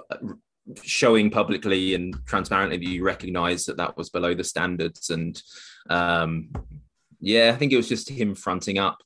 showing 0.84 1.30
publicly 1.30 1.96
and 1.96 2.16
transparently 2.26 2.78
that 2.78 2.86
you 2.86 3.04
recognise 3.04 3.66
that 3.66 3.78
that 3.78 3.98
was 3.98 4.10
below 4.10 4.34
the 4.34 4.44
standards. 4.44 5.10
And 5.10 5.42
um, 5.90 6.50
yeah, 7.22 7.52
I 7.54 7.58
think 7.58 7.72
it 7.72 7.78
was 7.78 7.90
just 7.90 8.10
him 8.10 8.36
fronting 8.36 8.78
up. 8.78 8.98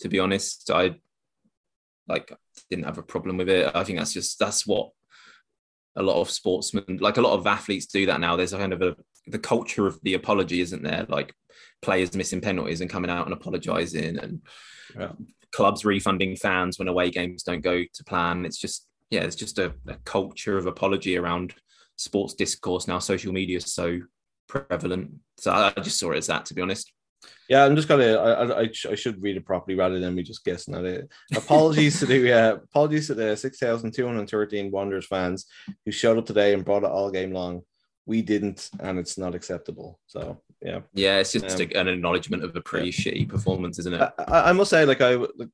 To 0.00 0.08
be 0.08 0.18
honest, 0.18 0.70
I 0.70 0.96
like 2.08 2.32
didn't 2.68 2.84
have 2.84 2.98
a 2.98 3.02
problem 3.02 3.36
with 3.36 3.48
it. 3.48 3.70
I 3.74 3.84
think 3.84 3.98
that's 3.98 4.12
just 4.12 4.38
that's 4.38 4.66
what 4.66 4.90
a 5.96 6.02
lot 6.02 6.20
of 6.20 6.28
sportsmen, 6.30 6.98
like 7.00 7.16
a 7.16 7.22
lot 7.22 7.38
of 7.38 7.46
athletes, 7.46 7.86
do 7.86 8.06
that 8.06 8.20
now. 8.20 8.36
There's 8.36 8.52
a 8.52 8.58
kind 8.58 8.72
of 8.72 8.82
a 8.82 8.96
the 9.26 9.38
culture 9.38 9.86
of 9.86 9.98
the 10.02 10.14
apology, 10.14 10.60
isn't 10.60 10.82
there? 10.82 11.06
Like 11.08 11.32
players 11.80 12.14
missing 12.14 12.40
penalties 12.40 12.80
and 12.80 12.90
coming 12.90 13.10
out 13.10 13.26
and 13.26 13.32
apologising, 13.32 14.18
and 14.18 14.42
Yeah. 14.98 15.12
clubs 15.52 15.84
refunding 15.84 16.36
fans 16.36 16.78
when 16.78 16.88
away 16.88 17.10
games 17.10 17.42
don't 17.44 17.62
go 17.62 17.82
to 17.84 18.04
plan. 18.04 18.44
It's 18.44 18.58
just 18.58 18.86
yeah, 19.10 19.20
it's 19.22 19.36
just 19.36 19.58
a, 19.58 19.72
a 19.86 19.94
culture 20.04 20.58
of 20.58 20.66
apology 20.66 21.16
around 21.16 21.54
sports 21.96 22.34
discourse 22.34 22.88
now. 22.88 22.98
Social 22.98 23.32
media 23.32 23.58
is 23.58 23.72
so 23.72 24.00
prevalent, 24.48 25.12
so 25.38 25.52
I, 25.52 25.72
I 25.76 25.80
just 25.80 25.98
saw 26.00 26.10
it 26.10 26.18
as 26.18 26.26
that. 26.26 26.46
To 26.46 26.54
be 26.54 26.62
honest, 26.62 26.92
Yeah, 27.48 27.64
I'm 27.64 27.76
just 27.76 27.88
gonna. 27.88 28.14
I, 28.14 28.32
I, 28.32 28.58
I 28.60 28.70
sh- 28.72 28.86
I 28.86 28.94
should 28.94 29.22
read 29.22 29.36
it 29.36 29.44
properly 29.44 29.76
rather 29.76 29.98
than 30.00 30.14
me 30.14 30.22
just 30.22 30.44
guessing 30.44 30.74
at 30.74 30.84
it. 30.84 31.08
Apologies 31.36 31.98
to 32.00 32.06
the 32.06 32.32
uh, 32.32 32.54
apologies 32.70 33.08
to 33.08 33.14
the 33.14 33.36
six 33.36 33.58
thousand 33.58 33.92
two 33.92 34.06
hundred 34.06 34.30
thirteen 34.30 34.70
Wanderers 34.70 35.06
fans 35.06 35.46
who 35.84 35.90
showed 35.92 36.16
up 36.18 36.26
today 36.26 36.54
and 36.54 36.64
brought 36.64 36.84
it 36.84 36.90
all 36.90 37.10
game 37.10 37.32
long. 37.32 37.62
We 38.06 38.22
didn't, 38.22 38.70
and 38.80 38.98
it's 38.98 39.18
not 39.18 39.34
acceptable. 39.34 39.98
So 40.06 40.40
yeah, 40.62 40.80
yeah, 40.94 41.18
it's 41.18 41.32
just 41.32 41.60
Um, 41.60 41.68
an 41.74 41.88
acknowledgement 41.88 42.44
of 42.44 42.54
a 42.56 42.60
pretty 42.60 42.90
shitty 42.92 43.28
performance, 43.28 43.78
isn't 43.78 43.94
it? 43.94 44.00
I, 44.18 44.50
I 44.50 44.52
must 44.52 44.70
say, 44.70 44.84
like 44.86 45.00
I, 45.02 45.14
like, 45.14 45.48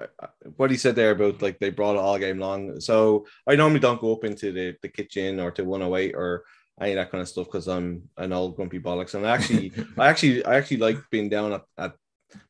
I- 0.00 0.28
what 0.56 0.70
he 0.70 0.76
said 0.76 0.96
there 0.96 1.12
about 1.12 1.40
like 1.40 1.58
they 1.60 1.70
brought 1.70 1.94
it 1.96 2.00
all 2.00 2.18
game 2.18 2.38
long. 2.38 2.78
So 2.80 3.26
I 3.48 3.54
normally 3.56 3.80
don't 3.80 4.00
go 4.00 4.12
up 4.12 4.24
into 4.24 4.52
the, 4.52 4.76
the 4.82 4.88
kitchen 4.88 5.38
or 5.40 5.50
to 5.52 5.64
108 5.64 6.14
or 6.16 6.44
any 6.80 6.92
of 6.92 6.96
that 6.96 7.10
kind 7.10 7.22
of 7.22 7.28
stuff 7.28 7.46
because 7.46 7.68
I'm 7.68 8.08
an 8.16 8.32
old 8.32 8.56
grumpy 8.56 8.80
bollocks. 8.80 9.14
And 9.14 9.26
I 9.26 9.30
actually, 9.34 9.72
I 9.98 10.08
actually, 10.08 10.44
I 10.44 10.56
actually 10.56 10.78
like 10.78 10.98
being 11.10 11.28
down 11.28 11.52
at, 11.52 11.62
at 11.78 11.94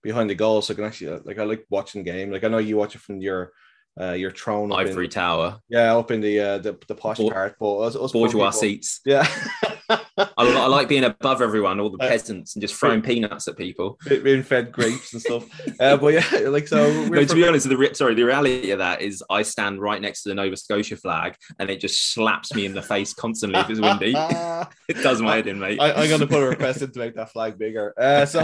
behind 0.02 0.30
the 0.30 0.34
goal, 0.34 0.62
so 0.62 0.72
I 0.72 0.76
can 0.76 0.84
actually 0.84 1.20
like 1.24 1.38
I 1.38 1.44
like 1.44 1.66
watching 1.70 2.02
game. 2.04 2.30
Like 2.30 2.44
I 2.44 2.48
know 2.48 2.58
you 2.58 2.76
watch 2.76 2.94
it 2.94 3.00
from 3.00 3.20
your 3.20 3.52
uh 4.00 4.12
your 4.12 4.30
throne 4.30 4.72
up 4.72 4.80
in- 4.80 4.88
Ivory 4.88 5.08
Tower, 5.08 5.60
yeah, 5.68 5.94
up 5.96 6.10
in 6.10 6.20
the 6.20 6.40
uh 6.40 6.58
the, 6.58 6.78
the 6.88 6.94
posh 6.94 7.18
Bour- 7.18 7.32
part, 7.32 7.56
but 7.60 7.78
us, 7.80 7.96
us 7.96 8.12
bourgeois 8.12 8.46
people- 8.48 8.52
seats. 8.52 9.00
Yeah. 9.04 9.28
I, 10.16 10.28
I 10.36 10.66
like 10.66 10.88
being 10.88 11.04
above 11.04 11.42
everyone, 11.42 11.80
all 11.80 11.90
the 11.90 12.02
Uh, 12.04 12.08
peasants, 12.08 12.54
and 12.54 12.60
just 12.62 12.74
throwing 12.74 13.02
peanuts 13.02 13.48
at 13.48 13.56
people. 13.56 13.98
being 14.08 14.42
fed 14.42 14.70
grapes 14.70 15.12
and 15.12 15.20
stuff. 15.20 15.44
Uh, 15.80 15.96
but 15.96 16.14
yeah, 16.14 16.48
like 16.48 16.68
so. 16.68 16.84
No, 17.10 17.24
to 17.24 17.34
be 17.34 17.46
honest, 17.46 17.68
the 17.68 17.90
sorry, 17.94 18.14
the 18.14 18.22
reality 18.24 18.70
of 18.70 18.78
that 18.78 19.02
is 19.02 19.22
I 19.30 19.42
stand 19.42 19.80
right 19.80 20.00
next 20.00 20.22
to 20.22 20.28
the 20.28 20.34
Nova 20.34 20.56
Scotia 20.56 20.96
flag, 20.96 21.36
and 21.58 21.70
it 21.70 21.80
just 21.80 22.12
slaps 22.12 22.54
me 22.54 22.64
in 22.66 22.74
the 22.74 22.82
face 22.82 23.12
constantly 23.12 23.58
if 23.60 23.70
it's 23.70 23.80
windy. 23.80 24.14
it 24.88 25.02
does 25.02 25.20
my 25.20 25.36
head 25.36 25.46
in, 25.46 25.58
mate. 25.58 25.80
I, 25.80 25.92
I'm 25.92 26.08
gonna 26.08 26.26
put 26.26 26.42
a 26.42 26.46
request 26.48 26.82
in 26.82 26.92
to 26.92 26.98
make 26.98 27.14
that 27.16 27.32
flag 27.32 27.58
bigger. 27.58 27.94
Uh, 27.98 28.26
so 28.26 28.42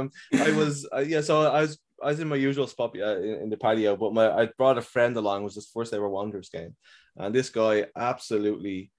um, 0.00 0.10
I 0.38 0.52
was 0.52 0.88
uh, 0.94 1.00
yeah, 1.00 1.20
so 1.20 1.42
I 1.42 1.62
was 1.62 1.78
I 2.02 2.06
was 2.06 2.20
in 2.20 2.28
my 2.28 2.36
usual 2.36 2.66
spot 2.66 2.96
uh, 2.96 3.18
in, 3.18 3.42
in 3.42 3.50
the 3.50 3.56
patio, 3.56 3.96
but 3.96 4.14
my 4.14 4.30
I 4.30 4.48
brought 4.56 4.78
a 4.78 4.82
friend 4.82 5.16
along. 5.16 5.42
It 5.42 5.44
was 5.44 5.54
his 5.54 5.68
first 5.68 5.92
ever 5.92 6.08
Wanderers 6.08 6.48
game, 6.50 6.76
and 7.16 7.34
this 7.34 7.50
guy 7.50 7.86
absolutely 7.96 8.90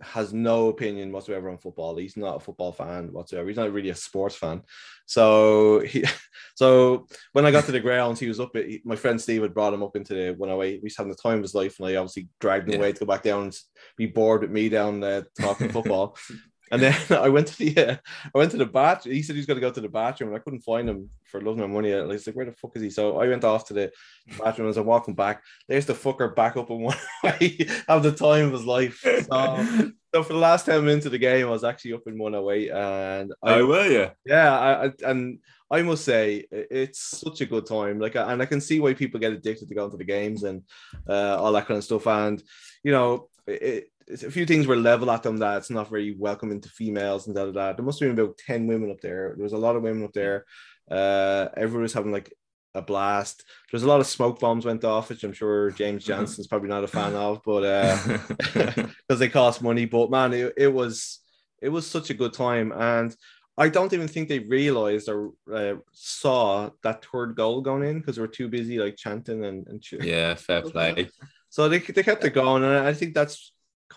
has 0.00 0.32
no 0.32 0.68
opinion 0.68 1.12
whatsoever 1.12 1.48
on 1.50 1.58
football. 1.58 1.96
He's 1.96 2.16
not 2.16 2.36
a 2.36 2.40
football 2.40 2.72
fan 2.72 3.12
whatsoever. 3.12 3.48
He's 3.48 3.56
not 3.56 3.72
really 3.72 3.90
a 3.90 3.94
sports 3.94 4.36
fan. 4.36 4.62
So 5.06 5.80
he, 5.80 6.04
so 6.54 7.06
when 7.32 7.46
I 7.46 7.50
got 7.50 7.64
to 7.64 7.72
the 7.72 7.80
grounds, 7.80 8.20
he 8.20 8.28
was 8.28 8.40
up. 8.40 8.54
At, 8.56 8.66
he- 8.66 8.82
my 8.84 8.96
friend 8.96 9.20
Steve 9.20 9.42
had 9.42 9.54
brought 9.54 9.74
him 9.74 9.82
up 9.82 9.96
into 9.96 10.14
the 10.14 10.34
108. 10.36 10.80
He's 10.82 10.96
having 10.96 11.10
the 11.12 11.18
time 11.18 11.36
of 11.38 11.42
his 11.42 11.54
life, 11.54 11.78
and 11.78 11.88
I 11.88 11.96
obviously 11.96 12.28
dragged 12.40 12.68
him 12.68 12.74
Yeah. 12.74 12.78
away 12.78 12.92
to 12.92 13.00
go 13.00 13.06
back 13.06 13.22
down 13.22 13.44
and 13.44 13.56
be 13.96 14.06
bored 14.06 14.42
with 14.42 14.50
me 14.50 14.68
down 14.68 15.00
there 15.00 15.26
talking 15.40 15.70
football. 15.70 16.16
And 16.70 16.82
then 16.82 16.96
I 17.10 17.28
went 17.28 17.48
to 17.48 17.58
the 17.58 17.78
uh, 17.78 17.96
I 18.34 18.38
went 18.38 18.50
to 18.52 18.56
the 18.56 18.66
bathroom. 18.66 19.14
He 19.14 19.22
said 19.22 19.36
he 19.36 19.40
was 19.40 19.46
going 19.46 19.56
to 19.56 19.66
go 19.66 19.70
to 19.70 19.80
the 19.80 19.88
bathroom, 19.88 20.30
and 20.30 20.36
I 20.36 20.40
couldn't 20.40 20.60
find 20.60 20.88
him 20.88 21.10
for 21.24 21.40
love 21.40 21.56
nor 21.56 21.68
money. 21.68 21.94
I 21.94 22.02
was 22.02 22.26
like, 22.26 22.36
"Where 22.36 22.46
the 22.46 22.52
fuck 22.52 22.76
is 22.76 22.82
he?" 22.82 22.90
So 22.90 23.18
I 23.18 23.28
went 23.28 23.44
off 23.44 23.66
to 23.68 23.74
the 23.74 23.92
bathroom. 24.38 24.68
As 24.68 24.76
I'm 24.76 24.86
walking 24.86 25.14
back, 25.14 25.42
there's 25.68 25.86
the 25.86 25.94
fucker 25.94 26.34
back 26.34 26.56
up 26.56 26.70
in 26.70 26.80
one 26.80 26.96
way, 27.24 27.68
have 27.88 28.02
the 28.02 28.12
time 28.12 28.46
of 28.46 28.52
his 28.52 28.64
life. 28.64 29.00
So, 29.02 29.90
so 30.14 30.22
for 30.22 30.32
the 30.32 30.38
last 30.38 30.66
ten 30.66 30.84
minutes 30.84 31.06
of 31.06 31.12
the 31.12 31.18
game, 31.18 31.46
I 31.46 31.50
was 31.50 31.64
actually 31.64 31.92
up 31.92 32.06
in 32.06 32.18
108, 32.18 32.70
and 32.70 33.34
I, 33.42 33.54
oh, 33.54 33.66
were 33.66 33.86
you? 33.86 34.10
yeah, 34.24 34.58
I, 34.58 34.86
I 34.86 34.92
and 35.06 35.38
I 35.70 35.82
must 35.82 36.04
say 36.04 36.46
it's 36.50 37.00
such 37.00 37.40
a 37.40 37.46
good 37.46 37.66
time. 37.66 37.98
Like, 37.98 38.14
and 38.14 38.40
I 38.40 38.46
can 38.46 38.60
see 38.60 38.80
why 38.80 38.94
people 38.94 39.20
get 39.20 39.32
addicted 39.32 39.68
to 39.68 39.74
going 39.74 39.90
to 39.90 39.96
the 39.96 40.04
games 40.04 40.44
and 40.44 40.62
uh, 41.08 41.36
all 41.40 41.52
that 41.52 41.66
kind 41.66 41.78
of 41.78 41.84
stuff. 41.84 42.06
And 42.06 42.42
you 42.82 42.92
know, 42.92 43.28
it, 43.46 43.90
a 44.10 44.30
few 44.30 44.46
things 44.46 44.66
were 44.66 44.76
level 44.76 45.10
at 45.10 45.22
them 45.22 45.38
that 45.38 45.58
it's 45.58 45.70
not 45.70 45.88
very 45.88 46.14
welcoming 46.16 46.60
to 46.60 46.68
females 46.68 47.26
and 47.26 47.34
da 47.34 47.46
da 47.46 47.52
da. 47.52 47.72
There 47.72 47.84
must 47.84 48.00
have 48.00 48.14
been 48.14 48.24
about 48.24 48.38
ten 48.38 48.66
women 48.66 48.90
up 48.90 49.00
there. 49.00 49.34
There 49.36 49.44
was 49.44 49.52
a 49.52 49.58
lot 49.58 49.76
of 49.76 49.82
women 49.82 50.04
up 50.04 50.12
there. 50.12 50.44
Uh, 50.90 51.48
everyone 51.56 51.82
was 51.82 51.92
having 51.92 52.12
like 52.12 52.32
a 52.74 52.82
blast. 52.82 53.44
There's 53.70 53.82
a 53.82 53.88
lot 53.88 54.00
of 54.00 54.06
smoke 54.06 54.40
bombs 54.40 54.64
went 54.64 54.84
off, 54.84 55.08
which 55.08 55.24
I'm 55.24 55.32
sure 55.32 55.70
James. 55.70 56.04
Johnson's 56.06 56.46
probably 56.46 56.68
not 56.68 56.84
a 56.84 56.88
fan 56.88 57.14
of, 57.14 57.40
but 57.44 57.64
uh, 57.64 58.18
because 59.08 59.18
they 59.18 59.28
cost 59.28 59.62
money. 59.62 59.86
But 59.86 60.10
man, 60.10 60.32
it, 60.32 60.52
it 60.56 60.72
was 60.72 61.20
it 61.62 61.68
was 61.68 61.86
such 61.86 62.10
a 62.10 62.14
good 62.14 62.32
time, 62.32 62.72
and 62.72 63.14
I 63.56 63.68
don't 63.68 63.92
even 63.92 64.08
think 64.08 64.28
they 64.28 64.40
realized 64.40 65.08
or 65.08 65.32
uh, 65.52 65.74
saw 65.92 66.70
that 66.82 67.04
third 67.04 67.36
goal 67.36 67.60
going 67.60 67.84
in 67.84 68.00
because 68.00 68.16
they 68.16 68.22
were 68.22 68.28
too 68.28 68.48
busy 68.48 68.78
like 68.78 68.96
chanting 68.96 69.44
and, 69.44 69.66
and 69.68 69.80
cheering. 69.80 70.08
yeah, 70.08 70.34
fair 70.34 70.62
play. 70.62 71.08
So 71.48 71.68
they 71.68 71.78
they 71.78 72.02
kept 72.02 72.24
it 72.24 72.34
going, 72.34 72.64
and 72.64 72.74
I 72.74 72.92
think 72.92 73.14
that's 73.14 73.53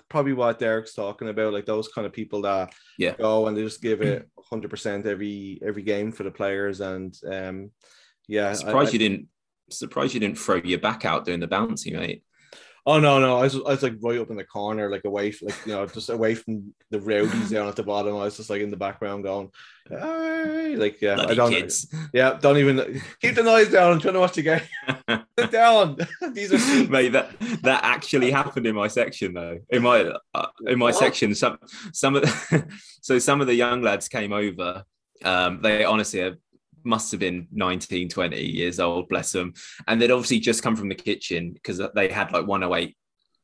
probably 0.09 0.33
what 0.33 0.59
Derek's 0.59 0.93
talking 0.93 1.29
about, 1.29 1.53
like 1.53 1.65
those 1.65 1.87
kind 1.87 2.05
of 2.07 2.13
people 2.13 2.41
that 2.43 2.73
Yeah. 2.97 3.15
go 3.17 3.47
and 3.47 3.55
they 3.57 3.63
just 3.63 3.81
give 3.81 4.01
it 4.01 4.27
100 4.35 4.69
percent 4.69 5.05
every 5.05 5.59
every 5.65 5.83
game 5.83 6.11
for 6.11 6.23
the 6.23 6.31
players, 6.31 6.79
and 6.81 7.17
um, 7.31 7.71
yeah, 8.27 8.49
I- 8.49 8.53
Surprised 8.53 8.89
I- 8.89 8.93
you 8.93 8.99
didn't. 8.99 9.27
Surprised 9.69 10.13
you 10.13 10.21
didn't 10.21 10.37
throw 10.39 10.55
your 10.55 10.79
back 10.79 11.03
out 11.03 11.25
doing 11.25 11.41
the 11.41 11.47
bouncy, 11.47 11.91
mate. 11.91 12.23
Oh 12.89 13.01
no, 13.01 13.19
no, 13.19 13.37
I 13.37 13.41
was, 13.41 13.55
I 13.55 13.59
was 13.71 13.83
like 13.83 13.95
right 14.01 14.17
up 14.17 14.29
in 14.29 14.37
the 14.37 14.45
corner, 14.45 14.89
like 14.89 15.03
away, 15.03 15.31
from, 15.31 15.49
like 15.49 15.65
you 15.65 15.73
know, 15.73 15.85
just 15.87 16.09
away 16.09 16.35
from 16.35 16.73
the 16.89 17.01
rowdies 17.01 17.49
down 17.49 17.67
at 17.67 17.75
the 17.75 17.83
bottom. 17.83 18.15
I 18.15 18.23
was 18.23 18.37
just 18.37 18.49
like 18.49 18.61
in 18.61 18.71
the 18.71 18.77
background 18.77 19.25
going, 19.25 19.49
"Hey," 19.89 20.77
like 20.77 21.01
yeah, 21.01 21.15
Bloody 21.15 21.31
I 21.33 21.35
don't, 21.35 21.51
kids. 21.51 21.93
yeah, 22.13 22.37
don't 22.39 22.55
even 22.57 23.01
keep 23.21 23.35
the 23.35 23.43
noise 23.43 23.69
down. 23.69 23.91
I'm 23.91 23.99
trying 23.99 24.13
to 24.13 24.21
watch 24.21 24.35
the 24.35 24.41
game. 24.41 24.61
Sit 25.37 25.51
down. 25.51 25.97
These 26.31 26.53
are. 26.53 26.89
Mate, 26.89 27.09
that 27.09 27.37
that 27.63 27.83
actually 27.83 28.31
happened 28.31 28.65
in 28.65 28.73
my 28.75 28.87
section 28.87 29.33
though. 29.33 29.59
In 29.69 29.83
my 29.83 30.09
uh, 30.33 30.47
in 30.65 30.79
my 30.79 30.85
What? 30.85 30.95
section, 30.95 31.35
some 31.35 31.57
some 31.91 32.15
of 32.15 32.21
the, 32.21 32.65
so 33.01 33.19
some 33.19 33.41
of 33.41 33.47
the 33.47 33.55
young 33.55 33.81
lads 33.81 34.07
came 34.07 34.31
over. 34.31 34.85
Um, 35.25 35.61
they 35.61 35.83
honestly 35.83 36.21
uh, 36.21 36.31
must 36.83 37.11
have 37.11 37.19
been 37.19 37.47
19, 37.51 38.09
20 38.09 38.41
years 38.41 38.79
old, 38.79 39.07
bless 39.09 39.31
them, 39.31 39.53
and 39.87 40.01
they'd 40.01 40.11
obviously 40.11 40.39
just 40.39 40.63
come 40.63 40.75
from 40.75 40.89
the 40.89 40.95
kitchen 40.95 41.51
because 41.53 41.81
they 41.95 42.07
had 42.09 42.31
like 42.31 42.47
108 42.47 42.95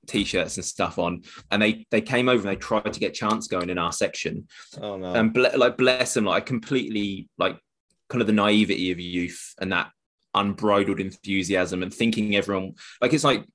t-shirts 0.05 0.57
and 0.57 0.65
stuff 0.65 0.99
on, 0.99 1.23
and 1.51 1.61
they 1.61 1.85
they 1.91 2.01
came 2.01 2.27
over 2.29 2.47
and 2.47 2.49
they 2.57 2.59
tried 2.59 2.93
to 2.93 2.99
get 2.99 3.13
chance 3.13 3.47
going 3.47 3.69
in 3.69 3.77
our 3.77 3.91
section, 3.91 4.47
Oh 4.81 4.97
no. 4.97 5.13
and 5.13 5.33
ble- 5.33 5.57
like 5.57 5.77
bless 5.77 6.13
them, 6.13 6.25
like 6.25 6.45
completely 6.45 7.29
like 7.37 7.57
kind 8.09 8.21
of 8.21 8.27
the 8.27 8.33
naivety 8.33 8.91
of 8.91 8.99
youth 8.99 9.53
and 9.59 9.71
that 9.71 9.89
unbridled 10.35 10.99
enthusiasm 10.99 11.83
and 11.83 11.93
thinking 11.93 12.35
everyone 12.35 12.73
like 13.01 13.13
it's 13.13 13.23
like 13.23 13.45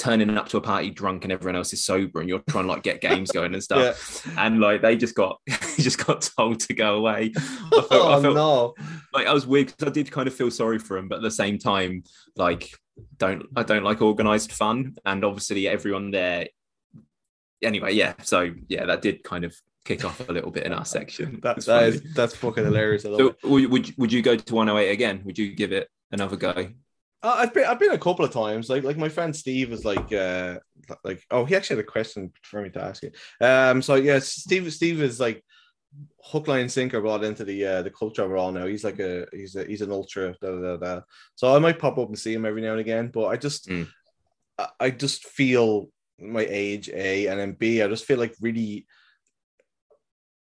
turning 0.00 0.30
up 0.38 0.48
to 0.48 0.56
a 0.56 0.60
party 0.62 0.88
drunk 0.90 1.24
and 1.24 1.32
everyone 1.32 1.56
else 1.56 1.74
is 1.74 1.84
sober 1.84 2.20
and 2.20 2.28
you're 2.28 2.42
trying 2.48 2.64
to 2.64 2.70
like 2.70 2.82
get 2.82 3.02
games 3.02 3.30
going 3.30 3.52
and 3.52 3.62
stuff 3.62 4.24
yeah. 4.26 4.46
and 4.46 4.58
like 4.58 4.80
they 4.80 4.96
just 4.96 5.14
got 5.14 5.38
just 5.76 6.04
got 6.04 6.28
told 6.36 6.58
to 6.58 6.72
go 6.72 6.96
away 6.96 7.30
I 7.36 7.82
felt, 7.82 7.88
oh 7.92 8.18
I 8.18 8.22
felt 8.22 8.34
no. 8.34 8.74
like 9.12 9.26
I 9.26 9.34
was 9.34 9.46
weird 9.46 9.66
because 9.66 9.88
I 9.88 9.90
did 9.90 10.10
kind 10.10 10.26
of 10.26 10.34
feel 10.34 10.50
sorry 10.50 10.78
for 10.78 10.96
him 10.96 11.08
but 11.08 11.16
at 11.16 11.22
the 11.22 11.30
same 11.30 11.58
time 11.58 12.04
like 12.34 12.70
don't 13.18 13.44
I 13.54 13.62
don't 13.62 13.84
like 13.84 14.00
organized 14.00 14.52
fun 14.52 14.96
and 15.04 15.22
obviously 15.22 15.68
everyone 15.68 16.10
there 16.10 16.48
anyway 17.62 17.92
yeah 17.92 18.14
so 18.22 18.50
yeah 18.68 18.86
that 18.86 19.02
did 19.02 19.22
kind 19.22 19.44
of 19.44 19.54
kick 19.84 20.04
off 20.04 20.26
a 20.28 20.32
little 20.32 20.50
bit 20.50 20.64
in 20.64 20.72
our 20.72 20.86
section 20.86 21.40
That, 21.42 21.58
It's 21.58 21.66
that 21.66 21.82
is 21.84 22.02
that's 22.14 22.34
fucking 22.36 22.64
hilarious. 22.64 23.02
So 23.02 23.34
would, 23.44 23.70
would 23.70 23.98
would 23.98 24.12
you 24.12 24.22
go 24.22 24.36
to 24.36 24.54
108 24.54 24.90
again? 24.90 25.22
Would 25.24 25.38
you 25.38 25.54
give 25.54 25.72
it 25.72 25.88
another 26.10 26.36
go? 26.36 26.70
Uh, 27.22 27.34
I've 27.36 27.52
been 27.52 27.64
I've 27.64 27.78
been 27.78 27.90
a 27.90 27.98
couple 27.98 28.24
of 28.24 28.32
times. 28.32 28.70
Like 28.70 28.82
like 28.82 28.96
my 28.96 29.08
friend 29.08 29.34
Steve 29.34 29.70
was 29.70 29.84
like 29.84 30.12
uh 30.12 30.58
like 31.04 31.22
oh 31.30 31.44
he 31.44 31.54
actually 31.54 31.76
had 31.76 31.84
a 31.84 31.88
question 31.88 32.32
for 32.42 32.62
me 32.62 32.70
to 32.70 32.82
ask 32.82 33.02
you. 33.02 33.10
Um 33.40 33.82
so 33.82 33.96
yeah 33.96 34.18
Steve 34.20 34.72
Steve 34.72 35.02
is 35.02 35.20
like 35.20 35.44
hook 36.22 36.48
line 36.48 36.68
sinker 36.68 37.00
brought 37.00 37.24
into 37.24 37.44
the 37.44 37.66
uh 37.66 37.82
the 37.82 37.90
culture 37.90 38.22
overall 38.22 38.52
now. 38.52 38.66
He's 38.66 38.84
like 38.84 39.00
a 39.00 39.26
he's 39.32 39.54
a 39.54 39.64
he's 39.64 39.82
an 39.82 39.92
ultra 39.92 40.34
da, 40.40 40.50
da, 40.50 40.60
da, 40.60 40.76
da. 40.76 41.00
so 41.34 41.54
I 41.54 41.58
might 41.58 41.78
pop 41.78 41.98
up 41.98 42.08
and 42.08 42.18
see 42.18 42.32
him 42.32 42.46
every 42.46 42.62
now 42.62 42.72
and 42.72 42.80
again. 42.80 43.10
But 43.12 43.26
I 43.26 43.36
just 43.36 43.68
Mm. 43.68 43.88
I, 44.58 44.68
I 44.80 44.90
just 44.90 45.26
feel 45.26 45.90
my 46.18 46.46
age 46.48 46.88
A 46.88 47.26
and 47.26 47.38
then 47.38 47.52
B 47.52 47.82
I 47.82 47.88
just 47.88 48.06
feel 48.06 48.18
like 48.18 48.34
really 48.40 48.86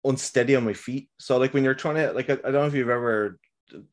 unsteady 0.04 0.56
on 0.56 0.66
my 0.66 0.74
feet. 0.74 1.10
So 1.20 1.38
like 1.38 1.54
when 1.54 1.64
you're 1.64 1.74
trying 1.74 1.96
to 1.96 2.12
like 2.12 2.30
I, 2.30 2.34
I 2.34 2.52
don't 2.52 2.54
know 2.54 2.66
if 2.66 2.74
you've 2.74 2.90
ever 2.90 3.40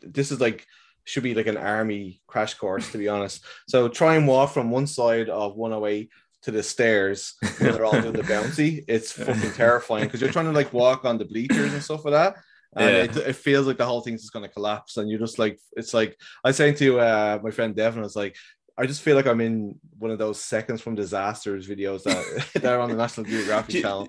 this 0.01 0.33
is 0.33 0.41
like 0.41 0.66
should 1.05 1.22
be 1.22 1.34
like 1.34 1.46
an 1.46 1.57
army 1.57 2.20
crash 2.26 2.55
course 2.55 2.90
to 2.92 2.98
be 2.98 3.09
honest. 3.09 3.44
So 3.68 3.88
try 3.88 4.14
and 4.16 4.26
walk 4.26 4.53
from 4.53 4.70
one 4.70 4.86
side 4.86 5.28
of 5.28 5.57
108 5.57 6.11
to 6.42 6.50
the 6.50 6.62
stairs 6.62 7.34
when 7.59 7.72
they're 7.72 7.84
all 7.84 8.00
doing 8.00 8.12
the 8.12 8.22
bouncy. 8.22 8.84
It's 8.88 9.12
fucking 9.12 9.53
terrifying 9.53 10.05
because 10.05 10.20
you're 10.20 10.32
trying 10.32 10.46
to 10.46 10.53
like 10.53 10.72
walk 10.72 11.05
on 11.05 11.18
the 11.18 11.24
bleachers 11.24 11.72
and 11.72 11.82
stuff 11.82 12.05
like 12.05 12.14
that. 12.14 12.36
And 12.74 12.84
Yeah. 12.96 13.03
it, 13.05 13.16
it 13.28 13.36
feels 13.36 13.66
like 13.66 13.76
the 13.78 13.84
whole 13.86 14.00
thing's 14.00 14.22
just 14.22 14.32
gonna 14.32 14.48
collapse. 14.48 14.96
And 14.96 15.09
you're 15.11 15.20
just 15.20 15.38
like, 15.38 15.59
it's 15.76 15.92
like 15.94 16.16
I 16.44 16.48
was 16.48 16.57
saying 16.57 16.76
to 16.76 17.00
uh, 17.00 17.38
my 17.42 17.50
friend 17.50 17.74
Devin, 17.76 18.00
I 18.00 18.03
was 18.03 18.16
like, 18.16 18.36
I 18.78 18.86
just 18.86 19.03
feel 19.03 19.14
like 19.16 19.26
I'm 19.26 19.40
in 19.42 19.78
one 19.98 20.11
of 20.11 20.18
those 20.18 20.40
seconds 20.40 20.80
from 20.80 20.94
disasters 20.94 21.68
videos 21.68 22.05
that, 22.05 22.46
that 22.62 22.72
are 22.72 22.80
on 22.80 22.88
the 22.88 22.96
National 22.96 23.26
Geographic 23.26 23.72
Do 23.74 23.82
channel. 23.82 24.09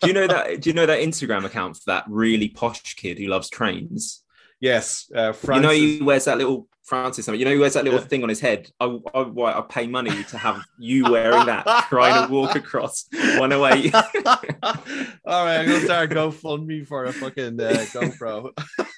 Do 0.00 0.06
you 0.06 0.12
know 0.12 0.26
that? 0.26 0.60
Do 0.60 0.68
you 0.70 0.74
know 0.74 0.84
that 0.86 1.00
Instagram 1.00 1.44
account 1.46 1.76
for 1.76 1.82
that 1.86 2.04
really 2.08 2.48
posh 2.48 2.94
kid 2.96 3.18
who 3.18 3.26
loves 3.26 3.48
trains? 3.48 4.22
Yes, 4.60 5.10
uh, 5.14 5.32
Francis. 5.32 5.56
You 5.56 5.62
know 5.62 5.96
he 5.96 6.02
wears 6.02 6.26
that 6.26 6.38
little 6.38 6.68
Francis. 6.90 7.28
You 7.28 7.44
know 7.44 7.52
he 7.52 7.58
wears 7.58 7.74
that 7.74 7.84
little 7.84 8.00
Yeah. 8.00 8.06
thing 8.06 8.22
on 8.24 8.28
his 8.28 8.40
head. 8.40 8.68
I, 8.80 8.86
I, 9.14 9.20
why, 9.22 9.52
I 9.52 9.60
pay 9.62 9.86
money 9.86 10.24
to 10.24 10.36
have 10.36 10.64
you 10.76 11.04
wearing 11.08 11.46
that, 11.46 11.86
trying 11.88 12.26
to 12.26 12.32
walk 12.34 12.56
across 12.56 13.06
108. 13.12 13.94
All 13.94 15.44
right, 15.44 15.60
I'm 15.60 15.66
gonna 15.66 15.80
start 15.80 16.10
GoFundMe 16.10 16.84
for 16.86 17.04
a 17.04 17.12
fucking 17.12 17.60
uh, 17.60 17.86
GoPro. 17.94 18.50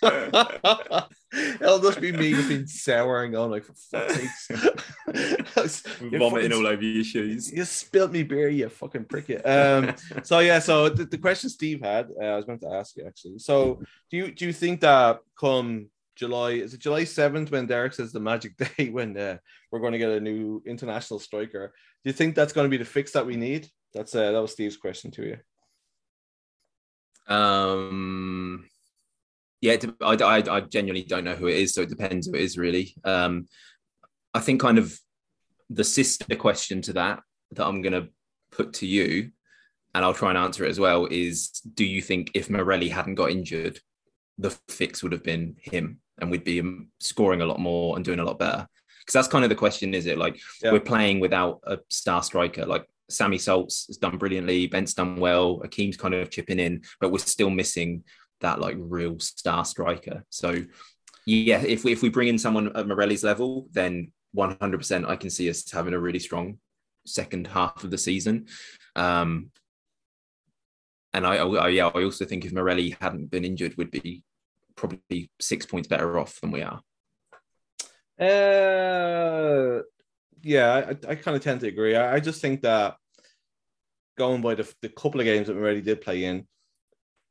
It'll 1.60 1.78
just 1.80 2.00
be 2.00 2.12
me 2.12 2.32
just 2.32 2.48
being 2.48 2.66
sour 2.66 3.24
and 3.24 3.32
going 3.32 3.50
like, 3.50 3.64
for 3.64 3.74
fuck's 3.74 4.48
vomiting 6.00 6.20
fucking- 6.30 6.52
all 6.52 6.66
over 6.66 6.82
your 6.82 7.04
shoes. 7.04 7.52
You 7.52 7.64
spilled 7.64 8.12
me 8.12 8.22
beer, 8.22 8.48
you 8.48 8.68
fucking 8.70 9.04
pricket. 9.04 9.46
Um, 9.46 9.94
so 10.22 10.38
yeah, 10.40 10.58
so 10.60 10.88
the, 10.88 11.04
the 11.04 11.18
question 11.18 11.50
Steve 11.50 11.80
had, 11.82 12.08
uh, 12.20 12.24
I 12.24 12.36
was 12.36 12.44
going 12.46 12.58
to 12.60 12.68
ask 12.72 12.96
you 12.96 13.06
actually. 13.06 13.38
So 13.38 13.80
do 14.10 14.16
you 14.16 14.32
do 14.32 14.46
you 14.46 14.52
think 14.52 14.80
that 14.80 15.20
come 15.38 15.88
July 16.22 16.50
is 16.50 16.72
it 16.72 16.78
July 16.78 17.02
seventh 17.02 17.50
when 17.50 17.66
Derek 17.66 17.92
says 17.92 18.12
the 18.12 18.20
magic 18.20 18.56
day 18.76 18.90
when 18.90 19.16
uh, 19.16 19.38
we're 19.72 19.80
going 19.80 19.90
to 19.90 19.98
get 19.98 20.10
a 20.10 20.20
new 20.20 20.62
international 20.64 21.18
striker? 21.18 21.74
Do 22.04 22.10
you 22.10 22.12
think 22.12 22.36
that's 22.36 22.52
going 22.52 22.64
to 22.64 22.70
be 22.70 22.76
the 22.76 22.84
fix 22.84 23.10
that 23.12 23.26
we 23.26 23.34
need? 23.34 23.66
That's 23.92 24.14
uh, 24.14 24.30
that 24.30 24.40
was 24.40 24.52
Steve's 24.52 24.76
question 24.76 25.10
to 25.12 25.22
you. 27.26 27.34
Um, 27.34 28.66
yeah, 29.60 29.78
I, 30.00 30.14
I, 30.14 30.56
I 30.58 30.60
genuinely 30.60 31.04
don't 31.04 31.24
know 31.24 31.34
who 31.34 31.48
it 31.48 31.56
is, 31.56 31.74
so 31.74 31.82
it 31.82 31.88
depends 31.88 32.28
who 32.28 32.34
it 32.36 32.42
is 32.42 32.56
really. 32.56 32.94
Um, 33.02 33.48
I 34.32 34.38
think 34.38 34.60
kind 34.60 34.78
of 34.78 34.96
the 35.70 35.82
sister 35.82 36.36
question 36.36 36.82
to 36.82 36.92
that 36.92 37.18
that 37.50 37.66
I'm 37.66 37.82
going 37.82 38.00
to 38.00 38.10
put 38.52 38.74
to 38.74 38.86
you, 38.86 39.32
and 39.92 40.04
I'll 40.04 40.14
try 40.14 40.28
and 40.28 40.38
answer 40.38 40.64
it 40.64 40.70
as 40.70 40.78
well, 40.78 41.06
is 41.06 41.48
do 41.74 41.84
you 41.84 42.00
think 42.00 42.30
if 42.34 42.48
Morelli 42.48 42.90
hadn't 42.90 43.16
got 43.16 43.32
injured, 43.32 43.80
the 44.38 44.56
fix 44.68 45.02
would 45.02 45.10
have 45.10 45.24
been 45.24 45.56
him 45.58 45.98
and 46.20 46.30
we'd 46.30 46.44
be 46.44 46.60
um, 46.60 46.88
scoring 47.00 47.40
a 47.40 47.46
lot 47.46 47.60
more 47.60 47.96
and 47.96 48.04
doing 48.04 48.18
a 48.18 48.24
lot 48.24 48.38
better? 48.38 48.66
Because 49.00 49.14
that's 49.14 49.28
kind 49.28 49.44
of 49.44 49.48
the 49.48 49.56
question, 49.56 49.94
is 49.94 50.06
it? 50.06 50.18
Like 50.18 50.38
Yeah. 50.62 50.72
we're 50.72 50.80
playing 50.80 51.20
without 51.20 51.60
a 51.64 51.78
star 51.88 52.22
striker. 52.22 52.64
Like 52.66 52.86
Sammy 53.08 53.38
Salts 53.38 53.86
has 53.88 53.96
done 53.96 54.16
brilliantly, 54.16 54.66
Bent's 54.66 54.94
done 54.94 55.16
well, 55.16 55.60
Akeem's 55.60 55.96
kind 55.96 56.14
of 56.14 56.30
chipping 56.30 56.58
in, 56.58 56.82
but 57.00 57.10
we're 57.10 57.18
still 57.18 57.50
missing 57.50 58.04
that 58.40 58.60
like 58.60 58.76
real 58.78 59.18
star 59.18 59.64
striker. 59.64 60.24
So 60.30 60.64
yeah, 61.26 61.62
if 61.62 61.84
we 61.84 61.92
if 61.92 62.02
we 62.02 62.08
bring 62.08 62.28
in 62.28 62.38
someone 62.38 62.74
at 62.76 62.86
Morelli's 62.86 63.24
level, 63.24 63.68
then 63.72 64.12
100% 64.36 65.06
I 65.08 65.16
can 65.16 65.30
see 65.30 65.48
us 65.50 65.70
having 65.70 65.94
a 65.94 65.98
really 65.98 66.18
strong 66.18 66.58
second 67.06 67.46
half 67.46 67.84
of 67.84 67.90
the 67.90 67.98
season. 67.98 68.46
Um, 68.96 69.50
and 71.14 71.26
I, 71.26 71.36
I 71.36 71.68
yeah, 71.68 71.88
I 71.88 72.04
also 72.04 72.24
think 72.24 72.44
if 72.44 72.52
Morelli 72.52 72.96
hadn't 73.00 73.30
been 73.30 73.44
injured, 73.44 73.74
we'd 73.76 73.90
be 73.90 74.22
probably 74.76 75.30
six 75.40 75.66
points 75.66 75.88
better 75.88 76.18
off 76.18 76.40
than 76.40 76.50
we 76.50 76.62
are. 76.62 76.80
Uh, 78.18 79.82
yeah, 80.42 80.72
I, 80.74 80.90
I 81.10 81.14
kind 81.14 81.36
of 81.36 81.42
tend 81.42 81.60
to 81.60 81.68
agree. 81.68 81.96
I, 81.96 82.14
I 82.14 82.20
just 82.20 82.40
think 82.40 82.62
that 82.62 82.96
going 84.18 84.42
by 84.42 84.54
the, 84.54 84.72
the 84.82 84.88
couple 84.88 85.20
of 85.20 85.24
games 85.26 85.46
that 85.46 85.54
we 85.56 85.62
already 85.62 85.80
did 85.80 86.00
play 86.00 86.24
in, 86.24 86.46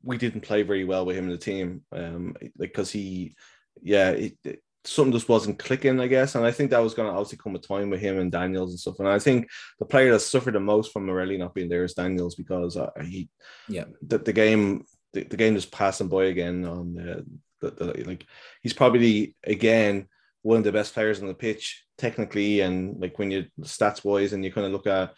we 0.02 0.18
didn't 0.18 0.40
play 0.40 0.62
very 0.62 0.84
well 0.84 1.04
with 1.06 1.16
him 1.16 1.24
in 1.26 1.30
the 1.30 1.38
team. 1.38 1.82
Um, 1.92 2.34
because 2.58 2.90
he, 2.90 3.34
yeah, 3.82 4.10
it, 4.10 4.36
it- 4.44 4.62
something 4.84 5.12
just 5.12 5.28
wasn't 5.28 5.60
clicking, 5.60 6.00
I 6.00 6.08
guess. 6.08 6.34
And 6.34 6.44
I 6.44 6.50
think 6.50 6.70
that 6.72 6.82
was 6.82 6.92
going 6.92 7.08
to 7.08 7.12
obviously 7.14 7.38
come 7.38 7.54
a 7.54 7.58
time 7.60 7.88
with 7.88 8.00
him 8.00 8.18
and 8.18 8.32
Daniels 8.32 8.70
and 8.70 8.80
stuff. 8.80 8.98
And 8.98 9.06
I 9.06 9.20
think 9.20 9.48
the 9.78 9.86
player 9.86 10.10
that 10.10 10.18
suffered 10.18 10.54
the 10.54 10.60
most 10.60 10.92
from 10.92 11.06
Morelli 11.06 11.38
not 11.38 11.54
being 11.54 11.68
there 11.68 11.84
is 11.84 11.94
Daniels 11.94 12.34
because 12.34 12.76
uh, 12.76 12.90
he, 13.00 13.28
Yeah. 13.68 13.84
the, 14.04 14.18
the 14.18 14.32
game, 14.32 14.84
the, 15.12 15.24
the 15.24 15.36
game 15.36 15.54
just 15.54 15.72
passing 15.72 16.08
by 16.08 16.24
again 16.24 16.64
on 16.64 16.94
the, 16.94 17.26
the, 17.60 17.70
the 17.70 18.04
like 18.04 18.26
he's 18.62 18.72
probably 18.72 19.36
again 19.44 20.08
one 20.42 20.58
of 20.58 20.64
the 20.64 20.72
best 20.72 20.94
players 20.94 21.20
on 21.20 21.28
the 21.28 21.34
pitch 21.34 21.84
technically 21.98 22.60
and 22.60 23.00
like 23.00 23.18
when 23.18 23.30
you 23.30 23.46
stats 23.60 24.04
wise 24.04 24.32
and 24.32 24.44
you 24.44 24.52
kind 24.52 24.66
of 24.66 24.72
look 24.72 24.86
at 24.86 25.14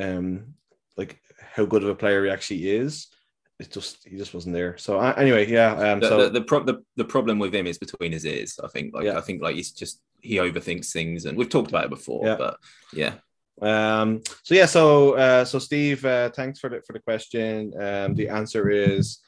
um 0.00 0.54
like 0.96 1.20
how 1.40 1.64
good 1.64 1.82
of 1.82 1.88
a 1.88 1.94
player 1.94 2.24
he 2.24 2.30
actually 2.30 2.68
is 2.68 3.08
it 3.58 3.70
just 3.72 4.06
he 4.06 4.16
just 4.16 4.34
wasn't 4.34 4.54
there. 4.54 4.76
So 4.78 4.98
uh, 4.98 5.14
anyway, 5.16 5.50
yeah. 5.50 5.72
Um, 5.72 6.00
the, 6.00 6.08
so 6.08 6.24
the 6.24 6.30
the, 6.30 6.42
pro- 6.42 6.62
the 6.62 6.82
the 6.96 7.04
problem 7.04 7.38
with 7.38 7.54
him 7.54 7.66
is 7.66 7.78
between 7.78 8.12
his 8.12 8.24
ears. 8.24 8.58
I 8.62 8.68
think 8.68 8.94
like 8.94 9.04
Yeah. 9.04 9.18
I 9.18 9.20
think 9.20 9.42
like 9.42 9.56
he's 9.56 9.72
just 9.72 10.00
he 10.20 10.36
overthinks 10.36 10.92
things, 10.92 11.24
and 11.24 11.36
we've 11.36 11.48
talked 11.48 11.70
about 11.70 11.84
it 11.84 11.90
before. 11.90 12.24
Yeah. 12.24 12.36
But 12.36 12.58
yeah, 12.92 13.14
Um, 13.60 14.22
so 14.42 14.54
yeah, 14.54 14.66
so 14.66 15.14
uh, 15.14 15.44
so 15.44 15.58
Steve, 15.58 16.04
uh, 16.04 16.30
thanks 16.30 16.58
for 16.58 16.70
the 16.70 16.82
for 16.86 16.92
the 16.92 17.00
question. 17.00 17.72
Um, 17.80 18.14
the 18.14 18.28
answer 18.28 18.70
is 18.70 19.18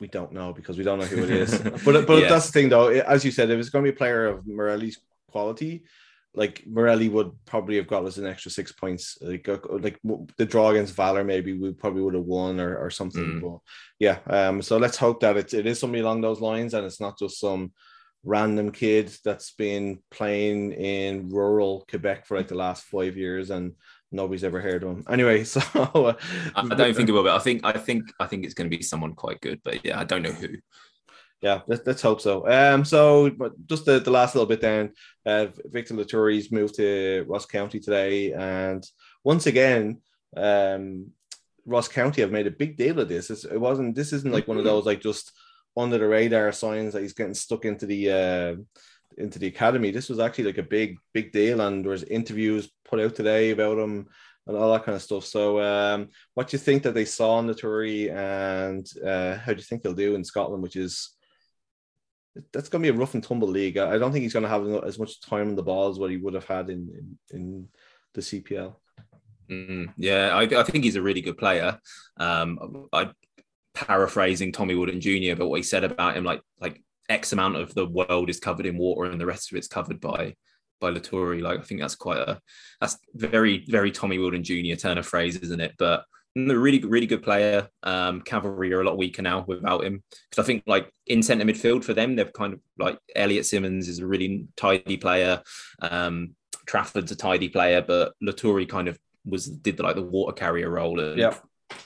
we 0.00 0.08
don't 0.08 0.32
know 0.32 0.52
because 0.52 0.78
we 0.78 0.84
don't 0.84 0.98
know 0.98 1.06
who 1.06 1.24
it 1.24 1.30
is. 1.30 1.58
but 1.84 2.06
but 2.06 2.22
Yeah. 2.22 2.28
that's 2.28 2.46
the 2.46 2.52
thing 2.52 2.68
though. 2.68 2.88
As 2.88 3.24
you 3.24 3.30
said, 3.30 3.50
if 3.50 3.58
it's 3.58 3.70
going 3.70 3.84
to 3.84 3.90
be 3.90 3.94
a 3.94 3.98
player 3.98 4.26
of 4.26 4.46
Morelli's 4.46 5.00
quality, 5.30 5.84
like 6.34 6.62
Morelli 6.66 7.08
would 7.08 7.32
probably 7.46 7.76
have 7.76 7.88
got 7.88 8.04
us 8.04 8.16
an 8.18 8.26
extra 8.26 8.50
six 8.50 8.70
points. 8.72 9.18
Like 9.20 9.48
uh, 9.48 9.58
like 9.68 9.98
the 10.36 10.46
draw 10.46 10.70
against 10.70 10.94
Valor, 10.94 11.24
maybe 11.24 11.52
we 11.54 11.72
probably 11.72 12.02
would 12.02 12.14
have 12.14 12.24
won 12.24 12.60
or, 12.60 12.76
or 12.76 12.90
something. 12.90 13.24
Mm. 13.24 13.40
But 13.40 13.58
yeah, 13.98 14.18
um, 14.26 14.62
so 14.62 14.76
let's 14.76 14.96
hope 14.96 15.20
that 15.20 15.36
it, 15.36 15.54
it 15.54 15.66
is 15.66 15.80
somebody 15.80 16.02
along 16.02 16.20
those 16.20 16.40
lines 16.40 16.74
and 16.74 16.86
it's 16.86 17.00
not 17.00 17.18
just 17.18 17.40
some 17.40 17.72
random 18.24 18.70
kid 18.72 19.12
that's 19.24 19.52
been 19.52 20.00
playing 20.10 20.72
in 20.72 21.28
rural 21.28 21.86
Quebec 21.88 22.26
for 22.26 22.36
like 22.36 22.48
the 22.48 22.54
last 22.54 22.84
five 22.84 23.16
years 23.16 23.50
and 23.50 23.72
nobody's 24.10 24.44
ever 24.44 24.60
heard 24.60 24.82
of 24.82 24.90
him. 24.90 25.04
Anyway, 25.08 25.44
so 25.44 25.60
uh, 25.74 26.14
I, 26.54 26.62
don't 26.74 26.94
think 26.94 27.08
it 27.08 27.12
will. 27.12 27.24
But 27.24 27.36
I 27.36 27.38
think 27.38 27.64
I 27.64 27.72
think 27.72 28.12
I 28.20 28.26
think 28.26 28.44
it's 28.44 28.54
going 28.54 28.70
to 28.70 28.76
be 28.76 28.82
someone 28.82 29.14
quite 29.14 29.40
good. 29.40 29.60
But 29.62 29.84
yeah, 29.84 29.98
I 29.98 30.04
don't 30.04 30.22
know 30.22 30.32
who. 30.32 30.48
yeah, 31.40 31.60
let's, 31.66 31.86
let's 31.86 32.02
hope 32.02 32.20
so. 32.20 32.48
Um, 32.48 32.84
so 32.84 33.30
but 33.30 33.52
just 33.66 33.84
the, 33.84 34.00
the 34.00 34.10
last 34.10 34.34
little 34.34 34.48
bit 34.48 34.60
then, 34.60 34.92
uh, 35.26 35.46
Victor 35.66 35.94
Loturi's 35.94 36.52
moved 36.52 36.76
to 36.76 37.24
Ross 37.28 37.46
County 37.46 37.80
today, 37.80 38.32
and 38.32 38.84
once 39.24 39.46
again, 39.46 40.00
um, 40.36 41.10
Ross 41.64 41.88
County 41.88 42.22
have 42.22 42.32
made 42.32 42.46
a 42.46 42.52
big 42.52 42.76
deal 42.76 42.98
of 42.98 43.08
this. 43.08 43.30
It's, 43.30 43.44
it 43.44 43.60
wasn't. 43.60 43.94
This 43.94 44.12
isn't 44.12 44.32
like 44.32 44.48
one 44.48 44.58
of 44.58 44.64
those 44.64 44.86
like 44.86 45.00
just 45.00 45.32
under 45.78 45.98
the 45.98 46.06
radar 46.06 46.52
signs 46.52 46.92
that 46.92 47.02
he's 47.02 47.14
getting 47.14 47.34
stuck 47.34 47.64
into 47.64 47.86
the 47.86 48.10
uh, 48.10 48.56
into 49.16 49.38
the 49.38 49.46
academy. 49.46 49.90
This 49.90 50.08
was 50.08 50.18
actually 50.18 50.44
like 50.44 50.58
a 50.58 50.62
big 50.62 50.98
big 51.14 51.32
deal, 51.32 51.60
and 51.60 51.84
there 51.84 51.92
was 51.92 52.04
interviews 52.04 52.70
put 52.84 53.00
out 53.00 53.14
today 53.14 53.50
about 53.50 53.78
him 53.78 54.08
and 54.46 54.56
all 54.56 54.72
that 54.72 54.84
kind 54.84 54.96
of 54.96 55.02
stuff. 55.02 55.24
So, 55.24 55.60
um, 55.60 56.08
what 56.34 56.48
do 56.48 56.56
you 56.56 56.58
think 56.58 56.82
that 56.82 56.94
they 56.94 57.04
saw 57.04 57.38
in 57.38 57.46
Loturi, 57.46 58.10
and 58.10 58.86
uh, 59.06 59.38
how 59.38 59.52
do 59.52 59.58
you 59.58 59.64
think 59.64 59.82
he'll 59.82 59.94
do 59.94 60.14
in 60.14 60.24
Scotland, 60.24 60.62
which 60.62 60.76
is 60.76 61.14
that's 62.52 62.68
going 62.68 62.82
to 62.82 62.92
be 62.92 62.96
a 62.96 62.98
rough 62.98 63.14
and 63.14 63.22
tumble 63.22 63.48
league. 63.48 63.78
I 63.78 63.94
I 63.94 63.98
don't 63.98 64.12
think 64.12 64.22
he's 64.22 64.32
going 64.32 64.44
to 64.44 64.48
have 64.48 64.66
as 64.84 64.98
much 64.98 65.20
time 65.20 65.48
on 65.48 65.56
the 65.56 65.62
ball 65.62 65.90
as 65.90 65.98
what 65.98 66.10
he 66.10 66.16
would 66.16 66.34
have 66.34 66.46
had 66.46 66.70
in 66.70 66.88
in, 67.30 67.38
in 67.38 67.68
the 68.14 68.20
CPL. 68.20 68.76
Mm, 69.50 69.94
yeah, 69.96 70.36
I, 70.36 70.42
I 70.42 70.62
think 70.62 70.84
he's 70.84 70.96
a 70.96 71.02
really 71.02 71.22
good 71.22 71.38
player. 71.38 71.78
Um, 72.18 72.88
I 72.92 73.10
paraphrasing 73.86 74.52
Tommy 74.52 74.74
Wheeldon 74.74 75.00
Jr. 75.00 75.36
but 75.36 75.48
what 75.48 75.56
he 75.56 75.62
said 75.62 75.84
about 75.84 76.16
him, 76.16 76.24
like 76.24 76.42
like 76.60 76.82
X 77.08 77.32
amount 77.32 77.56
of 77.56 77.74
the 77.74 77.86
world 77.86 78.28
is 78.28 78.40
covered 78.40 78.66
in 78.66 78.76
water 78.76 79.10
and 79.10 79.20
the 79.20 79.26
rest 79.26 79.50
of 79.50 79.56
it's 79.56 79.68
covered 79.68 80.00
by 80.00 80.34
by 80.80 80.90
Loturi. 80.90 81.40
Like 81.40 81.60
I 81.60 81.62
think 81.62 81.80
that's 81.80 81.94
quite 81.94 82.18
a 82.18 82.40
that's 82.80 82.98
very 83.14 83.64
very 83.68 83.90
Tommy 83.90 84.18
Wheeldon 84.18 84.42
Jr. 84.42 84.74
turn 84.76 84.98
of 84.98 85.06
phrase, 85.06 85.36
isn't 85.36 85.60
it? 85.60 85.74
But 85.78 86.04
a 86.36 86.56
really 86.56 86.80
really 86.80 87.06
good 87.06 87.22
player. 87.22 87.68
Um, 87.82 88.20
Cavalry 88.22 88.72
are 88.72 88.80
a 88.80 88.84
lot 88.84 88.98
weaker 88.98 89.22
now 89.22 89.44
without 89.46 89.84
him 89.84 90.02
because 90.30 90.42
I 90.42 90.46
think 90.46 90.64
like 90.66 90.92
in 91.06 91.22
centre 91.22 91.44
midfield 91.44 91.84
for 91.84 91.94
them 91.94 92.16
they've 92.16 92.32
kind 92.32 92.54
of 92.54 92.60
like 92.78 92.98
Elliot 93.14 93.46
Simmons 93.46 93.88
is 93.88 94.00
a 94.00 94.06
really 94.06 94.46
tidy 94.56 94.96
player. 94.96 95.42
Um, 95.80 96.34
Trafford's 96.66 97.12
a 97.12 97.16
tidy 97.16 97.48
player, 97.48 97.80
but 97.80 98.12
Loturi 98.22 98.68
kind 98.68 98.88
of 98.88 98.98
was 99.24 99.46
did 99.46 99.76
the, 99.76 99.82
like 99.82 99.96
the 99.96 100.02
water 100.02 100.32
carrier 100.32 100.70
role 100.70 101.00
and 101.00 101.18
Yeah. 101.18 101.34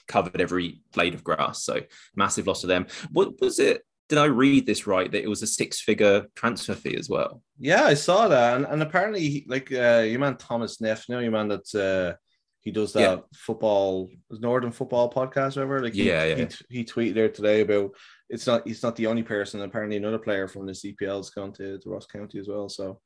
Covered 0.09 0.41
every 0.41 0.81
blade 0.95 1.15
of 1.15 1.25
grass. 1.25 1.65
So 1.65 1.81
massive 2.15 2.47
loss 2.47 2.61
to 2.63 2.67
them. 2.67 2.87
What 3.11 3.41
was 3.41 3.59
it? 3.59 3.83
Did 4.09 4.19
I 4.19 4.27
read 4.27 4.67
this 4.67 4.87
right? 4.87 5.11
That 5.11 5.23
it 5.23 5.29
was 5.29 5.43
a 5.43 5.47
six-figure 5.47 6.27
transfer 6.35 6.75
fee 6.75 6.97
as 6.97 7.09
well. 7.09 7.43
Yeah, 7.59 7.85
I 7.85 7.95
saw 7.95 8.29
that, 8.29 8.57
and, 8.57 8.67
and 8.67 8.83
apparently, 8.83 9.45
like 9.49 9.73
uh, 9.73 10.05
your 10.07 10.19
man 10.21 10.37
Thomas 10.37 10.81
Neff, 10.81 11.09
you 11.09 11.15
know, 11.15 11.21
your 11.21 11.31
man 11.31 11.49
that's 11.49 11.75
uh, 11.75 12.15
he 12.61 12.71
does 12.73 12.93
that 12.93 13.01
Yeah. 13.01 13.17
football 13.35 14.11
Northern 14.31 14.71
football 14.73 15.11
podcast, 15.11 15.57
whatever. 15.57 15.81
Like, 15.83 15.95
he, 15.95 16.09
Yeah, 16.09 16.25
yeah. 16.25 16.47
He, 16.69 16.79
he 16.79 16.85
tweeted 16.85 17.15
there 17.15 17.29
today 17.31 17.63
about 17.63 17.93
it's 18.29 18.47
not 18.47 18.67
he's 18.67 18.83
not 18.83 18.97
the 18.97 19.07
only 19.07 19.23
person. 19.23 19.63
Apparently, 19.63 19.97
another 19.97 20.19
player 20.19 20.47
from 20.47 20.67
the 20.67 20.73
CPL 20.73 21.17
has 21.19 21.31
gone 21.31 21.53
to, 21.55 21.79
to 21.79 21.89
Ross 21.89 22.07
County 22.07 22.39
as 22.39 22.49
well. 22.49 22.69
So, 22.69 23.01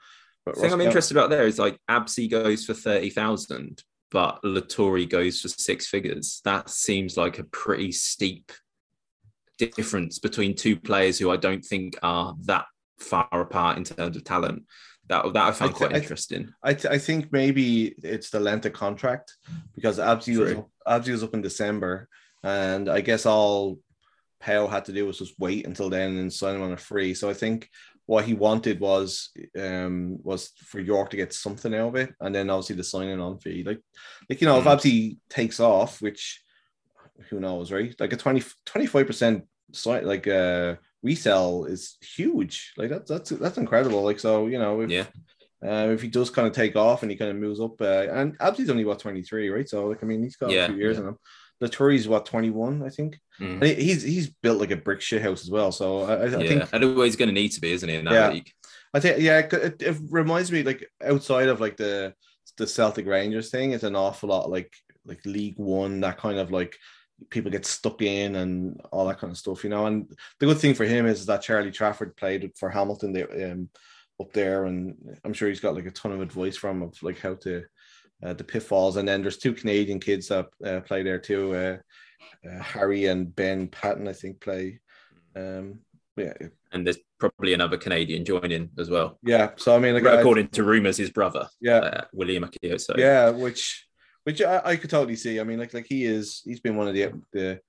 but 0.44 0.56
The 0.56 0.60
thing 0.62 0.64
Ross 0.70 0.72
I'm 0.72 0.78
County- 0.78 0.86
interested 0.86 1.16
about 1.16 1.30
there 1.30 1.46
is 1.46 1.58
like 1.58 1.78
Absi 1.88 2.28
goes 2.28 2.64
for 2.64 2.74
thirty 2.74 3.10
thousand, 3.10 3.82
but 4.10 4.42
Loturi 4.42 5.08
goes 5.08 5.40
for 5.40 5.48
six 5.48 5.86
figures. 5.86 6.40
That 6.44 6.70
seems 6.70 7.16
like 7.16 7.38
a 7.38 7.44
pretty 7.44 7.92
steep 7.92 8.52
difference 9.58 10.18
between 10.18 10.54
two 10.54 10.76
players 10.76 11.18
who 11.18 11.30
I 11.30 11.36
don't 11.36 11.64
think 11.64 11.98
are 12.02 12.34
that 12.44 12.66
far 12.98 13.28
apart 13.32 13.78
in 13.78 13.84
terms 13.84 14.16
of 14.16 14.24
talent. 14.24 14.64
That 15.08 15.32
that 15.34 15.46
I 15.46 15.52
found 15.52 15.70
I 15.70 15.72
th- 15.72 15.76
quite 15.76 15.90
I 15.90 15.92
th- 15.94 16.02
interesting. 16.02 16.52
I, 16.62 16.74
th- 16.74 16.92
I 16.92 16.98
think 16.98 17.32
maybe 17.32 17.94
it's 18.02 18.30
the 18.30 18.40
length 18.40 18.66
of 18.66 18.72
contract 18.72 19.34
because 19.74 19.98
Absi 19.98 20.36
was. 20.36 20.64
Was 21.08 21.22
up 21.22 21.34
in 21.34 21.42
December, 21.42 22.08
and 22.42 22.88
I 22.88 23.00
guess 23.00 23.26
all 23.26 23.78
Pau 24.40 24.66
had 24.66 24.84
to 24.86 24.92
do 24.92 25.06
was 25.06 25.18
just 25.18 25.38
wait 25.38 25.66
until 25.66 25.90
then 25.90 26.16
and 26.16 26.32
sign 26.32 26.56
him 26.56 26.62
on 26.62 26.72
a 26.72 26.76
free. 26.76 27.14
So 27.14 27.30
I 27.30 27.34
think 27.34 27.68
what 28.06 28.24
he 28.24 28.34
wanted 28.34 28.78
was 28.80 29.30
um 29.58 30.18
was 30.22 30.52
for 30.64 30.80
York 30.80 31.10
to 31.10 31.16
get 31.16 31.32
something 31.32 31.74
out 31.74 31.88
of 31.88 31.96
it, 31.96 32.14
and 32.20 32.34
then 32.34 32.50
obviously 32.50 32.76
the 32.76 32.84
signing 32.84 33.20
on 33.20 33.38
fee. 33.38 33.64
Like, 33.64 33.80
like 34.30 34.40
you 34.40 34.46
know, 34.46 34.58
if 34.58 34.64
Mm. 34.64 34.76
Absi 34.76 35.16
takes 35.28 35.60
off, 35.60 36.00
which 36.00 36.42
who 37.30 37.40
knows, 37.40 37.72
right? 37.72 37.94
Like 37.98 38.12
a 38.12 38.16
25 38.16 39.06
percent 39.06 39.44
like 39.84 40.26
uh 40.28 40.76
resell 41.02 41.64
is 41.64 41.96
huge. 42.16 42.72
Like 42.76 42.90
that's 42.90 43.10
that's 43.10 43.30
that's 43.30 43.58
incredible. 43.58 44.02
Like 44.02 44.20
so, 44.20 44.46
you 44.46 44.58
know, 44.58 44.80
if 44.82 44.90
Yeah. 44.90 45.06
uh, 45.64 45.88
if 45.92 46.02
he 46.02 46.08
does 46.08 46.30
kind 46.30 46.46
of 46.46 46.54
take 46.54 46.76
off 46.76 47.02
and 47.02 47.10
he 47.10 47.16
kind 47.16 47.30
of 47.30 47.36
moves 47.38 47.60
up, 47.60 47.80
uh, 47.80 48.06
and 48.12 48.38
Absi's 48.38 48.70
only 48.70 48.84
what 48.84 48.98
23, 49.00 49.48
right? 49.50 49.68
So 49.68 49.86
like 49.88 50.02
I 50.02 50.06
mean, 50.06 50.22
he's 50.22 50.36
got 50.36 50.50
Yeah, 50.50 50.64
a 50.64 50.68
few 50.68 50.76
years 50.76 50.96
yeah. 50.96 51.02
in 51.02 51.08
him. 51.08 51.18
Loturi's 51.62 52.08
what 52.08 52.26
21, 52.26 52.82
I 52.82 52.88
think. 52.90 53.18
Mm. 53.40 53.62
And 53.62 53.64
he's 53.64 54.02
he's 54.02 54.28
built 54.28 54.60
like 54.60 54.70
a 54.70 54.76
brick 54.76 55.00
shit 55.00 55.22
house 55.22 55.42
as 55.42 55.50
well. 55.50 55.72
So 55.72 56.02
I, 56.02 56.14
I, 56.14 56.24
yeah, 56.26 56.64
think 56.64 56.70
going 57.16 57.28
to 57.28 57.32
need 57.34 57.52
to 57.52 57.60
be, 57.60 57.72
isn't 57.72 57.88
he? 57.88 57.94
In 57.96 58.04
that 58.04 58.14
Yeah. 58.14 58.30
league. 58.30 58.50
I 58.94 59.00
think 59.00 59.20
yeah, 59.20 59.38
it, 59.38 59.52
it, 59.52 59.82
it 59.82 59.96
reminds 60.10 60.50
me 60.52 60.62
like 60.62 60.88
outside 61.04 61.48
of 61.48 61.60
like 61.60 61.76
the 61.76 62.14
the 62.56 62.66
Celtic 62.66 63.06
Rangers 63.06 63.50
thing, 63.50 63.72
it's 63.72 63.84
an 63.84 63.96
awful 63.96 64.28
lot 64.28 64.50
like 64.50 64.74
like 65.04 65.24
League 65.24 65.58
One, 65.58 66.00
that 66.00 66.18
kind 66.18 66.38
of 66.38 66.50
like 66.50 66.76
people 67.30 67.50
get 67.50 67.66
stuck 67.66 68.02
in 68.02 68.36
and 68.36 68.80
all 68.92 69.06
that 69.06 69.18
kind 69.18 69.30
of 69.30 69.38
stuff, 69.38 69.64
you 69.64 69.70
know. 69.70 69.86
And 69.86 70.10
the 70.38 70.46
good 70.46 70.58
thing 70.58 70.74
for 70.74 70.84
him 70.84 71.06
is 71.06 71.26
that 71.26 71.42
Charlie 71.42 71.70
Trafford 71.70 72.16
played 72.16 72.50
for 72.58 72.68
Hamilton 72.70 73.12
there 73.12 73.52
um, 73.52 73.68
up 74.20 74.32
there, 74.32 74.64
and 74.64 74.94
I'm 75.24 75.32
sure 75.32 75.48
he's 75.48 75.60
got 75.60 75.74
like 75.74 75.86
a 75.86 75.90
ton 75.90 76.12
of 76.12 76.20
advice 76.20 76.56
from 76.56 76.82
of 76.82 77.02
like 77.02 77.18
how 77.18 77.34
to 77.36 77.64
uh, 78.22 78.32
the 78.34 78.44
pitfalls. 78.44 78.96
And 78.96 79.06
then 79.08 79.22
there's 79.22 79.38
two 79.38 79.52
Canadian 79.54 80.00
kids 80.00 80.28
that 80.28 80.46
uh, 80.64 80.80
play 80.80 81.02
there 81.02 81.18
too, 81.18 81.54
uh, 81.54 81.76
uh, 82.48 82.62
Harry 82.62 83.06
and 83.06 83.34
Ben 83.34 83.68
Paton, 83.68 84.08
I 84.08 84.12
think, 84.12 84.40
play. 84.40 84.80
Um, 85.34 85.80
yeah, 86.16 86.32
And 86.72 86.86
there's 86.86 86.98
probably 87.18 87.52
another 87.52 87.76
Canadian 87.76 88.24
joining 88.24 88.70
as 88.78 88.88
well. 88.88 89.18
yeah. 89.22 89.50
So 89.56 89.76
I 89.76 89.78
mean, 89.78 89.94
like, 89.94 90.06
I- 90.06 90.20
According 90.20 90.48
to 90.48 90.64
rumors, 90.64 90.96
his 90.96 91.10
brother, 91.10 91.46
yeah, 91.60 91.76
uh, 91.78 92.04
William 92.14 92.44
Akio. 92.44 92.80
So 92.80 92.94
yeah, 92.96 93.28
which 93.30 93.86
which 94.24 94.40
I, 94.40 94.60
I 94.64 94.76
could 94.76 94.88
totally 94.90 95.16
see. 95.16 95.38
I 95.38 95.44
mean, 95.44 95.58
like 95.58 95.74
like 95.74 95.86
he 95.86 96.04
is 96.04 96.40
he's 96.44 96.60
been 96.60 96.76
one 96.76 96.88
of 96.88 96.94
the 96.94 97.12
the 97.32 97.60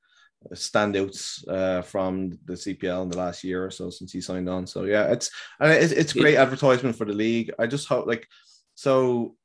standouts 0.53 1.45
uh, 1.49 1.81
from 1.81 2.37
the 2.45 2.53
CPL 2.53 3.03
in 3.03 3.09
the 3.09 3.17
last 3.17 3.43
year 3.43 3.65
or 3.65 3.71
so 3.71 3.89
since 3.89 4.11
he 4.13 4.21
signed 4.21 4.47
on. 4.49 4.65
So 4.65 4.83
yeah, 4.85 5.11
it's 5.11 5.29
and 5.59 5.71
it's, 5.71 5.91
it's 5.91 6.13
great 6.13 6.37
advertisement 6.37 6.95
for 6.95 7.05
the 7.05 7.13
league. 7.13 7.51
I 7.59 7.67
just 7.67 7.87
hope 7.87 8.07
like 8.07 8.27
so 8.75 9.35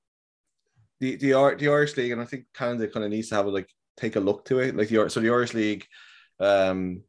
the 1.02 1.16
the 1.16 1.56
the 1.58 1.68
Irish 1.68 1.96
league, 1.96 2.12
and 2.12 2.20
I 2.20 2.24
think 2.24 2.44
Canada 2.54 2.86
kind 2.86 3.04
of 3.04 3.10
needs 3.10 3.28
to 3.30 3.34
have 3.34 3.46
a 3.46 3.50
like 3.50 3.68
take 3.96 4.14
a 4.14 4.20
look 4.20 4.44
to 4.46 4.60
it. 4.60 4.76
Like 4.76 4.88
the 4.88 5.10
so 5.10 5.18
the 5.18 5.30
Irish 5.30 5.52
league 5.52 5.84
um 6.38 7.02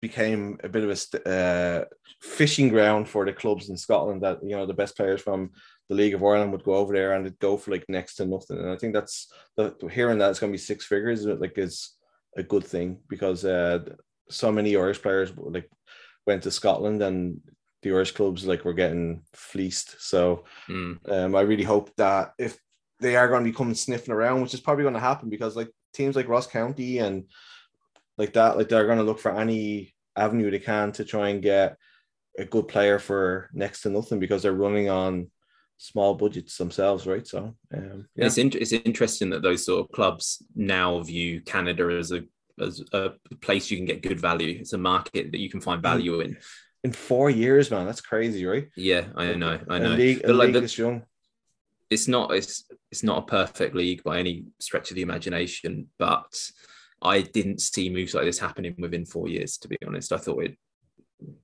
became 0.00 0.58
a 0.64 0.68
bit 0.68 0.84
of 0.84 0.90
a 0.90 1.30
uh, 1.30 1.84
fishing 2.20 2.68
ground 2.68 3.08
for 3.08 3.24
the 3.24 3.32
clubs 3.32 3.68
in 3.68 3.76
Scotland 3.76 4.22
that 4.22 4.38
you 4.42 4.56
know 4.56 4.64
the 4.64 4.80
best 4.82 4.96
players 4.96 5.20
from 5.20 5.50
the 5.90 5.94
League 5.94 6.14
of 6.14 6.24
Ireland 6.24 6.52
would 6.52 6.64
go 6.64 6.74
over 6.76 6.94
there 6.94 7.12
and 7.12 7.26
it'd 7.26 7.38
go 7.38 7.58
for 7.58 7.72
like 7.72 7.84
next 7.88 8.14
to 8.16 8.24
nothing. 8.24 8.58
And 8.58 8.70
I 8.70 8.76
think 8.76 8.94
that's 8.94 9.30
the 9.56 9.74
hearing 9.92 10.18
that 10.18 10.30
it's 10.30 10.40
going 10.40 10.50
to 10.50 10.58
be 10.58 10.70
six 10.70 10.86
figures 10.86 11.26
like 11.26 11.58
is 11.58 11.90
a 12.38 12.42
good 12.42 12.64
thing 12.64 13.00
because 13.08 13.44
uh, 13.44 13.80
so 14.30 14.50
many 14.50 14.76
Irish 14.76 15.02
players 15.02 15.30
like 15.36 15.68
went 16.26 16.42
to 16.44 16.50
Scotland 16.50 17.02
and 17.02 17.40
the 17.82 17.90
Irish 17.90 18.12
clubs 18.12 18.46
like 18.46 18.64
were 18.64 18.72
getting 18.72 19.22
fleeced. 19.34 19.96
So 19.98 20.44
mm, 20.70 20.96
um, 21.10 21.34
I 21.34 21.42
really 21.42 21.64
hope 21.64 21.94
that 21.96 22.32
if 22.38 22.58
they 23.00 23.16
are 23.16 23.28
going 23.28 23.44
to 23.44 23.50
be 23.50 23.56
coming 23.56 23.74
sniffing 23.74 24.14
around, 24.14 24.42
which 24.42 24.54
is 24.54 24.60
probably 24.60 24.84
going 24.84 24.94
to 24.94 25.00
happen 25.00 25.28
because 25.28 25.56
like 25.56 25.70
teams 25.92 26.16
like 26.16 26.28
Ross 26.28 26.46
County 26.46 26.98
and 26.98 27.24
like 28.16 28.32
that, 28.34 28.56
like 28.56 28.68
they're 28.68 28.86
going 28.86 28.98
to 28.98 29.04
look 29.04 29.18
for 29.18 29.32
any 29.32 29.94
avenue 30.16 30.50
they 30.50 30.58
can 30.60 30.92
to 30.92 31.04
try 31.04 31.30
and 31.30 31.42
get 31.42 31.76
a 32.38 32.44
good 32.44 32.68
player 32.68 32.98
for 32.98 33.50
next 33.52 33.82
to 33.82 33.90
nothing 33.90 34.18
because 34.20 34.42
they're 34.42 34.52
running 34.52 34.88
on 34.88 35.30
small 35.76 36.14
budgets 36.14 36.56
themselves, 36.56 37.06
right? 37.06 37.26
So 37.26 37.54
um, 37.74 38.08
yeah, 38.14 38.26
it's 38.26 38.38
in, 38.38 38.52
it's 38.54 38.72
interesting 38.72 39.30
that 39.30 39.42
those 39.42 39.66
sort 39.66 39.84
of 39.84 39.92
clubs 39.92 40.42
now 40.54 41.00
view 41.00 41.40
Canada 41.40 41.88
as 41.98 42.12
a 42.12 42.22
as 42.60 42.80
a 42.92 43.10
place 43.40 43.70
you 43.70 43.76
can 43.76 43.86
get 43.86 44.02
good 44.02 44.20
value. 44.20 44.58
It's 44.60 44.72
a 44.72 44.78
market 44.78 45.32
that 45.32 45.40
you 45.40 45.50
can 45.50 45.60
find 45.60 45.82
value 45.82 46.20
in. 46.20 46.36
In 46.84 46.92
four 46.92 47.30
years, 47.30 47.70
man, 47.70 47.86
that's 47.86 48.00
crazy, 48.00 48.44
right? 48.46 48.68
Yeah, 48.76 49.06
I 49.16 49.34
know, 49.34 49.58
I 49.68 49.78
know. 49.78 49.86
And 49.86 49.96
league, 49.96 50.20
But 50.20 50.30
and 50.30 50.38
like 50.38 50.46
league 50.46 50.54
the- 50.54 50.62
is 50.62 50.78
young. 50.78 51.02
It's 51.90 52.08
not 52.08 52.32
it's 52.32 52.64
it's 52.90 53.02
not 53.02 53.18
a 53.18 53.26
perfect 53.26 53.74
league 53.74 54.02
by 54.02 54.18
any 54.18 54.44
stretch 54.60 54.90
of 54.90 54.96
the 54.96 55.02
imagination, 55.02 55.88
but 55.98 56.34
I 57.02 57.22
didn't 57.22 57.60
see 57.60 57.90
moves 57.90 58.14
like 58.14 58.24
this 58.24 58.38
happening 58.38 58.74
within 58.78 59.04
four 59.04 59.28
years. 59.28 59.58
To 59.58 59.68
be 59.68 59.76
honest, 59.86 60.12
I 60.12 60.18
thought 60.18 60.42
it'd 60.42 60.56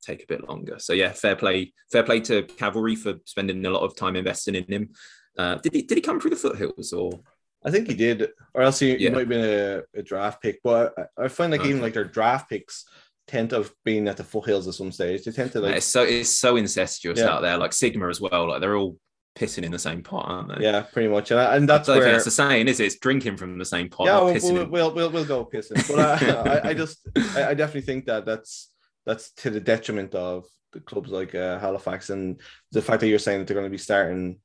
take 0.03 0.23
a 0.23 0.27
bit 0.27 0.49
longer. 0.49 0.79
So 0.79 0.93
yeah, 0.93 1.13
fair 1.13 1.37
play, 1.37 1.73
fair 1.93 2.03
play 2.03 2.21
to 2.21 2.43
Cavalry 2.43 2.97
for 2.97 3.15
spending 3.25 3.65
a 3.65 3.71
lot 3.71 3.83
of 3.83 3.97
time 3.97 4.17
investing 4.17 4.55
in 4.55 4.65
him. 4.65 4.91
Uh, 5.39 5.57
did 5.57 5.75
he 5.75 5.83
did 5.83 5.99
he 5.99 6.03
come 6.03 6.21
through 6.21 6.31
the 6.31 6.37
foothills 6.37 6.93
or 6.93 7.21
I 7.65 7.71
think 7.71 7.89
he 7.89 7.95
did, 7.95 8.31
or 8.55 8.63
else 8.63 8.79
he, 8.79 8.97
he 8.97 9.11
might 9.11 9.21
have 9.21 9.29
been 9.29 9.45
a, 9.45 9.99
a 9.99 10.03
draft 10.03 10.41
pick. 10.41 10.61
But 10.65 10.95
I, 10.99 11.25
I 11.25 11.29
find 11.29 11.53
like 11.53 11.65
even 11.65 11.83
like 11.83 11.93
their 11.93 12.05
draft 12.05 12.49
picks 12.49 12.87
tend 13.27 13.51
to 13.51 13.57
have 13.57 13.73
been 13.85 14.09
at 14.09 14.17
the 14.17 14.25
foothills 14.25 14.67
at 14.67 14.75
some 14.75 14.91
stage. 14.91 15.25
They 15.25 15.33
tend 15.33 15.53
to 15.53 15.61
like, 15.61 15.77
it's 15.77 15.87
so 15.87 16.03
it's 16.03 16.31
so 16.31 16.57
incestuous 16.57 17.19
Yeah. 17.19 17.29
out 17.29 17.43
there, 17.43 17.59
like 17.59 17.73
Sigma 17.73 18.09
as 18.09 18.21
well. 18.21 18.49
Like 18.49 18.61
they're 18.61 18.77
all 18.77 18.97
pissing 19.37 19.63
in 19.63 19.73
the 19.73 19.79
same 19.79 20.03
pot, 20.03 20.27
aren't 20.27 20.49
they? 20.49 20.65
yeah, 20.65 20.83
pretty 20.83 21.09
much. 21.09 21.31
And, 21.31 21.41
and 21.41 21.69
that's 21.69 21.89
I 21.89 21.99
where 21.99 22.13
that's 22.13 22.25
the 22.25 22.31
saying, 22.31 22.69
is 22.69 22.81
it? 22.81 22.87
It's 22.87 22.99
drinking 22.99 23.37
from 23.37 23.59
the 23.59 23.65
same 23.65 23.89
pot, 23.89 24.07
yeah, 24.07 24.21
we'll, 24.21 24.35
pissing 24.35 24.53
we'll, 24.53 24.63
in. 24.63 24.71
we'll, 24.71 24.95
we'll, 24.95 25.11
we'll 25.11 25.25
go 25.25 25.45
pissing. 25.45 25.87
But 25.89 25.99
I, 25.99 26.59
I, 26.69 26.69
I 26.71 26.75
just, 26.75 27.07
I, 27.37 27.51
I 27.51 27.55
definitely 27.55 27.83
think 27.83 28.07
that 28.07 28.27
that's 28.27 28.71
that's 29.07 29.33
to 29.33 29.51
the 29.51 29.61
detriment 29.61 30.15
of 30.15 30.45
the 30.73 30.81
clubs 30.81 31.11
like 31.11 31.35
uh, 31.35 31.59
Halifax 31.59 32.11
and 32.11 32.41
the 32.73 32.83
fact 32.83 33.01
that 33.01 33.09
you're 33.09 33.19
saying 33.19 33.39
that 33.39 33.47
they're 33.47 33.57
going 33.57 33.67
to 33.67 33.71
be 33.71 33.79
starting, 33.79 34.39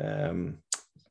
um, 0.00 0.58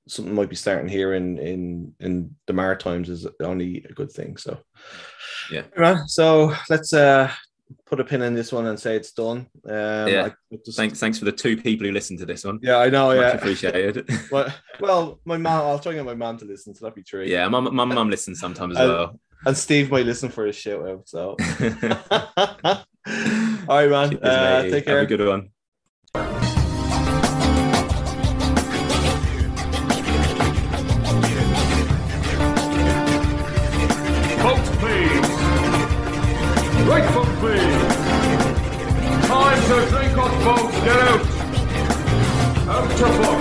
something 0.08 0.34
might 0.34 0.50
be 0.50 0.56
starting 0.56 0.88
here 0.88 1.14
in 1.14 1.38
in 1.38 1.94
in 2.00 2.36
the 2.48 2.54
Maritimes 2.54 3.10
is 3.10 3.28
only 3.42 3.86
a 3.90 3.94
good 3.94 4.12
thing. 4.12 4.38
So 4.38 4.60
Yeah. 5.52 5.64
So 6.08 6.54
let's 6.70 6.94
uh 6.94 7.32
put 7.86 8.00
a 8.00 8.04
pin 8.04 8.22
in 8.22 8.34
this 8.34 8.52
one 8.52 8.66
and 8.68 8.80
say 8.80 8.96
it's 8.96 9.12
done. 9.12 9.48
Um, 9.68 10.08
Yeah. 10.08 10.30
Just- 10.66 10.78
Thanks, 10.78 11.00
thanks 11.00 11.20
for 11.20 11.26
the 11.26 11.32
two 11.32 11.58
people 11.58 11.86
who 11.88 11.92
listened 11.94 12.20
to 12.20 12.26
this 12.26 12.44
one. 12.46 12.60
Yeah, 12.62 12.78
I 12.78 12.90
know. 12.90 13.08
Much 13.08 13.18
Yeah, 13.18 13.32
appreciated. 13.38 14.10
but 14.32 14.54
well, 14.80 15.20
my 15.26 15.38
mom. 15.38 15.62
I'll 15.68 15.80
try 15.80 15.92
and 15.94 16.00
get 16.00 16.06
my 16.06 16.16
mom 16.16 16.38
to 16.40 16.46
listen, 16.46 16.74
so 16.76 16.86
that'd 16.86 16.96
be 16.96 17.04
true. 17.04 17.24
yeah, 17.24 17.48
my 17.48 17.60
my 17.60 17.86
mum 17.86 18.10
listens 18.10 18.40
sometimes 18.40 18.78
as 18.78 18.88
well. 18.88 19.20
and 19.46 19.56
Steve 19.58 19.92
might 19.92 20.06
listen 20.06 20.30
for 20.30 20.46
his 20.46 20.56
shout 20.56 20.88
out. 20.88 21.08
So, 21.08 21.36
all 22.68 22.86
right, 23.68 23.90
man. 23.90 24.10
Cheers, 24.12 24.24
Uh, 24.24 24.68
take 24.72 24.88
Have 24.88 24.98
a 25.00 25.06
good 25.06 25.26
one. 25.26 25.50
Get 40.88 40.96
out. 41.00 41.20
Out 42.70 42.98
book. 42.98 43.37